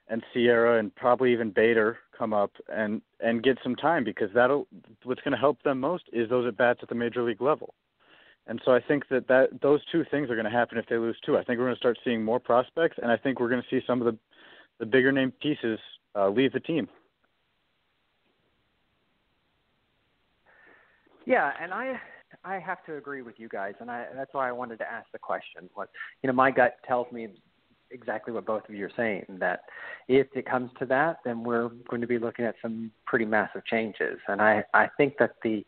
and 0.09 0.23
Sierra 0.33 0.79
and 0.79 0.95
probably 0.95 1.33
even 1.33 1.51
Bader 1.51 1.99
come 2.17 2.33
up 2.33 2.53
and 2.69 3.03
and 3.21 3.43
get 3.43 3.59
some 3.63 3.77
time 3.77 4.05
because 4.05 4.31
that'll 4.35 4.67
what's 5.05 5.21
going 5.21 5.33
to 5.33 5.39
help 5.39 5.63
them 5.63 5.81
most 5.81 6.05
is 6.13 6.29
those 6.29 6.47
at 6.47 6.57
bats 6.57 6.81
at 6.83 6.89
the 6.89 6.95
major 6.95 7.23
league 7.23 7.41
level. 7.41 7.75
And 8.47 8.61
so 8.65 8.73
I 8.73 8.81
think 8.81 9.09
that, 9.11 9.29
that 9.29 9.61
those 9.61 9.81
two 9.93 10.05
things 10.11 10.31
are 10.31 10.35
going 10.35 10.47
to 10.47 10.51
happen 10.51 10.79
if 10.79 10.87
they 10.87 10.97
lose 10.97 11.19
two. 11.25 11.37
I 11.37 11.45
think 11.45 11.59
we're 11.59 11.67
going 11.67 11.77
to 11.77 11.79
start 11.79 11.99
seeing 12.03 12.25
more 12.25 12.41
prospects, 12.41 12.97
and 13.03 13.13
I 13.13 13.17
think 13.19 13.41
we're 13.41 13.51
going 13.51 13.61
to 13.61 13.69
see 13.69 13.85
some 13.87 14.01
of 14.01 14.07
the 14.07 14.19
the 14.79 14.87
bigger 14.87 15.13
name 15.13 15.33
pieces 15.43 15.79
uh, 16.15 16.29
leave 16.29 16.53
the 16.53 16.61
team. 16.61 16.89
Yeah, 21.27 21.53
and 21.61 21.75
I 21.75 22.01
I 22.45 22.59
have 22.59 22.85
to 22.87 22.97
agree 22.97 23.23
with 23.23 23.35
you 23.39 23.49
guys, 23.49 23.75
and 23.81 23.91
I 23.91 24.07
that's 24.15 24.33
why 24.33 24.49
I 24.49 24.53
wanted 24.53 24.79
to 24.79 24.91
ask 24.91 25.07
the 25.13 25.19
question. 25.19 25.69
What 25.75 25.91
you 26.23 26.29
know, 26.29 26.33
my 26.33 26.51
gut 26.51 26.77
tells 26.87 27.11
me 27.13 27.29
exactly 27.91 28.33
what 28.33 28.47
both 28.47 28.69
of 28.69 28.75
you 28.75 28.87
are 28.87 28.93
saying 28.97 29.25
that 29.41 29.61
if 30.09 30.27
it 30.35 30.47
comes 30.47 30.71
to 30.79 30.87
that, 30.87 31.19
then 31.25 31.45
we're 31.45 31.69
going 31.89 32.01
to 32.01 32.07
be 32.07 32.19
looking 32.19 32.45
at 32.45 32.55
some 32.61 32.91
pretty 33.07 33.25
massive 33.25 33.65
changes, 33.67 34.19
and 34.29 34.41
I 34.41 34.65
I 34.75 34.89
think 34.97 35.15
that 35.19 35.37
the 35.43 35.65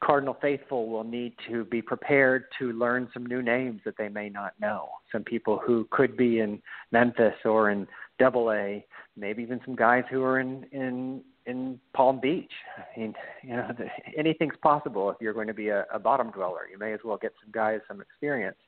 Cardinal 0.00 0.36
faithful 0.40 0.88
will 0.88 1.02
need 1.02 1.32
to 1.48 1.64
be 1.64 1.82
prepared 1.82 2.44
to 2.58 2.72
learn 2.72 3.08
some 3.12 3.26
new 3.26 3.42
names 3.42 3.80
that 3.84 3.96
they 3.98 4.08
may 4.08 4.28
not 4.28 4.54
know. 4.60 4.88
Some 5.10 5.24
people 5.24 5.58
who 5.58 5.88
could 5.90 6.16
be 6.16 6.38
in 6.38 6.62
Memphis 6.92 7.34
or 7.44 7.70
in 7.70 7.86
Double 8.18 8.52
A, 8.52 8.84
maybe 9.16 9.42
even 9.42 9.60
some 9.64 9.74
guys 9.74 10.04
who 10.08 10.22
are 10.22 10.38
in 10.38 10.64
in 10.70 11.22
in 11.46 11.80
Palm 11.94 12.20
Beach. 12.20 12.52
I 12.76 13.00
mean, 13.00 13.14
you 13.42 13.56
know, 13.56 13.68
anything's 14.16 14.56
possible 14.62 15.10
if 15.10 15.16
you're 15.20 15.32
going 15.32 15.48
to 15.48 15.54
be 15.54 15.68
a, 15.68 15.84
a 15.92 15.98
bottom 15.98 16.30
dweller. 16.30 16.68
You 16.70 16.78
may 16.78 16.92
as 16.92 17.00
well 17.04 17.16
get 17.16 17.32
some 17.42 17.50
guys 17.50 17.80
some 17.88 18.00
experience. 18.00 18.58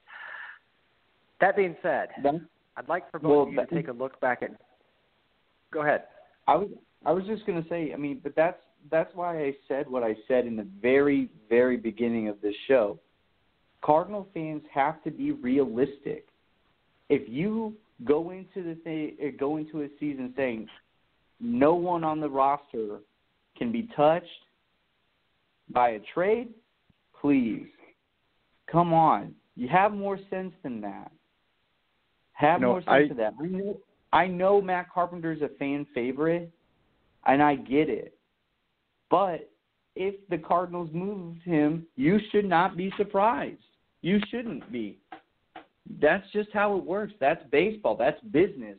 That 1.40 1.56
being 1.56 1.76
said, 1.80 2.08
I'd 2.80 2.88
like 2.88 3.10
for 3.10 3.18
both 3.18 3.30
Well, 3.30 3.42
of 3.42 3.52
you 3.52 3.60
to 3.60 3.66
take 3.66 3.88
a 3.88 3.92
look 3.92 4.18
back 4.20 4.42
at. 4.42 4.52
Go 5.70 5.82
ahead. 5.82 6.04
I 6.48 6.56
was 6.56 6.68
I 7.04 7.12
was 7.12 7.24
just 7.26 7.46
gonna 7.46 7.64
say, 7.68 7.92
I 7.92 7.96
mean, 7.96 8.20
but 8.22 8.34
that's 8.34 8.60
that's 8.90 9.14
why 9.14 9.38
I 9.38 9.54
said 9.68 9.88
what 9.88 10.02
I 10.02 10.16
said 10.26 10.46
in 10.46 10.56
the 10.56 10.66
very 10.80 11.28
very 11.50 11.76
beginning 11.76 12.28
of 12.28 12.40
this 12.40 12.54
show. 12.68 12.98
Cardinal 13.82 14.28
fans 14.32 14.62
have 14.72 15.02
to 15.04 15.10
be 15.10 15.32
realistic. 15.32 16.28
If 17.10 17.28
you 17.28 17.74
go 18.04 18.30
into 18.30 18.62
the 18.62 18.80
thing, 18.82 19.16
uh, 19.22 19.28
go 19.38 19.58
into 19.58 19.82
a 19.82 19.88
season 19.98 20.32
saying 20.34 20.66
no 21.38 21.74
one 21.74 22.02
on 22.02 22.18
the 22.18 22.30
roster 22.30 23.00
can 23.58 23.70
be 23.70 23.88
touched 23.94 24.26
by 25.68 25.90
a 25.90 26.00
trade, 26.14 26.48
please, 27.20 27.66
come 28.72 28.94
on. 28.94 29.34
You 29.54 29.68
have 29.68 29.92
more 29.92 30.18
sense 30.30 30.54
than 30.62 30.80
that. 30.80 31.12
Have 32.40 32.62
No, 32.62 32.68
more 32.68 32.80
sense 32.80 32.88
I- 32.88 33.08
than 33.08 33.16
that. 33.18 33.34
I 33.38 33.46
know, 33.46 33.80
I 34.14 34.26
know 34.26 34.62
Matt 34.62 34.88
Carpenter's 34.90 35.42
a 35.42 35.50
fan 35.50 35.84
favorite, 35.94 36.50
and 37.26 37.42
I 37.42 37.54
get 37.54 37.90
it. 37.90 38.16
But 39.10 39.50
if 39.94 40.14
the 40.28 40.38
Cardinals 40.38 40.88
moved 40.94 41.42
him, 41.42 41.86
you 41.96 42.18
should 42.30 42.46
not 42.46 42.78
be 42.78 42.92
surprised. 42.96 43.60
You 44.00 44.18
shouldn't 44.30 44.72
be. 44.72 44.98
That's 46.00 46.24
just 46.32 46.48
how 46.52 46.76
it 46.78 46.84
works. 46.84 47.12
That's 47.20 47.44
baseball. 47.50 47.94
That's 47.94 48.20
business. 48.30 48.78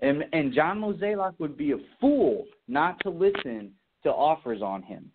And 0.00 0.24
and 0.32 0.52
John 0.52 0.80
Mozeliak 0.80 1.34
would 1.40 1.56
be 1.56 1.72
a 1.72 1.78
fool 2.00 2.46
not 2.68 3.00
to 3.00 3.10
listen 3.10 3.74
to 4.04 4.10
offers 4.12 4.62
on 4.62 4.82
him. 4.82 5.10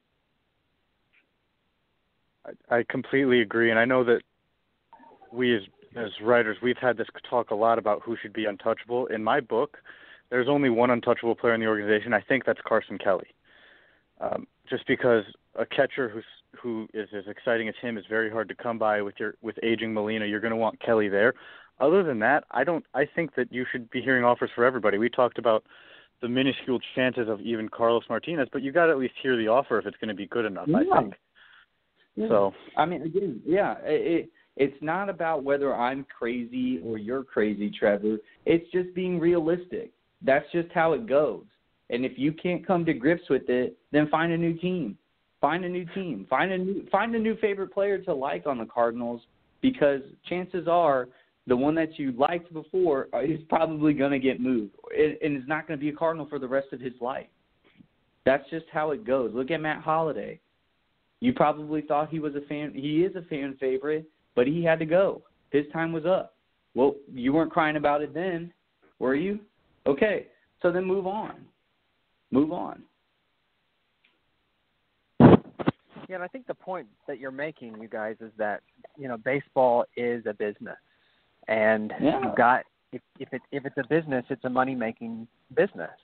I, 2.46 2.80
I 2.80 2.84
completely 2.90 3.40
agree, 3.40 3.70
and 3.70 3.80
I 3.80 3.86
know 3.86 4.04
that 4.04 4.22
we 5.32 5.56
as 5.56 5.62
as 5.96 6.12
writers 6.22 6.58
we've 6.62 6.78
had 6.78 6.98
this 6.98 7.08
talk 7.30 7.52
a 7.52 7.56
lot 7.56 7.78
about 7.78 8.02
who 8.04 8.16
should 8.22 8.34
be 8.34 8.46
untouchable. 8.46 9.08
In 9.08 9.24
my 9.24 9.40
book, 9.40 9.78
there's 10.30 10.48
only 10.50 10.70
one 10.70 10.90
untouchable 10.90 11.36
player 11.36 11.54
in 11.54 11.62
the 11.62 11.68
organization. 11.68 12.14
I 12.14 12.22
think 12.22 12.46
that's 12.46 12.60
Carson 12.68 12.98
Kelly. 12.98 13.28
Um, 14.20 14.48
just 14.70 14.88
because 14.88 15.24
a 15.56 15.66
catcher 15.66 16.10
who's 16.10 16.24
who 16.62 16.88
is 16.94 17.10
as 17.18 17.26
exciting 17.28 17.68
as 17.68 17.76
him 17.82 17.98
is 17.98 18.06
very 18.08 18.30
hard 18.30 18.48
to 18.50 18.56
come 18.56 18.78
by 18.78 19.02
with 19.02 19.16
your 19.20 19.36
with 19.42 19.56
aging 19.64 19.94
Molina. 19.94 20.26
You're 20.26 20.40
going 20.40 20.52
to 20.52 20.58
want 20.58 20.80
Kelly 20.80 21.10
there. 21.10 21.34
Other 21.80 22.04
than 22.04 22.20
that, 22.20 22.46
I 22.52 22.64
don't. 22.64 22.86
I 22.94 23.06
think 23.06 23.36
that 23.36 23.52
you 23.52 23.66
should 23.72 23.90
be 23.90 24.02
hearing 24.02 24.24
offers 24.24 24.52
for 24.56 24.64
everybody. 24.64 24.98
We 24.98 25.10
talked 25.10 25.38
about 25.38 25.64
the 26.22 26.30
minuscule 26.30 26.80
chances 26.96 27.28
of 27.28 27.42
even 27.42 27.68
Carlos 27.68 28.04
Martinez, 28.10 28.48
but 28.52 28.62
you 28.62 28.72
got 28.72 28.86
to 28.86 28.92
at 28.92 28.98
least 28.98 29.16
hear 29.22 29.36
the 29.36 29.48
offer 29.48 29.78
if 29.80 29.86
it's 29.86 29.98
going 29.98 30.10
to 30.10 30.14
be 30.14 30.28
good 30.28 30.46
enough. 30.46 30.70
I 30.74 31.02
think. 31.02 31.16
Yeah. 32.16 32.28
So 32.30 32.54
I 32.78 32.86
mean, 32.86 33.02
again, 33.02 33.42
yeah, 33.46 33.76
it 33.84 34.30
it's 34.56 34.78
not 34.82 35.10
about 35.10 35.44
whether 35.44 35.76
I'm 35.76 36.06
crazy 36.18 36.80
or 36.84 36.98
you're 36.98 37.24
crazy, 37.24 37.72
Trevor. 37.72 38.18
It's 38.46 38.70
just 38.72 38.94
being 38.94 39.20
realistic. 39.20 39.92
That's 40.22 40.46
just 40.52 40.72
how 40.74 40.94
it 40.94 41.08
goes. 41.08 41.44
And 41.90 42.06
if 42.06 42.14
you 42.18 42.32
can't 42.32 42.66
come 42.66 42.86
to 42.86 42.94
grips 42.94 43.30
with 43.30 43.50
it, 43.50 43.78
then 43.92 44.08
find 44.10 44.32
a 44.32 44.38
new 44.38 44.54
team. 44.54 44.98
Find 45.42 45.66
a 45.66 45.70
new 45.70 45.86
team. 45.94 46.26
Find 46.30 46.52
a 46.52 46.58
new 46.58 46.88
find 46.90 47.14
a 47.16 47.20
new 47.20 47.36
favorite 47.38 47.74
player 47.74 47.98
to 48.00 48.14
like 48.14 48.48
on 48.48 48.58
the 48.58 48.66
Cardinals 48.66 49.22
because 49.62 50.02
chances 50.30 50.68
are 50.68 51.10
the 51.48 51.58
one 51.58 51.76
that 51.76 52.00
you 52.00 52.14
liked 52.14 52.54
before 52.54 53.10
is 53.22 53.40
probably 53.50 53.94
going 53.94 54.12
to 54.12 54.20
get 54.20 54.40
moved 54.40 54.76
and 54.98 55.36
is 55.38 55.44
not 55.48 55.68
going 55.68 55.78
to 55.78 55.84
be 55.84 55.90
a 55.90 55.96
Cardinal 55.96 56.28
for 56.28 56.40
the 56.40 56.48
rest 56.48 56.68
of 56.72 56.80
his 56.80 56.94
life. 57.02 57.28
That's 58.26 58.50
just 58.50 58.66
how 58.72 58.92
it 58.92 59.06
goes. 59.06 59.32
Look 59.34 59.52
at 59.52 59.60
Matt 59.60 59.84
Holliday. 59.84 60.40
You 61.20 61.34
probably 61.34 61.82
thought 61.82 62.10
he 62.10 62.20
was 62.20 62.36
a 62.36 62.42
fan. 62.48 62.72
He 62.74 63.04
is 63.04 63.16
a 63.16 63.22
fan 63.24 63.58
favorite, 63.60 64.10
but 64.36 64.48
he 64.48 64.64
had 64.64 64.80
to 64.80 64.86
go. 64.86 65.22
His 65.52 65.66
time 65.72 65.92
was 65.92 66.06
up. 66.06 66.36
Well, 66.76 66.96
you 67.14 67.34
weren't 67.34 67.52
crying 67.52 67.76
about 67.76 68.02
it 68.02 68.14
then, 68.14 68.52
were 69.00 69.16
you? 69.16 69.40
Okay, 69.86 70.28
so 70.62 70.72
then 70.72 70.86
move 70.86 71.06
on. 71.06 71.46
Move 72.32 72.52
on. 72.52 72.82
Yeah, 76.10 76.16
and 76.16 76.24
I 76.24 76.28
think 76.28 76.48
the 76.48 76.54
point 76.54 76.88
that 77.08 77.20
you're 77.20 77.32
making, 77.32 77.80
you 77.82 77.88
guys, 77.88 78.16
is 78.22 78.32
that 78.38 78.62
you 78.98 79.08
know 79.08 79.18
baseball 79.18 79.86
is 79.96 80.26
a 80.26 80.34
business, 80.34 80.78
and 81.48 81.94
Yeah. 82.00 82.20
you've 82.22 82.36
got 82.36 82.66
if 82.92 83.02
if 83.20 83.34
it 83.34 83.42
if 83.52 83.66
it's 83.66 83.78
a 83.78 83.88
business, 83.88 84.26
it's 84.30 84.44
a 84.46 84.50
money 84.50 84.76
making 84.76 85.28
business, 85.56 85.98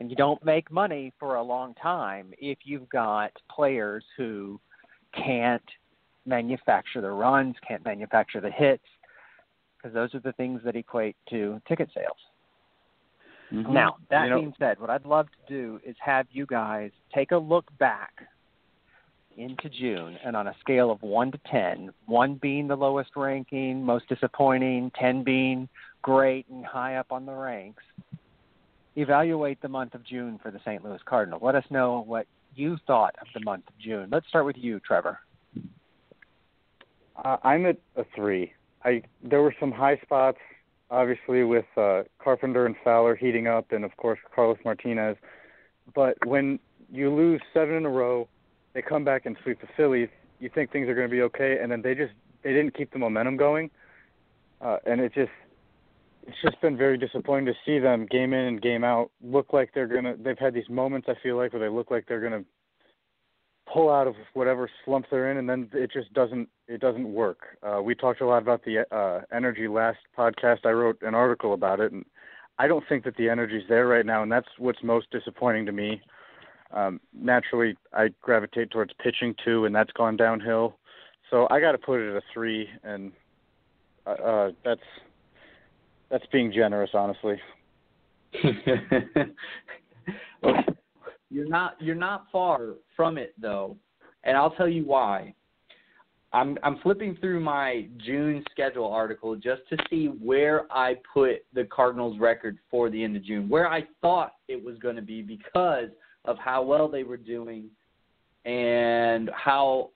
and 0.00 0.10
you 0.10 0.16
don't 0.16 0.42
make 0.44 0.70
money 0.70 1.12
for 1.18 1.36
a 1.36 1.42
long 1.42 1.74
time 1.74 2.32
if 2.38 2.58
you've 2.64 2.88
got 2.88 3.32
players 3.48 4.04
who 4.16 4.60
can't 5.12 5.68
manufacture 6.26 7.00
the 7.00 7.10
runs, 7.10 7.54
can't 7.66 7.84
manufacture 7.84 8.40
the 8.40 8.50
hits, 8.50 8.84
because 9.76 9.94
those 9.94 10.14
are 10.14 10.20
the 10.20 10.32
things 10.32 10.60
that 10.64 10.76
equate 10.76 11.16
to 11.30 11.60
ticket 11.68 11.90
sales. 11.94 12.16
Mm-hmm. 13.52 13.72
Now, 13.72 13.96
that 14.10 14.24
You 14.24 14.30
know- 14.30 14.40
being 14.40 14.54
said, 14.58 14.80
what 14.80 14.90
I'd 14.90 15.04
love 15.04 15.28
to 15.30 15.52
do 15.52 15.80
is 15.84 15.96
have 16.00 16.26
you 16.32 16.46
guys 16.46 16.90
take 17.14 17.32
a 17.32 17.36
look 17.36 17.66
back 17.78 18.12
into 19.36 19.68
June 19.68 20.16
and 20.24 20.34
on 20.34 20.46
a 20.46 20.54
scale 20.60 20.90
of 20.90 21.02
1 21.02 21.32
to 21.32 21.38
10, 21.50 21.90
1 22.06 22.34
being 22.36 22.66
the 22.66 22.76
lowest 22.76 23.10
ranking, 23.16 23.84
most 23.84 24.08
disappointing, 24.08 24.90
10 24.98 25.22
being 25.22 25.68
great 26.02 26.46
and 26.48 26.64
high 26.64 26.96
up 26.96 27.12
on 27.12 27.26
the 27.26 27.32
ranks, 27.34 27.82
evaluate 28.96 29.60
the 29.60 29.68
month 29.68 29.94
of 29.94 30.02
June 30.04 30.38
for 30.42 30.50
the 30.50 30.58
St. 30.60 30.82
Louis 30.82 31.00
Cardinal. 31.04 31.38
Let 31.42 31.54
us 31.54 31.64
know 31.70 32.02
what 32.06 32.26
you 32.54 32.78
thought 32.86 33.14
of 33.20 33.26
the 33.34 33.40
month 33.40 33.64
of 33.68 33.78
June. 33.78 34.08
Let's 34.10 34.26
start 34.26 34.46
with 34.46 34.56
you, 34.56 34.80
Trevor. 34.80 35.18
Uh, 37.24 37.36
I'm 37.42 37.66
at 37.66 37.78
a 37.96 38.04
three. 38.14 38.52
I 38.84 39.02
there 39.22 39.42
were 39.42 39.54
some 39.58 39.72
high 39.72 39.98
spots, 40.02 40.38
obviously 40.90 41.42
with 41.44 41.64
uh, 41.76 42.02
Carpenter 42.22 42.66
and 42.66 42.76
Fowler 42.84 43.16
heating 43.16 43.46
up, 43.46 43.72
and 43.72 43.84
of 43.84 43.96
course 43.96 44.18
Carlos 44.34 44.58
Martinez. 44.64 45.16
But 45.94 46.16
when 46.26 46.58
you 46.90 47.14
lose 47.14 47.40
seven 47.54 47.74
in 47.74 47.86
a 47.86 47.90
row, 47.90 48.28
they 48.74 48.82
come 48.82 49.04
back 49.04 49.26
and 49.26 49.36
sweep 49.42 49.60
the 49.60 49.68
Phillies. 49.76 50.08
You 50.40 50.50
think 50.54 50.70
things 50.70 50.88
are 50.88 50.94
going 50.94 51.08
to 51.08 51.12
be 51.14 51.22
okay, 51.22 51.58
and 51.60 51.72
then 51.72 51.82
they 51.82 51.94
just 51.94 52.12
they 52.42 52.52
didn't 52.52 52.76
keep 52.76 52.92
the 52.92 52.98
momentum 52.98 53.36
going, 53.36 53.70
uh, 54.60 54.78
and 54.84 55.00
it 55.00 55.14
just 55.14 55.32
it's 56.26 56.36
just 56.42 56.60
been 56.60 56.76
very 56.76 56.98
disappointing 56.98 57.46
to 57.46 57.54
see 57.64 57.78
them 57.78 58.06
game 58.10 58.32
in 58.32 58.40
and 58.40 58.60
game 58.60 58.84
out 58.84 59.10
look 59.22 59.52
like 59.52 59.70
they're 59.74 59.86
gonna. 59.86 60.16
They've 60.16 60.38
had 60.38 60.54
these 60.54 60.68
moments 60.68 61.08
I 61.08 61.14
feel 61.22 61.36
like 61.36 61.52
where 61.52 61.60
they 61.60 61.74
look 61.74 61.90
like 61.90 62.06
they're 62.06 62.20
gonna 62.20 62.44
pull 63.72 63.90
out 63.90 64.06
of 64.06 64.14
whatever 64.34 64.70
slump 64.84 65.06
they're 65.10 65.30
in, 65.30 65.36
and 65.36 65.48
then 65.48 65.68
it 65.72 65.90
just 65.92 66.12
doesn't 66.14 66.48
it 66.68 66.80
doesn't 66.80 67.12
work. 67.12 67.58
Uh, 67.62 67.80
we 67.82 67.94
talked 67.94 68.20
a 68.20 68.26
lot 68.26 68.42
about 68.42 68.64
the 68.64 68.84
uh, 68.94 69.20
energy 69.34 69.68
last 69.68 69.98
podcast. 70.16 70.58
I 70.64 70.70
wrote 70.70 71.00
an 71.02 71.14
article 71.14 71.54
about 71.54 71.80
it, 71.80 71.92
and 71.92 72.04
I 72.58 72.68
don't 72.68 72.84
think 72.88 73.04
that 73.04 73.16
the 73.16 73.28
energy's 73.28 73.64
there 73.68 73.86
right 73.86 74.06
now, 74.06 74.22
and 74.22 74.30
that's 74.30 74.48
what's 74.58 74.82
most 74.82 75.10
disappointing 75.10 75.66
to 75.66 75.72
me. 75.72 76.00
Um, 76.72 77.00
naturally, 77.12 77.76
I 77.92 78.08
gravitate 78.22 78.70
towards 78.70 78.92
pitching 79.02 79.34
too, 79.44 79.66
and 79.66 79.74
that's 79.74 79.92
gone 79.92 80.16
downhill. 80.16 80.76
So 81.30 81.46
I 81.50 81.60
got 81.60 81.72
to 81.72 81.78
put 81.78 82.00
it 82.00 82.10
at 82.10 82.16
a 82.16 82.22
three, 82.32 82.68
and 82.82 83.12
uh, 84.06 84.10
uh, 84.10 84.50
that's 84.64 84.80
that's 86.10 86.26
being 86.32 86.52
generous, 86.52 86.90
honestly. 86.94 87.40
well, 90.42 90.64
you're 91.30 91.48
not 91.48 91.76
you're 91.80 91.94
not 91.94 92.26
far 92.30 92.74
from 92.94 93.18
it 93.18 93.34
though, 93.40 93.76
and 94.24 94.36
I'll 94.36 94.52
tell 94.52 94.68
you 94.68 94.84
why. 94.84 95.34
I'm 96.32 96.58
I'm 96.62 96.78
flipping 96.78 97.16
through 97.16 97.40
my 97.40 97.88
June 98.04 98.44
schedule 98.50 98.92
article 98.92 99.36
just 99.36 99.62
to 99.70 99.76
see 99.88 100.06
where 100.06 100.70
I 100.70 100.96
put 101.12 101.44
the 101.54 101.64
Cardinals 101.64 102.18
record 102.18 102.58
for 102.70 102.90
the 102.90 103.02
end 103.02 103.16
of 103.16 103.24
June, 103.24 103.48
where 103.48 103.68
I 103.68 103.84
thought 104.00 104.32
it 104.48 104.62
was 104.62 104.76
going 104.78 104.96
to 104.96 105.02
be 105.02 105.22
because 105.22 105.88
of 106.24 106.36
how 106.38 106.62
well 106.62 106.88
they 106.88 107.04
were 107.04 107.16
doing 107.16 107.70
and 108.44 109.30
how 109.34 109.90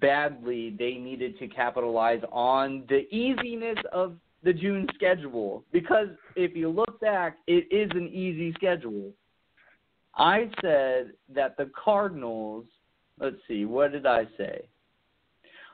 badly 0.00 0.74
they 0.78 0.94
needed 0.94 1.38
to 1.38 1.48
capitalize 1.48 2.22
on 2.30 2.84
the 2.88 3.12
easiness 3.14 3.78
of 3.92 4.16
the 4.42 4.52
June 4.52 4.86
schedule 4.94 5.64
because 5.72 6.08
if 6.36 6.56
you 6.56 6.70
look 6.70 7.00
back, 7.00 7.38
it 7.46 7.66
is 7.70 7.90
an 7.92 8.08
easy 8.08 8.52
schedule. 8.54 9.12
I 10.20 10.50
said 10.60 11.12
that 11.34 11.56
the 11.56 11.70
Cardinals, 11.82 12.66
let's 13.18 13.36
see, 13.48 13.64
what 13.64 13.92
did 13.92 14.04
I 14.04 14.26
say? 14.36 14.66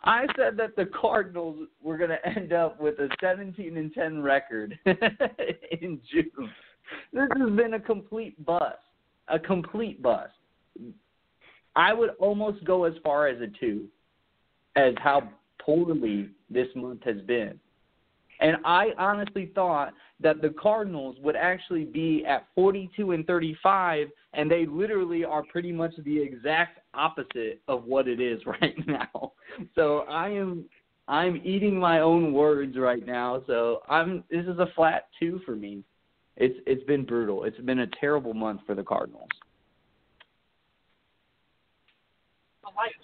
I 0.04 0.26
said 0.36 0.56
that 0.58 0.76
the 0.76 0.86
Cardinals 0.86 1.66
were 1.82 1.98
going 1.98 2.10
to 2.10 2.28
end 2.28 2.52
up 2.52 2.80
with 2.80 2.96
a 3.00 3.08
17 3.20 3.76
and 3.76 3.92
10 3.92 4.22
record 4.22 4.78
in 4.86 6.00
June. 6.12 6.50
This 7.12 7.28
has 7.36 7.50
been 7.56 7.74
a 7.74 7.80
complete 7.80 8.42
bust, 8.46 8.78
a 9.26 9.36
complete 9.36 10.00
bust. 10.00 10.32
I 11.74 11.92
would 11.92 12.10
almost 12.20 12.64
go 12.64 12.84
as 12.84 12.94
far 13.02 13.26
as 13.26 13.40
a 13.40 13.48
2 13.58 13.84
as 14.76 14.94
how 14.98 15.28
poorly 15.60 16.28
this 16.48 16.68
month 16.76 17.02
has 17.02 17.20
been. 17.22 17.58
And 18.38 18.58
I 18.64 18.90
honestly 18.96 19.50
thought 19.56 19.92
that 20.20 20.40
the 20.40 20.50
Cardinals 20.50 21.16
would 21.20 21.36
actually 21.36 21.84
be 21.84 22.24
at 22.26 22.46
42 22.54 23.12
and 23.12 23.26
35, 23.26 24.08
and 24.32 24.50
they 24.50 24.66
literally 24.66 25.24
are 25.24 25.42
pretty 25.44 25.72
much 25.72 25.92
the 26.04 26.18
exact 26.18 26.80
opposite 26.94 27.60
of 27.68 27.84
what 27.84 28.08
it 28.08 28.20
is 28.20 28.40
right 28.60 28.76
now. 28.86 29.32
So 29.74 30.00
I 30.08 30.28
am 30.30 30.64
I'm 31.08 31.40
eating 31.44 31.78
my 31.78 32.00
own 32.00 32.32
words 32.32 32.76
right 32.76 33.06
now. 33.06 33.42
So 33.46 33.82
I'm 33.88 34.24
this 34.30 34.46
is 34.46 34.58
a 34.58 34.68
flat 34.74 35.08
two 35.20 35.40
for 35.44 35.54
me. 35.54 35.84
It's 36.36 36.58
it's 36.66 36.84
been 36.84 37.04
brutal. 37.04 37.44
It's 37.44 37.58
been 37.58 37.80
a 37.80 37.86
terrible 38.00 38.34
month 38.34 38.62
for 38.66 38.74
the 38.74 38.82
Cardinals. 38.82 39.28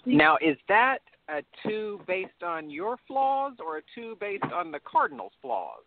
Now, 0.05 0.37
is 0.41 0.57
that 0.67 0.99
a 1.29 1.41
two 1.65 2.01
based 2.05 2.43
on 2.45 2.69
your 2.69 2.97
flaws 3.07 3.53
or 3.65 3.77
a 3.77 3.81
two 3.95 4.17
based 4.19 4.43
on 4.53 4.71
the 4.71 4.79
Cardinals' 4.79 5.31
flaws? 5.41 5.83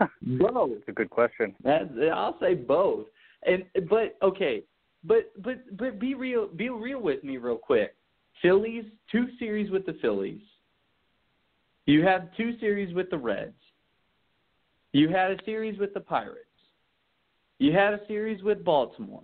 both. 0.22 0.70
It's 0.72 0.88
a 0.88 0.92
good 0.92 1.10
question. 1.10 1.54
That, 1.64 1.90
I'll 2.14 2.38
say 2.40 2.54
both. 2.54 3.06
And 3.46 3.64
but 3.88 4.16
okay, 4.22 4.62
but 5.04 5.32
but 5.42 5.76
but 5.76 5.98
be 5.98 6.14
real. 6.14 6.46
Be 6.48 6.68
real 6.68 7.00
with 7.00 7.24
me 7.24 7.36
real 7.38 7.56
quick. 7.56 7.94
Phillies 8.42 8.84
two 9.10 9.28
series 9.38 9.70
with 9.70 9.86
the 9.86 9.96
Phillies. 10.00 10.42
You 11.86 12.04
have 12.04 12.28
two 12.36 12.58
series 12.58 12.94
with 12.94 13.10
the 13.10 13.18
Reds. 13.18 13.54
You 14.92 15.08
had 15.08 15.30
a 15.30 15.44
series 15.44 15.78
with 15.78 15.94
the 15.94 16.00
Pirates. 16.00 16.44
You 17.58 17.72
had 17.72 17.94
a 17.94 18.00
series 18.06 18.42
with 18.42 18.64
Baltimore. 18.64 19.22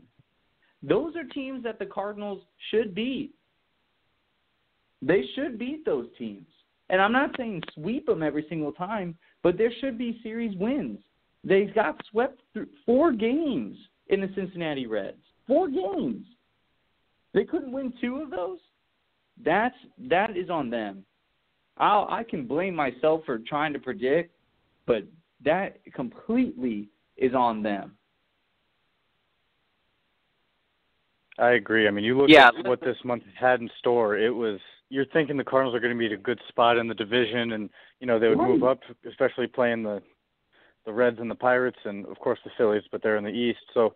Those 0.82 1.16
are 1.16 1.24
teams 1.24 1.62
that 1.64 1.78
the 1.78 1.86
Cardinals 1.86 2.42
should 2.70 2.94
beat. 2.94 3.34
They 5.02 5.24
should 5.34 5.58
beat 5.58 5.84
those 5.84 6.06
teams. 6.18 6.46
And 6.88 7.00
I'm 7.00 7.12
not 7.12 7.30
saying 7.36 7.62
sweep 7.74 8.06
them 8.06 8.22
every 8.22 8.46
single 8.48 8.72
time, 8.72 9.16
but 9.46 9.56
there 9.56 9.70
should 9.80 9.96
be 9.96 10.18
series 10.24 10.56
wins. 10.56 10.98
They 11.44 11.66
got 11.66 12.00
swept 12.10 12.40
through 12.52 12.66
four 12.84 13.12
games 13.12 13.76
in 14.08 14.20
the 14.20 14.28
Cincinnati 14.34 14.88
Reds. 14.88 15.22
Four 15.46 15.68
games. 15.68 16.26
They 17.32 17.44
couldn't 17.44 17.70
win 17.70 17.92
two 18.00 18.16
of 18.16 18.30
those. 18.30 18.58
That's 19.44 19.76
that 20.08 20.36
is 20.36 20.50
on 20.50 20.68
them. 20.68 21.04
I 21.78 22.06
I 22.08 22.24
can 22.28 22.44
blame 22.48 22.74
myself 22.74 23.20
for 23.24 23.38
trying 23.38 23.72
to 23.74 23.78
predict, 23.78 24.34
but 24.84 25.04
that 25.44 25.78
completely 25.94 26.88
is 27.16 27.32
on 27.32 27.62
them. 27.62 27.92
I 31.38 31.50
agree. 31.50 31.86
I 31.86 31.92
mean, 31.92 32.04
you 32.04 32.18
look 32.18 32.30
Yeah. 32.30 32.48
at 32.48 32.66
what 32.66 32.80
this 32.80 32.96
month 33.04 33.22
had 33.38 33.60
in 33.60 33.70
store. 33.78 34.18
It 34.18 34.34
was 34.34 34.58
you're 34.88 35.06
thinking 35.06 35.36
the 35.36 35.44
Cardinals 35.44 35.74
are 35.74 35.80
going 35.80 35.92
to 35.92 35.98
be 35.98 36.06
at 36.06 36.12
a 36.12 36.16
good 36.16 36.40
spot 36.48 36.78
in 36.78 36.88
the 36.88 36.94
division, 36.94 37.52
and 37.52 37.70
you 38.00 38.06
know 38.06 38.18
they 38.18 38.28
would 38.28 38.38
move 38.38 38.64
up, 38.64 38.80
especially 39.08 39.46
playing 39.46 39.82
the 39.82 40.02
the 40.84 40.92
Reds 40.92 41.18
and 41.18 41.30
the 41.30 41.34
Pirates, 41.34 41.78
and 41.84 42.06
of 42.06 42.18
course 42.18 42.38
the 42.44 42.50
Phillies, 42.56 42.84
but 42.92 43.02
they're 43.02 43.16
in 43.16 43.24
the 43.24 43.30
East. 43.30 43.58
So, 43.74 43.94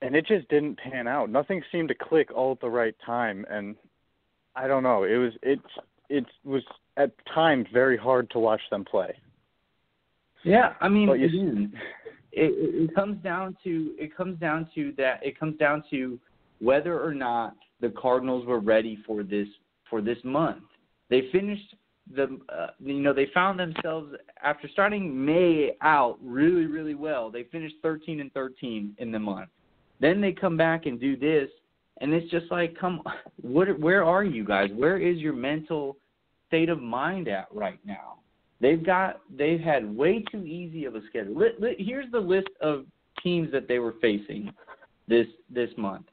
and 0.00 0.16
it 0.16 0.26
just 0.26 0.48
didn't 0.48 0.78
pan 0.78 1.06
out. 1.06 1.28
Nothing 1.28 1.62
seemed 1.70 1.88
to 1.88 1.94
click 1.94 2.30
all 2.34 2.52
at 2.52 2.60
the 2.60 2.70
right 2.70 2.94
time, 3.04 3.44
and 3.50 3.76
I 4.56 4.66
don't 4.66 4.82
know. 4.82 5.04
It 5.04 5.16
was 5.16 5.32
it 5.42 5.60
it 6.08 6.24
was 6.44 6.62
at 6.96 7.12
times 7.34 7.66
very 7.72 7.96
hard 7.96 8.30
to 8.30 8.38
watch 8.38 8.62
them 8.70 8.84
play. 8.84 9.14
Yeah, 10.44 10.74
I 10.80 10.88
mean, 10.88 11.08
But 11.08 11.18
you- 11.18 11.26
again, 11.26 11.72
it 12.32 12.52
it 12.90 12.94
comes 12.94 13.22
down 13.22 13.56
to 13.64 13.94
it 13.98 14.16
comes 14.16 14.38
down 14.38 14.68
to 14.74 14.92
that 14.92 15.24
it 15.24 15.38
comes 15.38 15.58
down 15.58 15.84
to 15.90 16.18
whether 16.60 16.98
or 17.00 17.12
not 17.12 17.54
the 17.80 17.90
Cardinals 17.90 18.46
were 18.46 18.60
ready 18.60 18.96
for 19.06 19.22
this 19.22 19.48
for 19.90 20.00
this 20.00 20.18
month. 20.24 20.64
They 21.10 21.28
finished 21.32 21.74
the 22.14 22.38
uh, 22.48 22.68
you 22.80 23.00
know 23.00 23.12
they 23.12 23.28
found 23.34 23.58
themselves 23.60 24.14
after 24.42 24.68
starting 24.68 25.24
May 25.24 25.72
out 25.82 26.18
really 26.22 26.66
really 26.66 26.94
well. 26.94 27.30
They 27.30 27.44
finished 27.44 27.76
13 27.82 28.20
and 28.20 28.32
13 28.32 28.94
in 28.98 29.12
the 29.12 29.18
month. 29.18 29.50
Then 30.00 30.20
they 30.20 30.32
come 30.32 30.56
back 30.56 30.86
and 30.86 31.00
do 31.00 31.16
this, 31.16 31.48
and 32.00 32.12
it's 32.12 32.30
just 32.30 32.50
like, 32.50 32.78
come, 32.78 33.02
what? 33.42 33.78
Where 33.78 34.04
are 34.04 34.24
you 34.24 34.44
guys? 34.44 34.70
Where 34.74 34.98
is 34.98 35.18
your 35.18 35.34
mental 35.34 35.96
state 36.46 36.68
of 36.68 36.80
mind 36.80 37.28
at 37.28 37.48
right 37.52 37.80
now? 37.84 38.20
They've 38.60 38.84
got 38.84 39.20
they've 39.36 39.60
had 39.60 39.96
way 39.96 40.24
too 40.30 40.44
easy 40.44 40.84
of 40.84 40.94
a 40.94 41.00
schedule. 41.08 41.34
Li- 41.36 41.54
li- 41.58 41.76
here's 41.78 42.10
the 42.10 42.18
list 42.18 42.48
of 42.60 42.86
teams 43.22 43.52
that 43.52 43.68
they 43.68 43.78
were 43.78 43.94
facing 44.00 44.52
this 45.06 45.26
this 45.50 45.70
month: 45.76 46.06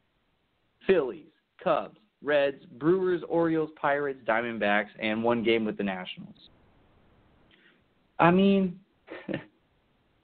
Phillies, 0.85 1.31
Cubs, 1.63 1.97
Reds, 2.23 2.63
Brewers, 2.79 3.21
Orioles, 3.27 3.69
Pirates, 3.79 4.19
Diamondbacks, 4.27 4.89
and 4.99 5.23
one 5.23 5.43
game 5.43 5.65
with 5.65 5.77
the 5.77 5.83
Nationals. 5.83 6.35
I 8.19 8.31
mean, 8.31 8.79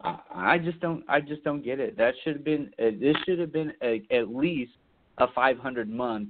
I, 0.01 0.57
just 0.57 0.79
don't 0.79 1.03
I 1.07 1.21
just 1.21 1.43
don't 1.43 1.63
get 1.63 1.79
it. 1.79 1.97
That 1.97 2.13
should 2.23 2.37
have 2.37 2.45
been 2.45 2.71
uh, 2.79 2.91
this 2.99 3.15
should 3.25 3.39
have 3.39 3.53
been 3.53 3.73
a, 3.83 4.01
at 4.11 4.33
least 4.33 4.71
a 5.17 5.27
500 5.33 5.89
month, 5.89 6.29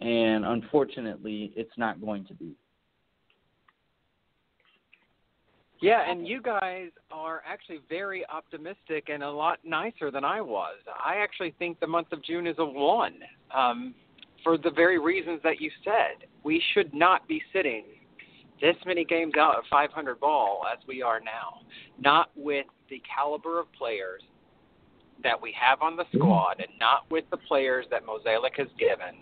and 0.00 0.44
unfortunately, 0.44 1.52
it's 1.56 1.76
not 1.76 2.00
going 2.00 2.24
to 2.26 2.34
be. 2.34 2.54
Yeah, 5.82 6.10
and 6.10 6.28
you 6.28 6.42
guys 6.42 6.90
are 7.10 7.42
actually 7.46 7.80
very 7.88 8.24
optimistic 8.28 9.08
and 9.08 9.22
a 9.22 9.30
lot 9.30 9.58
nicer 9.64 10.10
than 10.10 10.24
I 10.24 10.40
was. 10.42 10.76
I 11.02 11.16
actually 11.16 11.54
think 11.58 11.80
the 11.80 11.86
month 11.86 12.12
of 12.12 12.22
June 12.22 12.46
is 12.46 12.56
a 12.58 12.64
one 12.64 13.14
um, 13.54 13.94
for 14.42 14.58
the 14.58 14.70
very 14.70 14.98
reasons 14.98 15.40
that 15.42 15.60
you 15.60 15.70
said. 15.84 16.26
We 16.42 16.62
should 16.72 16.94
not 16.94 17.28
be 17.28 17.42
sitting 17.52 17.84
this 18.60 18.76
many 18.84 19.04
games 19.04 19.32
out 19.38 19.56
of 19.56 19.64
500 19.70 20.20
ball 20.20 20.62
as 20.70 20.78
we 20.86 21.02
are 21.02 21.20
now, 21.20 21.60
not 21.98 22.30
with 22.36 22.66
the 22.90 23.02
caliber 23.14 23.58
of 23.58 23.72
players, 23.72 24.22
that 25.22 25.40
we 25.40 25.54
have 25.58 25.82
on 25.82 25.96
the 25.96 26.04
mm-hmm. 26.04 26.18
squad 26.18 26.56
and 26.58 26.68
not 26.78 27.10
with 27.10 27.24
the 27.30 27.36
players 27.36 27.86
that 27.90 28.02
Mozeliak 28.04 28.56
has 28.56 28.68
given. 28.78 29.20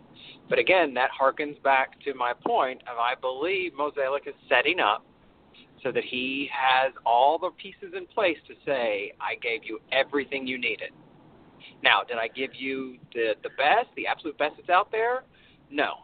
But 0.48 0.58
again, 0.58 0.94
that 0.94 1.10
harkens 1.18 1.60
back 1.62 2.00
to 2.04 2.14
my 2.14 2.32
point 2.46 2.82
of 2.82 2.98
I 2.98 3.14
believe 3.20 3.72
Mozeliak 3.72 4.26
is 4.26 4.34
setting 4.48 4.80
up 4.80 5.04
so 5.82 5.92
that 5.92 6.04
he 6.04 6.50
has 6.52 6.92
all 7.06 7.38
the 7.38 7.50
pieces 7.50 7.94
in 7.96 8.06
place 8.06 8.38
to 8.48 8.54
say, 8.66 9.12
I 9.20 9.36
gave 9.36 9.60
you 9.64 9.80
everything 9.92 10.46
you 10.46 10.58
needed. 10.58 10.90
Now, 11.82 12.02
did 12.06 12.18
I 12.18 12.28
give 12.28 12.50
you 12.54 12.96
the, 13.14 13.34
the 13.42 13.50
best, 13.50 13.88
the 13.96 14.06
absolute 14.06 14.36
best 14.38 14.54
that's 14.56 14.70
out 14.70 14.90
there? 14.90 15.24
No. 15.70 15.94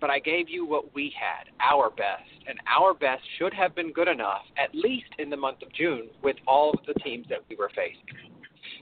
But 0.00 0.10
I 0.10 0.20
gave 0.20 0.48
you 0.48 0.64
what 0.64 0.94
we 0.94 1.12
had, 1.18 1.50
our 1.60 1.90
best. 1.90 2.30
And 2.46 2.58
our 2.66 2.94
best 2.94 3.22
should 3.38 3.52
have 3.52 3.74
been 3.74 3.92
good 3.92 4.08
enough, 4.08 4.42
at 4.56 4.74
least 4.74 5.10
in 5.18 5.28
the 5.28 5.36
month 5.36 5.62
of 5.62 5.72
June, 5.72 6.08
with 6.22 6.36
all 6.46 6.70
of 6.70 6.78
the 6.86 6.94
teams 7.00 7.26
that 7.28 7.40
we 7.48 7.56
were 7.56 7.70
facing. 7.70 8.32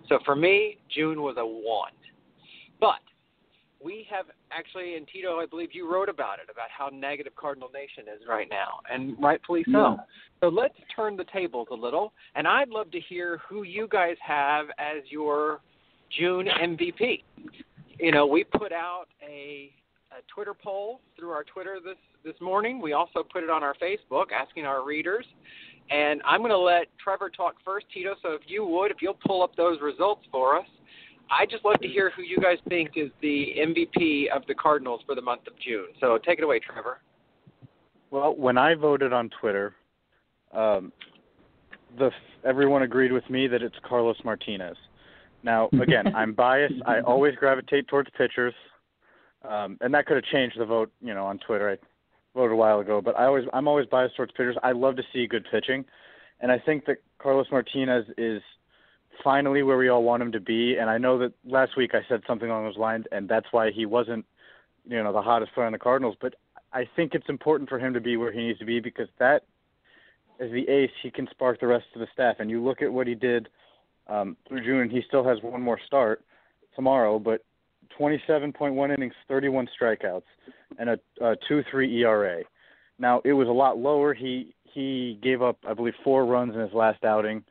So 0.09 0.19
for 0.25 0.37
me, 0.37 0.79
June 0.95 1.23
was 1.23 1.37
a 1.39 1.45
one. 1.45 1.93
But 2.79 3.01
we 3.83 4.07
have 4.11 4.27
actually, 4.51 4.97
and 4.97 5.07
Tito, 5.13 5.39
I 5.39 5.47
believe 5.47 5.71
you 5.73 5.91
wrote 5.91 6.09
about 6.09 6.39
it, 6.39 6.51
about 6.51 6.69
how 6.77 6.91
negative 6.93 7.35
Cardinal 7.37 7.71
Nation 7.73 8.05
is 8.13 8.27
right 8.29 8.49
now, 8.51 8.81
and 8.91 9.17
rightfully 9.21 9.65
so. 9.71 9.79
Yeah. 9.79 9.97
So 10.41 10.49
let's 10.49 10.75
turn 10.95 11.17
the 11.17 11.25
tables 11.33 11.69
a 11.71 11.75
little, 11.75 12.13
and 12.35 12.47
I'd 12.47 12.69
love 12.69 12.91
to 12.93 13.01
hear 13.01 13.41
who 13.49 13.63
you 13.63 13.89
guys 13.91 14.17
have 14.27 14.67
as 14.79 15.03
your 15.09 15.61
June 16.11 16.47
MVP. 16.47 17.23
You 17.99 18.13
know, 18.13 18.27
we 18.27 18.45
put 18.45 18.73
out 18.73 19.07
a, 19.23 19.73
a 20.13 20.23
Twitter 20.33 20.55
poll 20.55 21.01
through 21.19 21.31
our 21.31 21.45
Twitter 21.45 21.79
this 21.85 21.97
this 22.25 22.35
morning. 22.41 22.81
We 22.81 22.93
also 22.93 23.23
put 23.23 23.45
it 23.45 23.51
on 23.51 23.63
our 23.63 23.75
Facebook, 23.75 24.27
asking 24.33 24.65
our 24.67 24.85
readers. 24.85 25.25
And 25.91 26.21
I'm 26.27 26.41
going 26.41 26.51
to 26.51 26.59
let 26.59 26.87
Trevor 27.03 27.31
talk 27.31 27.55
first, 27.65 27.87
Tito. 27.95 28.15
So 28.21 28.33
if 28.33 28.43
you 28.47 28.67
would, 28.67 28.91
if 28.91 28.97
you'll 29.01 29.19
pull 29.25 29.43
up 29.43 29.55
those 29.57 29.81
results 29.81 30.27
for 30.33 30.59
us, 30.59 30.67
I 31.31 31.47
just 31.47 31.65
love 31.65 31.81
to 31.81 31.89
hear 31.89 32.11
who 32.15 32.23
you 32.23 32.39
guys 32.39 32.59
think 32.69 32.93
is 32.97 33.11
the 33.23 33.55
MVP 33.59 34.29
of 34.35 34.43
the 34.47 34.55
Cardinals 34.55 35.01
for 35.07 35.15
the 35.15 35.23
month 35.23 35.47
of 35.47 35.55
June. 35.59 35.87
So 36.01 36.19
take 36.19 36.39
it 36.39 36.45
away, 36.45 36.61
Trevor. 36.61 36.99
Well, 38.11 38.35
when 38.37 38.59
I 38.59 38.75
voted 38.75 39.13
on 39.13 39.31
Twitter, 39.41 39.75
um, 40.53 40.93
the 41.99 42.11
everyone 42.45 42.83
agreed 42.83 43.13
with 43.13 43.29
me 43.29 43.49
that 43.49 43.63
it's 43.63 43.75
Carlos 43.85 44.17
Martinez. 44.25 44.77
Now, 45.47 45.71
again, 45.81 46.15
I'm 46.15 46.35
biased. 46.35 46.75
I 46.85 47.01
always 47.01 47.35
gravitate 47.37 47.89
towards 47.89 48.11
pitchers, 48.19 48.53
um, 49.49 49.79
and 49.81 49.95
that 49.95 50.05
could 50.05 50.17
have 50.17 50.25
changed 50.25 50.59
the 50.59 50.67
vote, 50.67 50.93
you 51.01 51.15
know, 51.15 51.25
on 51.25 51.39
Twitter. 51.39 51.71
I 51.71 51.79
voted 52.37 52.53
a 52.53 52.57
while 52.57 52.81
ago, 52.81 53.01
but 53.01 53.17
I 53.19 53.25
always 53.25 53.45
I'm 53.55 53.69
always 53.69 53.87
biased 53.87 54.17
towards 54.17 54.33
pitchers. 54.33 54.57
I 54.63 54.73
love 54.73 54.97
to 54.97 55.03
see 55.15 55.27
good 55.27 55.47
pitching, 55.51 55.87
and 56.41 56.53
I 56.53 56.59
think 56.59 56.85
that 56.87 56.99
Carlos 57.19 57.47
Martinez 57.51 58.05
is 58.19 58.43
finally 59.25 59.63
where 59.63 59.79
we 59.79 59.89
all 59.89 60.03
want 60.03 60.23
him 60.23 60.33
to 60.33 60.41
be. 60.41 60.77
And 60.77 60.91
I 60.91 60.99
know 60.99 61.19
that 61.19 61.33
last 61.47 61.77
week 61.77 61.93
I 61.95 62.01
said 62.09 62.21
something 62.27 62.51
along 62.51 62.65
those 62.65 62.77
lines, 62.77 63.07
and 63.13 63.29
that's 63.29 63.47
why 63.51 63.71
he 63.71 63.87
wasn't, 63.87 64.27
you 64.85 65.03
know, 65.03 65.13
the 65.13 65.23
hottest 65.23 65.55
player 65.55 65.67
on 65.67 65.73
the 65.73 65.79
Cardinals. 65.79 66.17
But 66.21 66.35
I 66.75 66.87
think 66.97 67.15
it's 67.15 67.29
important 67.31 67.71
for 67.71 67.79
him 67.79 67.95
to 67.95 68.01
be 68.01 68.19
where 68.19 68.33
he 68.33 68.41
needs 68.41 68.59
to 68.59 68.67
be 68.67 68.81
because 68.81 69.09
that, 69.19 69.45
as 70.39 70.51
the 70.51 70.69
ace, 70.69 70.91
he 71.03 71.11
can 71.11 71.27
spark 71.31 71.61
the 71.61 71.67
rest 71.67 71.87
of 71.95 72.01
the 72.01 72.09
staff. 72.13 72.37
And 72.41 72.51
you 72.51 72.63
look 72.63 72.83
at 72.83 72.93
what 72.93 73.07
he 73.07 73.15
did 73.15 73.49
um, 74.09 74.37
through 74.47 74.65
June, 74.65 74.91
he 74.91 75.03
still 75.07 75.25
has 75.25 75.39
one 75.43 75.63
more 75.63 75.79
start 75.87 76.23
tomorrow, 76.75 77.19
but 77.19 77.45
27.1 77.99 78.95
innings, 78.95 79.15
31 79.29 79.69
strikeouts, 79.81 80.23
and 80.79 80.91
a, 80.91 80.99
a 81.21 81.37
2.3 81.51 81.93
ERA. 82.01 82.43
Now 82.99 83.21
it 83.25 83.33
was 83.33 83.49
a 83.49 83.53
lot 83.53 83.79
lower. 83.79 84.15
He 84.15 84.55
he 84.73 85.19
gave 85.23 85.41
up, 85.41 85.59
I 85.67 85.73
believe, 85.73 85.95
four 86.05 86.27
runs 86.27 86.55
in 86.55 86.61
his 86.61 86.73
last 86.75 87.03
outing. 87.03 87.43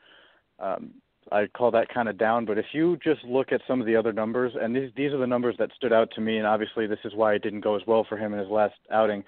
Um, 0.60 0.92
I 1.32 1.48
call 1.48 1.72
that 1.72 1.90
kind 1.90 2.08
of 2.08 2.20
down. 2.20 2.46
But 2.46 2.60
if 2.60 2.66
you 2.72 2.98
just 3.04 3.24
look 3.24 3.52
at 3.52 3.62
some 3.68 3.80
of 3.82 3.88
the 3.88 3.96
other 3.96 4.14
numbers, 4.14 4.54
and 4.60 4.76
these 4.76 4.92
these 4.96 5.12
are 5.12 5.18
the 5.18 5.28
numbers 5.28 5.56
that 5.58 5.72
stood 5.76 5.94
out 5.94 6.10
to 6.16 6.22
me, 6.22 6.38
and 6.38 6.48
obviously 6.48 6.88
this 6.88 7.00
is 7.04 7.14
why 7.16 7.34
it 7.34 7.42
didn't 7.42 7.62
go 7.62 7.76
as 7.76 7.82
well 7.88 8.06
for 8.08 8.18
him 8.18 8.34
in 8.34 8.40
his 8.40 8.50
last 8.50 8.76
outing. 8.92 9.24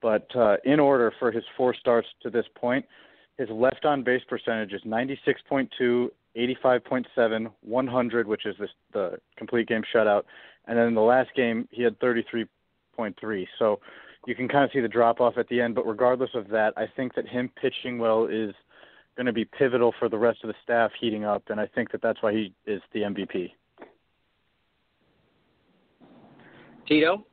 But 0.00 0.34
uh, 0.34 0.56
in 0.64 0.80
order 0.80 1.12
for 1.18 1.30
his 1.30 1.44
four 1.56 1.74
starts 1.74 2.08
to 2.22 2.30
this 2.30 2.46
point, 2.56 2.84
his 3.38 3.48
left 3.50 3.84
on 3.84 4.02
base 4.02 4.22
percentage 4.28 4.72
is 4.72 4.82
96.2, 4.82 6.08
85.7, 6.36 7.50
100, 7.60 8.26
which 8.26 8.46
is 8.46 8.56
this, 8.58 8.70
the 8.92 9.18
complete 9.36 9.68
game 9.68 9.82
shutout, 9.94 10.22
and 10.66 10.78
then 10.78 10.86
in 10.86 10.94
the 10.94 11.00
last 11.00 11.30
game 11.34 11.68
he 11.70 11.82
had 11.82 11.98
33.3. 12.00 13.46
So 13.58 13.80
you 14.26 14.34
can 14.34 14.48
kind 14.48 14.64
of 14.64 14.70
see 14.72 14.80
the 14.80 14.88
drop 14.88 15.20
off 15.20 15.36
at 15.36 15.48
the 15.48 15.60
end. 15.60 15.74
But 15.74 15.86
regardless 15.86 16.30
of 16.34 16.48
that, 16.48 16.72
I 16.76 16.86
think 16.96 17.14
that 17.14 17.26
him 17.28 17.50
pitching 17.60 17.98
well 17.98 18.26
is 18.26 18.54
going 19.16 19.26
to 19.26 19.32
be 19.32 19.44
pivotal 19.44 19.92
for 19.98 20.08
the 20.08 20.16
rest 20.16 20.38
of 20.42 20.48
the 20.48 20.54
staff 20.62 20.90
heating 20.98 21.24
up, 21.24 21.42
and 21.48 21.60
I 21.60 21.66
think 21.66 21.92
that 21.92 22.00
that's 22.00 22.22
why 22.22 22.32
he 22.32 22.54
is 22.66 22.80
the 22.94 23.00
MVP. 23.00 23.50
Tito? 26.88 27.24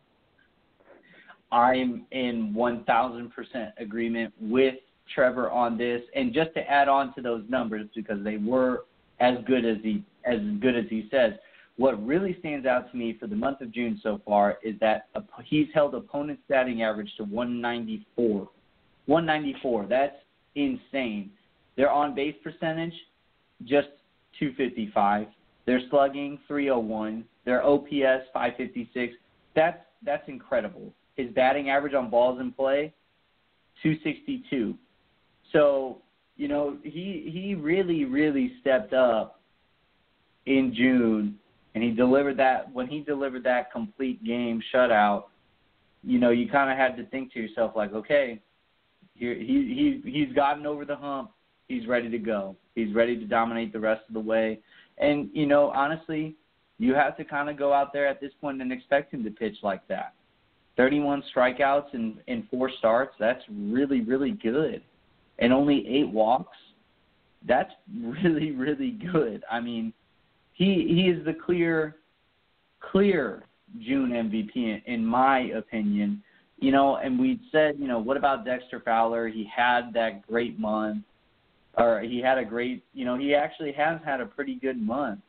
I'm 1.51 2.05
in 2.11 2.53
1000% 2.55 3.31
agreement 3.79 4.33
with 4.39 4.75
Trevor 5.13 5.49
on 5.49 5.77
this. 5.77 6.01
And 6.15 6.33
just 6.33 6.53
to 6.53 6.69
add 6.69 6.87
on 6.87 7.13
to 7.15 7.21
those 7.21 7.43
numbers, 7.49 7.87
because 7.95 8.23
they 8.23 8.37
were 8.37 8.83
as 9.19 9.37
good 9.45 9.65
as 9.65 9.77
he 9.83 10.03
as 10.25 10.39
good 10.59 10.75
as 10.75 10.85
he 10.89 11.07
says, 11.09 11.33
what 11.77 12.05
really 12.05 12.35
stands 12.39 12.65
out 12.65 12.91
to 12.91 12.97
me 12.97 13.15
for 13.17 13.27
the 13.27 13.35
month 13.35 13.61
of 13.61 13.71
June 13.71 13.99
so 14.03 14.19
far 14.25 14.57
is 14.63 14.75
that 14.81 15.07
he's 15.45 15.67
held 15.73 15.95
opponent's 15.95 16.41
batting 16.49 16.83
average 16.83 17.09
to 17.17 17.23
194. 17.23 18.49
194. 19.05 19.85
That's 19.87 20.15
insane. 20.55 21.31
Their 21.77 21.89
on 21.89 22.13
base 22.13 22.35
percentage, 22.43 22.93
just 23.63 23.87
255. 24.39 25.27
Their 25.65 25.79
slugging, 25.89 26.37
301. 26.47 27.23
Their 27.45 27.65
OPS, 27.65 28.27
556. 28.33 29.13
That's 29.55 29.79
that's 30.03 30.27
incredible. 30.27 30.93
His 31.15 31.31
batting 31.31 31.69
average 31.69 31.93
on 31.93 32.09
balls 32.09 32.39
in 32.39 32.51
play, 32.51 32.93
262. 33.83 34.75
So 35.53 35.99
you 36.39 36.47
know 36.47 36.77
he 36.83 37.29
he 37.31 37.53
really 37.53 38.05
really 38.05 38.53
stepped 38.61 38.93
up 38.93 39.39
in 40.45 40.73
June, 40.75 41.37
and 41.75 41.83
he 41.83 41.91
delivered 41.91 42.37
that 42.37 42.73
when 42.73 42.87
he 42.87 43.01
delivered 43.01 43.43
that 43.43 43.71
complete 43.71 44.23
game 44.23 44.61
shutout. 44.73 45.25
You 46.03 46.17
know 46.17 46.31
you 46.31 46.49
kind 46.49 46.71
of 46.71 46.77
had 46.77 46.95
to 46.97 47.05
think 47.11 47.33
to 47.33 47.39
yourself 47.39 47.73
like, 47.75 47.93
okay, 47.93 48.39
he 49.13 49.27
he 49.35 50.01
he 50.03 50.11
he's 50.11 50.33
gotten 50.33 50.65
over 50.65 50.85
the 50.85 50.95
hump 50.95 51.31
he's 51.69 51.87
ready 51.87 52.09
to 52.09 52.17
go. 52.17 52.55
He's 52.75 52.93
ready 52.93 53.17
to 53.17 53.25
dominate 53.25 53.71
the 53.71 53.79
rest 53.79 54.01
of 54.09 54.13
the 54.13 54.19
way. 54.19 54.59
And 54.97 55.29
you 55.33 55.45
know, 55.45 55.69
honestly, 55.69 56.35
you 56.77 56.93
have 56.95 57.15
to 57.17 57.23
kind 57.23 57.49
of 57.49 57.57
go 57.57 57.71
out 57.71 57.93
there 57.93 58.07
at 58.07 58.19
this 58.19 58.31
point 58.41 58.61
and 58.61 58.73
expect 58.73 59.13
him 59.13 59.23
to 59.23 59.31
pitch 59.31 59.55
like 59.63 59.87
that. 59.87 60.13
31 60.75 61.23
strikeouts 61.33 61.93
in 61.93 62.19
in 62.27 62.47
four 62.51 62.69
starts, 62.79 63.15
that's 63.19 63.43
really 63.49 64.01
really 64.01 64.31
good. 64.31 64.81
And 65.39 65.53
only 65.53 65.87
8 65.87 66.09
walks. 66.09 66.57
That's 67.47 67.71
really 67.97 68.51
really 68.51 68.91
good. 68.91 69.43
I 69.49 69.59
mean, 69.61 69.93
he 70.53 70.85
he 70.87 71.09
is 71.09 71.23
the 71.25 71.33
clear 71.33 71.95
clear 72.81 73.43
June 73.81 74.09
MVP 74.09 74.55
in, 74.55 74.81
in 74.85 75.05
my 75.05 75.39
opinion. 75.55 76.21
You 76.57 76.73
know, 76.73 76.97
and 76.97 77.17
we 77.17 77.39
said, 77.53 77.75
you 77.79 77.87
know, 77.87 77.99
what 77.99 78.17
about 78.17 78.43
Dexter 78.43 78.81
Fowler? 78.81 79.29
He 79.29 79.49
had 79.55 79.93
that 79.93 80.27
great 80.27 80.59
month 80.59 81.05
or 81.79 82.01
he 82.01 82.19
had 82.19 82.37
a 82.37 82.45
great, 82.45 82.83
you 82.93 83.05
know, 83.05 83.17
he 83.17 83.33
actually 83.33 83.71
has 83.73 83.99
had 84.03 84.21
a 84.21 84.25
pretty 84.25 84.55
good 84.55 84.79
month. 84.79 85.21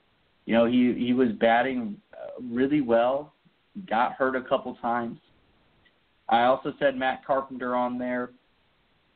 You 0.47 0.55
know, 0.55 0.67
he 0.67 0.95
he 0.99 1.13
was 1.13 1.29
batting 1.41 1.97
uh, 2.13 2.43
really 2.43 2.81
well, 2.81 3.35
got 3.89 4.15
hurt 4.15 4.35
a 4.35 4.43
couple 4.43 4.75
times. 4.77 5.19
I 6.29 6.45
also 6.45 6.73
said 6.79 6.97
Matt 6.97 7.25
Carpenter 7.25 7.77
on 7.77 7.99
there, 7.99 8.31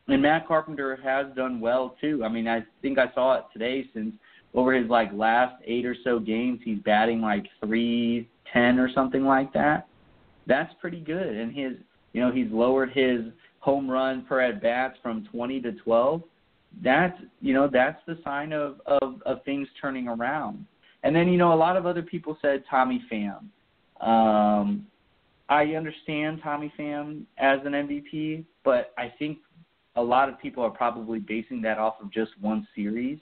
and 0.08 0.22
Matt 0.22 0.46
Carpenter 0.46 0.98
has 1.02 1.26
done 1.34 1.60
well 1.60 1.96
too. 2.00 2.22
I 2.24 2.28
mean, 2.28 2.46
I 2.46 2.64
think 2.82 2.98
I 2.98 3.12
saw 3.14 3.38
it 3.38 3.44
today 3.52 3.88
since 3.94 4.14
over 4.54 4.72
his 4.72 4.88
like 4.88 5.12
last 5.12 5.54
eight 5.64 5.86
or 5.86 5.96
so 6.04 6.18
games, 6.18 6.60
he's 6.64 6.78
batting 6.80 7.20
like 7.20 7.46
three 7.64 8.28
ten 8.52 8.78
or 8.78 8.90
something 8.94 9.24
like 9.24 9.52
that. 9.54 9.88
That's 10.46 10.72
pretty 10.80 11.00
good, 11.00 11.36
and 11.36 11.54
his, 11.54 11.72
you 12.12 12.20
know, 12.20 12.30
he's 12.30 12.50
lowered 12.50 12.92
his 12.92 13.22
home 13.60 13.90
run 13.90 14.26
per 14.28 14.42
at 14.42 14.60
bats 14.60 14.98
from 15.02 15.26
20 15.32 15.62
to 15.62 15.72
12 15.72 16.22
that's 16.82 17.16
you 17.40 17.54
know 17.54 17.68
that's 17.70 18.00
the 18.06 18.18
sign 18.24 18.52
of, 18.52 18.80
of 18.86 19.22
of 19.26 19.44
things 19.44 19.68
turning 19.80 20.08
around. 20.08 20.66
And 21.02 21.14
then 21.14 21.28
you 21.28 21.36
know 21.36 21.52
a 21.52 21.56
lot 21.56 21.76
of 21.76 21.86
other 21.86 22.02
people 22.02 22.36
said 22.40 22.64
Tommy 22.68 23.04
Pham. 23.12 23.44
Um, 24.04 24.86
I 25.48 25.64
understand 25.74 26.40
Tommy 26.42 26.72
Pham 26.78 27.24
as 27.38 27.60
an 27.64 27.72
MVP, 27.72 28.44
but 28.64 28.92
I 28.96 29.12
think 29.18 29.38
a 29.96 30.02
lot 30.02 30.28
of 30.28 30.40
people 30.40 30.62
are 30.62 30.70
probably 30.70 31.18
basing 31.18 31.62
that 31.62 31.78
off 31.78 31.94
of 32.00 32.12
just 32.12 32.32
one 32.40 32.66
series, 32.74 33.18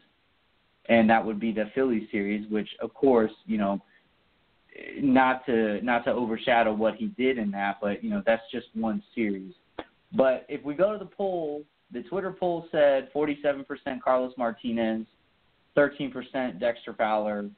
and 0.88 1.08
that 1.10 1.24
would 1.24 1.38
be 1.38 1.52
the 1.52 1.70
Philly 1.74 2.08
series, 2.10 2.48
which 2.50 2.68
of 2.80 2.92
course 2.94 3.32
you 3.46 3.58
know 3.58 3.82
not 4.98 5.44
to 5.46 5.80
not 5.82 6.04
to 6.04 6.12
overshadow 6.12 6.72
what 6.72 6.94
he 6.94 7.06
did 7.06 7.38
in 7.38 7.50
that, 7.50 7.78
but 7.80 8.02
you 8.02 8.10
know 8.10 8.22
that's 8.24 8.42
just 8.50 8.66
one 8.74 9.02
series. 9.14 9.52
But 10.14 10.44
if 10.48 10.62
we 10.64 10.74
go 10.74 10.92
to 10.92 10.98
the 10.98 11.10
poll 11.10 11.64
the 11.92 12.02
Twitter 12.02 12.32
poll 12.32 12.66
said 12.72 13.12
47% 13.14 13.66
Carlos 14.02 14.32
Martinez, 14.38 15.06
13% 15.76 16.58
Dexter 16.58 16.94
Fowler, 16.94 17.48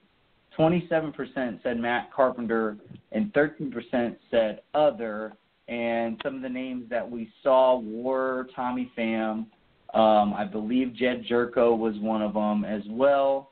27% 0.58 1.62
said 1.62 1.78
Matt 1.78 2.12
Carpenter, 2.12 2.76
and 3.12 3.32
13% 3.32 4.16
said 4.30 4.60
other. 4.74 5.34
And 5.68 6.20
some 6.22 6.36
of 6.36 6.42
the 6.42 6.48
names 6.48 6.84
that 6.90 7.08
we 7.08 7.30
saw 7.42 7.78
were 7.78 8.48
Tommy 8.54 8.90
Pham. 8.96 9.46
Um, 9.94 10.34
I 10.34 10.44
believe 10.44 10.94
Jedd 10.94 11.24
Gyorko 11.30 11.76
was 11.78 11.94
one 11.98 12.20
of 12.20 12.34
them 12.34 12.64
as 12.64 12.82
well. 12.88 13.50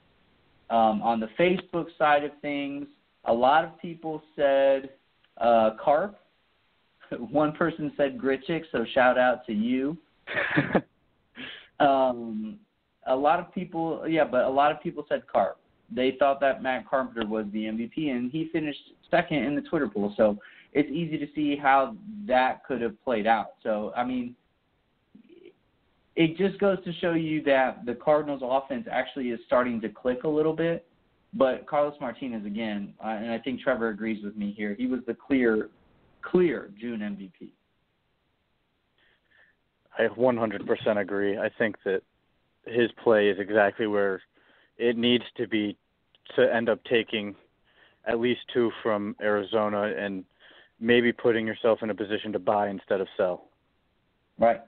Um, 0.70 1.02
on 1.02 1.20
the 1.20 1.28
Facebook 1.38 1.86
side 1.98 2.24
of 2.24 2.32
things, 2.40 2.86
a 3.24 3.32
lot 3.32 3.64
of 3.64 3.78
people 3.78 4.22
said 4.36 4.90
uh, 5.38 5.70
Carp. 5.82 6.18
One 7.18 7.52
person 7.52 7.92
said 7.96 8.18
Grichuk, 8.18 8.62
so 8.72 8.84
shout 8.94 9.18
out 9.18 9.46
to 9.46 9.52
you. 9.52 9.96
um, 11.80 12.58
a 13.06 13.14
lot 13.14 13.38
of 13.38 13.52
people, 13.54 14.04
yeah, 14.08 14.24
but 14.24 14.44
a 14.44 14.48
lot 14.48 14.72
of 14.72 14.82
people 14.82 15.04
said 15.08 15.22
Carp. 15.30 15.58
They 15.94 16.16
thought 16.18 16.40
that 16.40 16.62
Matt 16.62 16.88
Carpenter 16.88 17.26
was 17.26 17.44
the 17.52 17.64
MVP, 17.64 18.10
and 18.10 18.30
he 18.30 18.48
finished 18.52 18.80
second 19.10 19.44
in 19.44 19.54
the 19.54 19.60
Twitter 19.62 19.88
poll. 19.88 20.14
So 20.16 20.38
it's 20.72 20.90
easy 20.90 21.18
to 21.18 21.26
see 21.34 21.56
how 21.56 21.96
that 22.26 22.64
could 22.64 22.80
have 22.80 23.02
played 23.04 23.26
out. 23.26 23.52
So 23.62 23.92
I 23.96 24.04
mean, 24.04 24.34
it 26.16 26.36
just 26.36 26.58
goes 26.58 26.82
to 26.84 26.92
show 26.94 27.12
you 27.12 27.42
that 27.44 27.86
the 27.86 27.94
Cardinals' 27.94 28.42
offense 28.44 28.86
actually 28.90 29.30
is 29.30 29.40
starting 29.46 29.80
to 29.80 29.88
click 29.88 30.24
a 30.24 30.28
little 30.28 30.54
bit. 30.54 30.86
But 31.34 31.66
Carlos 31.66 31.94
Martinez 31.98 32.44
again, 32.44 32.92
uh, 33.02 33.08
and 33.08 33.30
I 33.30 33.38
think 33.38 33.60
Trevor 33.60 33.88
agrees 33.88 34.22
with 34.22 34.36
me 34.36 34.52
here. 34.54 34.74
He 34.78 34.86
was 34.86 35.00
the 35.06 35.14
clear, 35.14 35.70
clear 36.20 36.70
June 36.78 37.00
MVP. 37.00 37.52
I 39.98 40.08
100% 40.08 41.00
agree. 41.00 41.38
I 41.38 41.48
think 41.58 41.76
that 41.84 42.02
his 42.66 42.90
play 43.02 43.28
is 43.28 43.38
exactly 43.38 43.86
where 43.86 44.20
it 44.76 44.96
needs 44.96 45.24
to 45.36 45.48
be 45.48 45.76
to 46.36 46.54
end 46.54 46.68
up 46.68 46.80
taking 46.84 47.34
at 48.06 48.20
least 48.20 48.40
two 48.52 48.70
from 48.82 49.16
Arizona 49.20 49.92
and 49.96 50.24
maybe 50.82 51.12
putting 51.12 51.46
yourself 51.46 51.78
in 51.82 51.90
a 51.90 51.94
position 51.94 52.32
to 52.32 52.38
buy 52.38 52.68
instead 52.68 53.00
of 53.00 53.06
sell. 53.16 53.44
Right. 54.38 54.60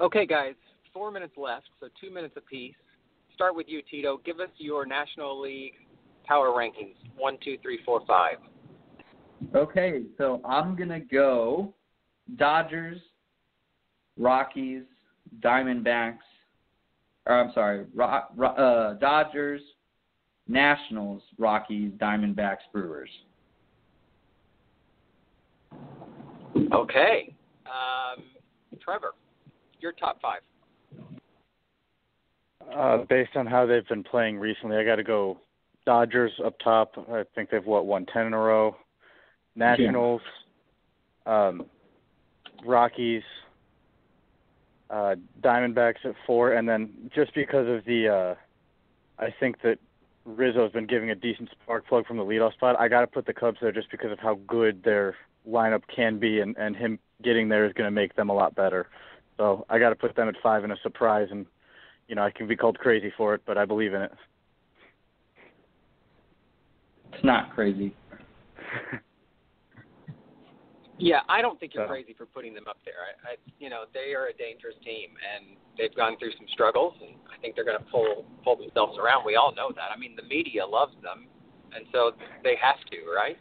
Okay, 0.00 0.26
guys, 0.26 0.54
four 0.92 1.10
minutes 1.10 1.34
left, 1.36 1.66
so 1.78 1.88
two 2.00 2.10
minutes 2.10 2.34
apiece. 2.36 2.74
Start 3.34 3.54
with 3.54 3.66
you, 3.68 3.82
Tito. 3.88 4.20
Give 4.24 4.40
us 4.40 4.48
your 4.56 4.86
National 4.86 5.40
League 5.40 5.74
power 6.24 6.48
rankings 6.48 6.94
one, 7.16 7.36
two, 7.44 7.58
three, 7.62 7.78
four, 7.84 8.00
five. 8.06 8.38
Okay, 9.54 10.04
so 10.16 10.40
I'm 10.44 10.74
gonna 10.74 11.00
go 11.00 11.74
Dodgers, 12.36 12.98
Rockies, 14.16 14.84
Diamondbacks. 15.40 16.18
Or 17.26 17.40
I'm 17.40 17.52
sorry, 17.52 17.84
Ro- 17.94 18.24
Ro- 18.34 18.48
uh, 18.48 18.94
Dodgers, 18.94 19.60
Nationals, 20.48 21.22
Rockies, 21.38 21.92
Diamondbacks, 21.98 22.58
Brewers. 22.72 23.10
Okay, 26.74 27.32
um, 27.66 28.24
Trevor, 28.82 29.12
your 29.78 29.92
top 29.92 30.20
five. 30.20 30.40
Uh, 32.74 33.04
based 33.08 33.36
on 33.36 33.46
how 33.46 33.64
they've 33.64 33.86
been 33.86 34.02
playing 34.02 34.40
recently, 34.40 34.76
I 34.76 34.84
got 34.84 34.96
to 34.96 35.04
go 35.04 35.38
Dodgers 35.86 36.32
up 36.44 36.58
top. 36.58 36.94
I 37.12 37.22
think 37.36 37.50
they've 37.50 37.64
what 37.64 37.86
won 37.86 38.06
ten 38.06 38.26
in 38.26 38.34
a 38.34 38.38
row. 38.38 38.76
Nationals, 39.54 40.20
um, 41.26 41.66
Rockies, 42.66 43.22
uh, 44.90 45.14
Diamondbacks 45.42 46.04
at 46.04 46.14
four, 46.26 46.54
and 46.54 46.68
then 46.68 46.90
just 47.14 47.32
because 47.36 47.68
of 47.68 47.84
the, 47.84 48.08
uh, 48.08 48.34
I 49.22 49.32
think 49.38 49.62
that 49.62 49.78
Rizzo's 50.24 50.72
been 50.72 50.88
giving 50.88 51.10
a 51.10 51.14
decent 51.14 51.50
spark 51.62 51.86
plug 51.86 52.04
from 52.06 52.16
the 52.16 52.24
leadoff 52.24 52.54
spot. 52.54 52.74
I 52.80 52.88
got 52.88 53.02
to 53.02 53.06
put 53.06 53.26
the 53.26 53.34
Cubs 53.34 53.58
there 53.60 53.70
just 53.70 53.92
because 53.92 54.10
of 54.10 54.18
how 54.18 54.40
good 54.48 54.82
their 54.82 55.14
lineup 55.48 55.82
can 55.94 56.18
be, 56.18 56.40
and 56.40 56.56
and 56.56 56.76
him 56.76 56.98
getting 57.22 57.48
there 57.48 57.64
is 57.66 57.72
going 57.72 57.86
to 57.86 57.90
make 57.90 58.14
them 58.16 58.28
a 58.30 58.34
lot 58.34 58.54
better. 58.54 58.88
So 59.36 59.64
I 59.68 59.78
got 59.78 59.90
to 59.90 59.96
put 59.96 60.14
them 60.14 60.28
at 60.28 60.34
five 60.42 60.64
in 60.64 60.70
a 60.70 60.76
surprise, 60.82 61.28
and 61.30 61.46
you 62.08 62.14
know 62.14 62.22
I 62.22 62.30
can 62.30 62.46
be 62.46 62.56
called 62.56 62.78
crazy 62.78 63.12
for 63.16 63.34
it, 63.34 63.42
but 63.46 63.58
I 63.58 63.64
believe 63.64 63.94
in 63.94 64.02
it. 64.02 64.12
It's 67.12 67.24
not 67.24 67.54
crazy. 67.54 67.94
Yeah, 70.98 71.20
I 71.28 71.42
don't 71.42 71.58
think 71.58 71.74
you're 71.74 71.84
So- 71.84 71.88
crazy 71.90 72.14
for 72.16 72.26
putting 72.26 72.54
them 72.54 72.68
up 72.68 72.78
there. 72.84 72.94
I, 73.02 73.32
I, 73.32 73.36
you 73.58 73.68
know, 73.68 73.82
they 73.92 74.14
are 74.14 74.28
a 74.28 74.32
dangerous 74.32 74.76
team, 74.84 75.10
and 75.18 75.56
they've 75.76 75.94
gone 75.94 76.16
through 76.18 76.32
some 76.38 76.46
struggles, 76.52 76.94
and 77.00 77.16
I 77.26 77.36
think 77.40 77.56
they're 77.56 77.64
going 77.64 77.78
to 77.78 77.84
pull 77.90 78.24
pull 78.44 78.56
themselves 78.56 78.96
around. 78.98 79.24
We 79.26 79.34
all 79.34 79.52
know 79.54 79.72
that. 79.74 79.90
I 79.94 79.98
mean, 79.98 80.14
the 80.14 80.22
media 80.22 80.64
loves 80.64 80.94
them, 81.02 81.26
and 81.74 81.84
so 81.90 82.12
they 82.44 82.54
have 82.62 82.78
to, 82.92 82.98
right? 83.10 83.36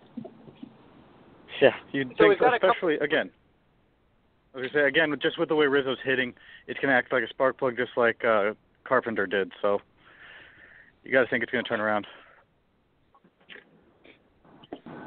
Yeah, 1.62 1.76
you'd 1.92 2.10
So 2.10 2.16
think, 2.16 2.30
we've 2.30 2.40
got 2.40 2.54
a 2.54 2.60
couple- 2.60 2.70
especially 2.90 2.96
again. 3.00 3.30
I 4.54 4.60
was 4.60 4.72
gonna 4.72 4.84
say 4.84 4.88
again, 4.88 5.18
just 5.22 5.40
with 5.40 5.50
the 5.50 5.56
way 5.56 5.66
Rizzo's 5.66 5.98
hitting, 6.04 6.34
it's 6.68 6.80
gonna 6.80 6.94
act 6.94 7.12
like 7.12 7.24
a 7.24 7.28
spark 7.30 7.58
plug, 7.58 7.76
just 7.76 7.92
like 7.98 8.24
uh, 8.24 8.54
Carpenter 8.84 9.26
did. 9.26 9.52
So 9.62 9.82
you 11.04 11.12
got 11.12 11.24
to 11.24 11.28
think 11.28 11.44
it's 11.44 11.52
gonna 11.52 11.64
turn 11.64 11.82
around. 11.82 12.06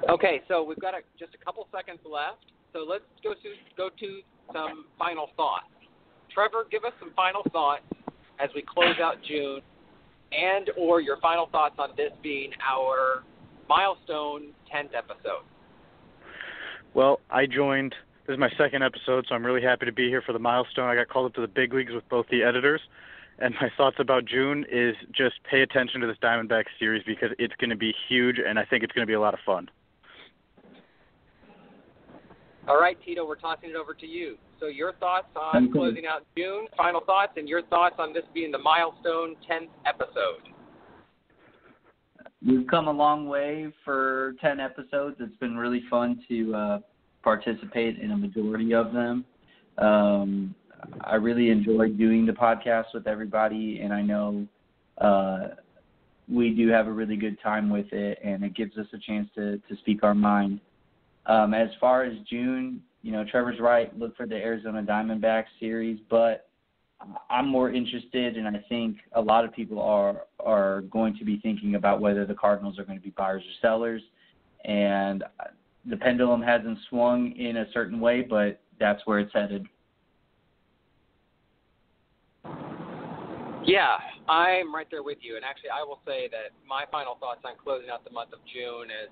Okay, 0.08 0.42
so 0.48 0.62
we've 0.62 0.78
got 0.78 0.94
a, 0.94 1.00
just 1.18 1.34
a 1.34 1.44
couple 1.44 1.66
seconds 1.74 1.98
left. 2.04 2.44
So 2.72 2.80
let's 2.88 3.04
go 3.22 3.34
to 3.34 3.54
go 3.76 3.88
to 3.88 4.20
some 4.52 4.84
final 4.98 5.30
thoughts. 5.36 5.66
Trevor, 6.32 6.66
give 6.70 6.84
us 6.84 6.92
some 7.00 7.12
final 7.14 7.42
thoughts 7.52 7.82
as 8.38 8.50
we 8.54 8.62
close 8.62 8.96
out 9.02 9.16
June, 9.26 9.60
and 10.32 10.70
or 10.76 11.00
your 11.00 11.16
final 11.18 11.46
thoughts 11.50 11.76
on 11.78 11.90
this 11.96 12.12
being 12.22 12.50
our 12.60 13.22
milestone 13.68 14.52
10th 14.72 14.94
episode. 14.94 15.42
Well, 16.96 17.20
I 17.28 17.44
joined. 17.44 17.94
This 18.26 18.32
is 18.32 18.40
my 18.40 18.48
second 18.56 18.82
episode, 18.82 19.26
so 19.28 19.34
I'm 19.34 19.44
really 19.44 19.60
happy 19.60 19.84
to 19.84 19.92
be 19.92 20.08
here 20.08 20.22
for 20.22 20.32
the 20.32 20.38
milestone. 20.38 20.88
I 20.88 20.94
got 20.94 21.10
called 21.10 21.26
up 21.26 21.34
to 21.34 21.42
the 21.42 21.46
big 21.46 21.74
leagues 21.74 21.92
with 21.92 22.08
both 22.08 22.24
the 22.30 22.42
editors, 22.42 22.80
and 23.38 23.54
my 23.60 23.68
thoughts 23.76 23.96
about 24.00 24.24
June 24.24 24.64
is 24.72 24.96
just 25.14 25.34
pay 25.44 25.60
attention 25.60 26.00
to 26.00 26.06
this 26.06 26.16
Diamondback 26.22 26.64
series 26.78 27.02
because 27.06 27.32
it's 27.38 27.52
going 27.60 27.68
to 27.68 27.76
be 27.76 27.92
huge, 28.08 28.36
and 28.38 28.58
I 28.58 28.64
think 28.64 28.82
it's 28.82 28.94
going 28.94 29.06
to 29.06 29.06
be 29.06 29.12
a 29.12 29.20
lot 29.20 29.34
of 29.34 29.40
fun. 29.44 29.68
All 32.66 32.80
right, 32.80 32.96
Tito, 33.04 33.26
we're 33.26 33.36
tossing 33.36 33.68
it 33.68 33.76
over 33.76 33.92
to 33.92 34.06
you. 34.06 34.38
So 34.58 34.68
your 34.68 34.94
thoughts 34.94 35.28
on 35.36 35.70
closing 35.72 36.06
out 36.06 36.24
June, 36.34 36.66
final 36.78 37.02
thoughts, 37.02 37.32
and 37.36 37.46
your 37.46 37.60
thoughts 37.64 37.96
on 37.98 38.14
this 38.14 38.24
being 38.32 38.50
the 38.50 38.58
milestone 38.58 39.36
10th 39.46 39.68
episode. 39.84 40.55
We've 42.44 42.66
come 42.66 42.86
a 42.86 42.92
long 42.92 43.28
way 43.28 43.72
for 43.84 44.34
10 44.40 44.60
episodes. 44.60 45.16
It's 45.20 45.36
been 45.36 45.56
really 45.56 45.82
fun 45.88 46.22
to 46.28 46.54
uh, 46.54 46.78
participate 47.22 47.98
in 47.98 48.10
a 48.10 48.16
majority 48.16 48.74
of 48.74 48.92
them. 48.92 49.24
Um, 49.78 50.54
I 51.00 51.14
really 51.16 51.50
enjoy 51.50 51.88
doing 51.90 52.26
the 52.26 52.32
podcast 52.32 52.86
with 52.92 53.06
everybody, 53.06 53.80
and 53.82 53.92
I 53.92 54.02
know 54.02 54.46
uh, 54.98 55.48
we 56.28 56.50
do 56.54 56.68
have 56.68 56.86
a 56.86 56.92
really 56.92 57.16
good 57.16 57.40
time 57.42 57.70
with 57.70 57.92
it, 57.92 58.18
and 58.22 58.44
it 58.44 58.54
gives 58.54 58.76
us 58.76 58.86
a 58.92 58.98
chance 58.98 59.28
to, 59.34 59.58
to 59.58 59.76
speak 59.80 60.02
our 60.02 60.14
mind. 60.14 60.60
Um, 61.26 61.54
as 61.54 61.68
far 61.80 62.04
as 62.04 62.16
June, 62.28 62.82
you 63.02 63.12
know, 63.12 63.24
Trevor's 63.24 63.60
right. 63.60 63.96
Look 63.98 64.16
for 64.16 64.26
the 64.26 64.36
Arizona 64.36 64.82
Diamondbacks 64.82 65.46
series, 65.58 65.98
but 66.10 66.45
I'm 67.30 67.46
more 67.48 67.70
interested, 67.70 68.36
and 68.36 68.48
I 68.48 68.64
think 68.68 68.98
a 69.12 69.20
lot 69.20 69.44
of 69.44 69.52
people 69.52 69.80
are 69.80 70.22
are 70.40 70.82
going 70.82 71.16
to 71.18 71.24
be 71.24 71.38
thinking 71.40 71.74
about 71.74 72.00
whether 72.00 72.24
the 72.24 72.34
Cardinals 72.34 72.78
are 72.78 72.84
going 72.84 72.98
to 72.98 73.04
be 73.04 73.10
buyers 73.10 73.42
or 73.42 73.68
sellers. 73.68 74.02
And 74.64 75.22
the 75.84 75.96
pendulum 75.96 76.42
hasn't 76.42 76.78
swung 76.88 77.32
in 77.36 77.58
a 77.58 77.66
certain 77.72 78.00
way, 78.00 78.22
but 78.22 78.60
that's 78.80 79.02
where 79.04 79.20
it's 79.20 79.32
headed. 79.32 79.66
Yeah, 83.64 83.96
I'm 84.28 84.74
right 84.74 84.86
there 84.90 85.02
with 85.02 85.18
you. 85.20 85.36
And 85.36 85.44
actually, 85.44 85.70
I 85.70 85.82
will 85.82 86.00
say 86.06 86.28
that 86.30 86.54
my 86.66 86.84
final 86.90 87.16
thoughts 87.18 87.40
on 87.44 87.52
closing 87.62 87.90
out 87.90 88.04
the 88.04 88.12
month 88.12 88.32
of 88.32 88.38
June 88.46 88.90
is 88.90 89.10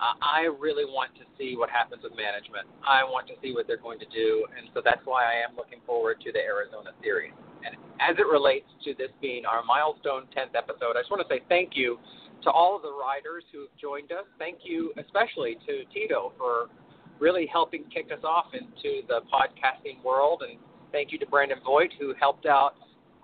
I 0.00 0.52
really 0.60 0.84
want 0.84 1.14
to 1.16 1.24
see 1.38 1.56
what 1.56 1.70
happens 1.70 2.02
with 2.02 2.12
management. 2.16 2.68
I 2.86 3.02
want 3.04 3.26
to 3.28 3.34
see 3.40 3.52
what 3.52 3.66
they're 3.66 3.80
going 3.80 3.98
to 4.00 4.10
do. 4.12 4.44
And 4.56 4.68
so 4.74 4.82
that's 4.84 5.00
why 5.04 5.24
I 5.24 5.40
am 5.40 5.56
looking 5.56 5.80
forward 5.86 6.20
to 6.20 6.32
the 6.32 6.40
Arizona 6.40 6.90
series. 7.02 7.32
And 7.64 7.76
as 8.00 8.16
it 8.18 8.26
relates 8.26 8.68
to 8.84 8.94
this 8.94 9.10
being 9.20 9.46
our 9.46 9.64
milestone 9.64 10.28
10th 10.36 10.54
episode, 10.54 10.96
I 10.96 11.00
just 11.00 11.10
want 11.10 11.26
to 11.26 11.30
say 11.32 11.40
thank 11.48 11.72
you 11.74 11.98
to 12.44 12.50
all 12.50 12.76
of 12.76 12.82
the 12.82 12.92
writers 12.92 13.44
who 13.52 13.60
have 13.64 13.74
joined 13.80 14.12
us. 14.12 14.28
Thank 14.38 14.58
you 14.62 14.92
especially 14.98 15.56
to 15.66 15.84
Tito 15.92 16.32
for 16.36 16.68
really 17.18 17.48
helping 17.50 17.84
kick 17.92 18.12
us 18.12 18.22
off 18.22 18.52
into 18.52 19.00
the 19.08 19.20
podcasting 19.32 20.02
world. 20.04 20.42
And 20.48 20.58
thank 20.92 21.10
you 21.10 21.18
to 21.18 21.26
Brandon 21.26 21.58
Voigt 21.64 21.90
who 21.98 22.12
helped 22.20 22.46
out 22.46 22.74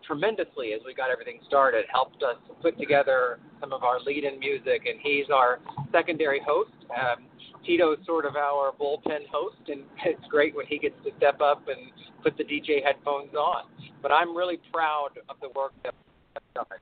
tremendously 0.07 0.72
as 0.72 0.80
we 0.84 0.94
got 0.94 1.11
everything 1.11 1.40
started, 1.46 1.84
helped 1.90 2.22
us 2.22 2.36
put 2.61 2.78
together 2.78 3.38
some 3.61 3.72
of 3.72 3.82
our 3.84 4.00
lead 4.00 4.24
in 4.24 4.38
music, 4.38 4.82
and 4.86 4.98
he's 5.03 5.26
our 5.32 5.61
secondary 5.92 6.40
host. 6.46 6.72
Um, 6.90 7.26
Tito's 7.64 7.98
sort 8.07 8.26
of 8.26 8.36
our 8.36 8.72
bullpen 8.72 9.26
host, 9.30 9.68
and 9.68 9.82
it's 10.05 10.24
great 10.28 10.55
when 10.55 10.66
he 10.66 10.78
gets 10.78 10.96
to 11.05 11.11
step 11.16 11.40
up 11.40 11.62
and 11.68 11.92
put 12.22 12.36
the 12.36 12.44
DJ 12.44 12.82
headphones 12.84 13.34
on. 13.34 13.64
But 14.00 14.12
I'm 14.12 14.36
really 14.36 14.59
proud 14.72 15.11
of 15.28 15.36
the 15.40 15.48
work 15.55 15.72
that 15.84 15.94
we've 16.34 16.55
done. 16.55 16.78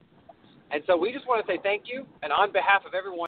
And 0.72 0.82
so 0.86 0.96
we 0.96 1.12
just 1.12 1.26
want 1.26 1.44
to 1.44 1.52
say 1.52 1.58
thank 1.62 1.84
you. 1.86 2.06
And 2.22 2.32
on 2.32 2.52
behalf 2.52 2.86
of 2.86 2.94
everyone 2.94 3.18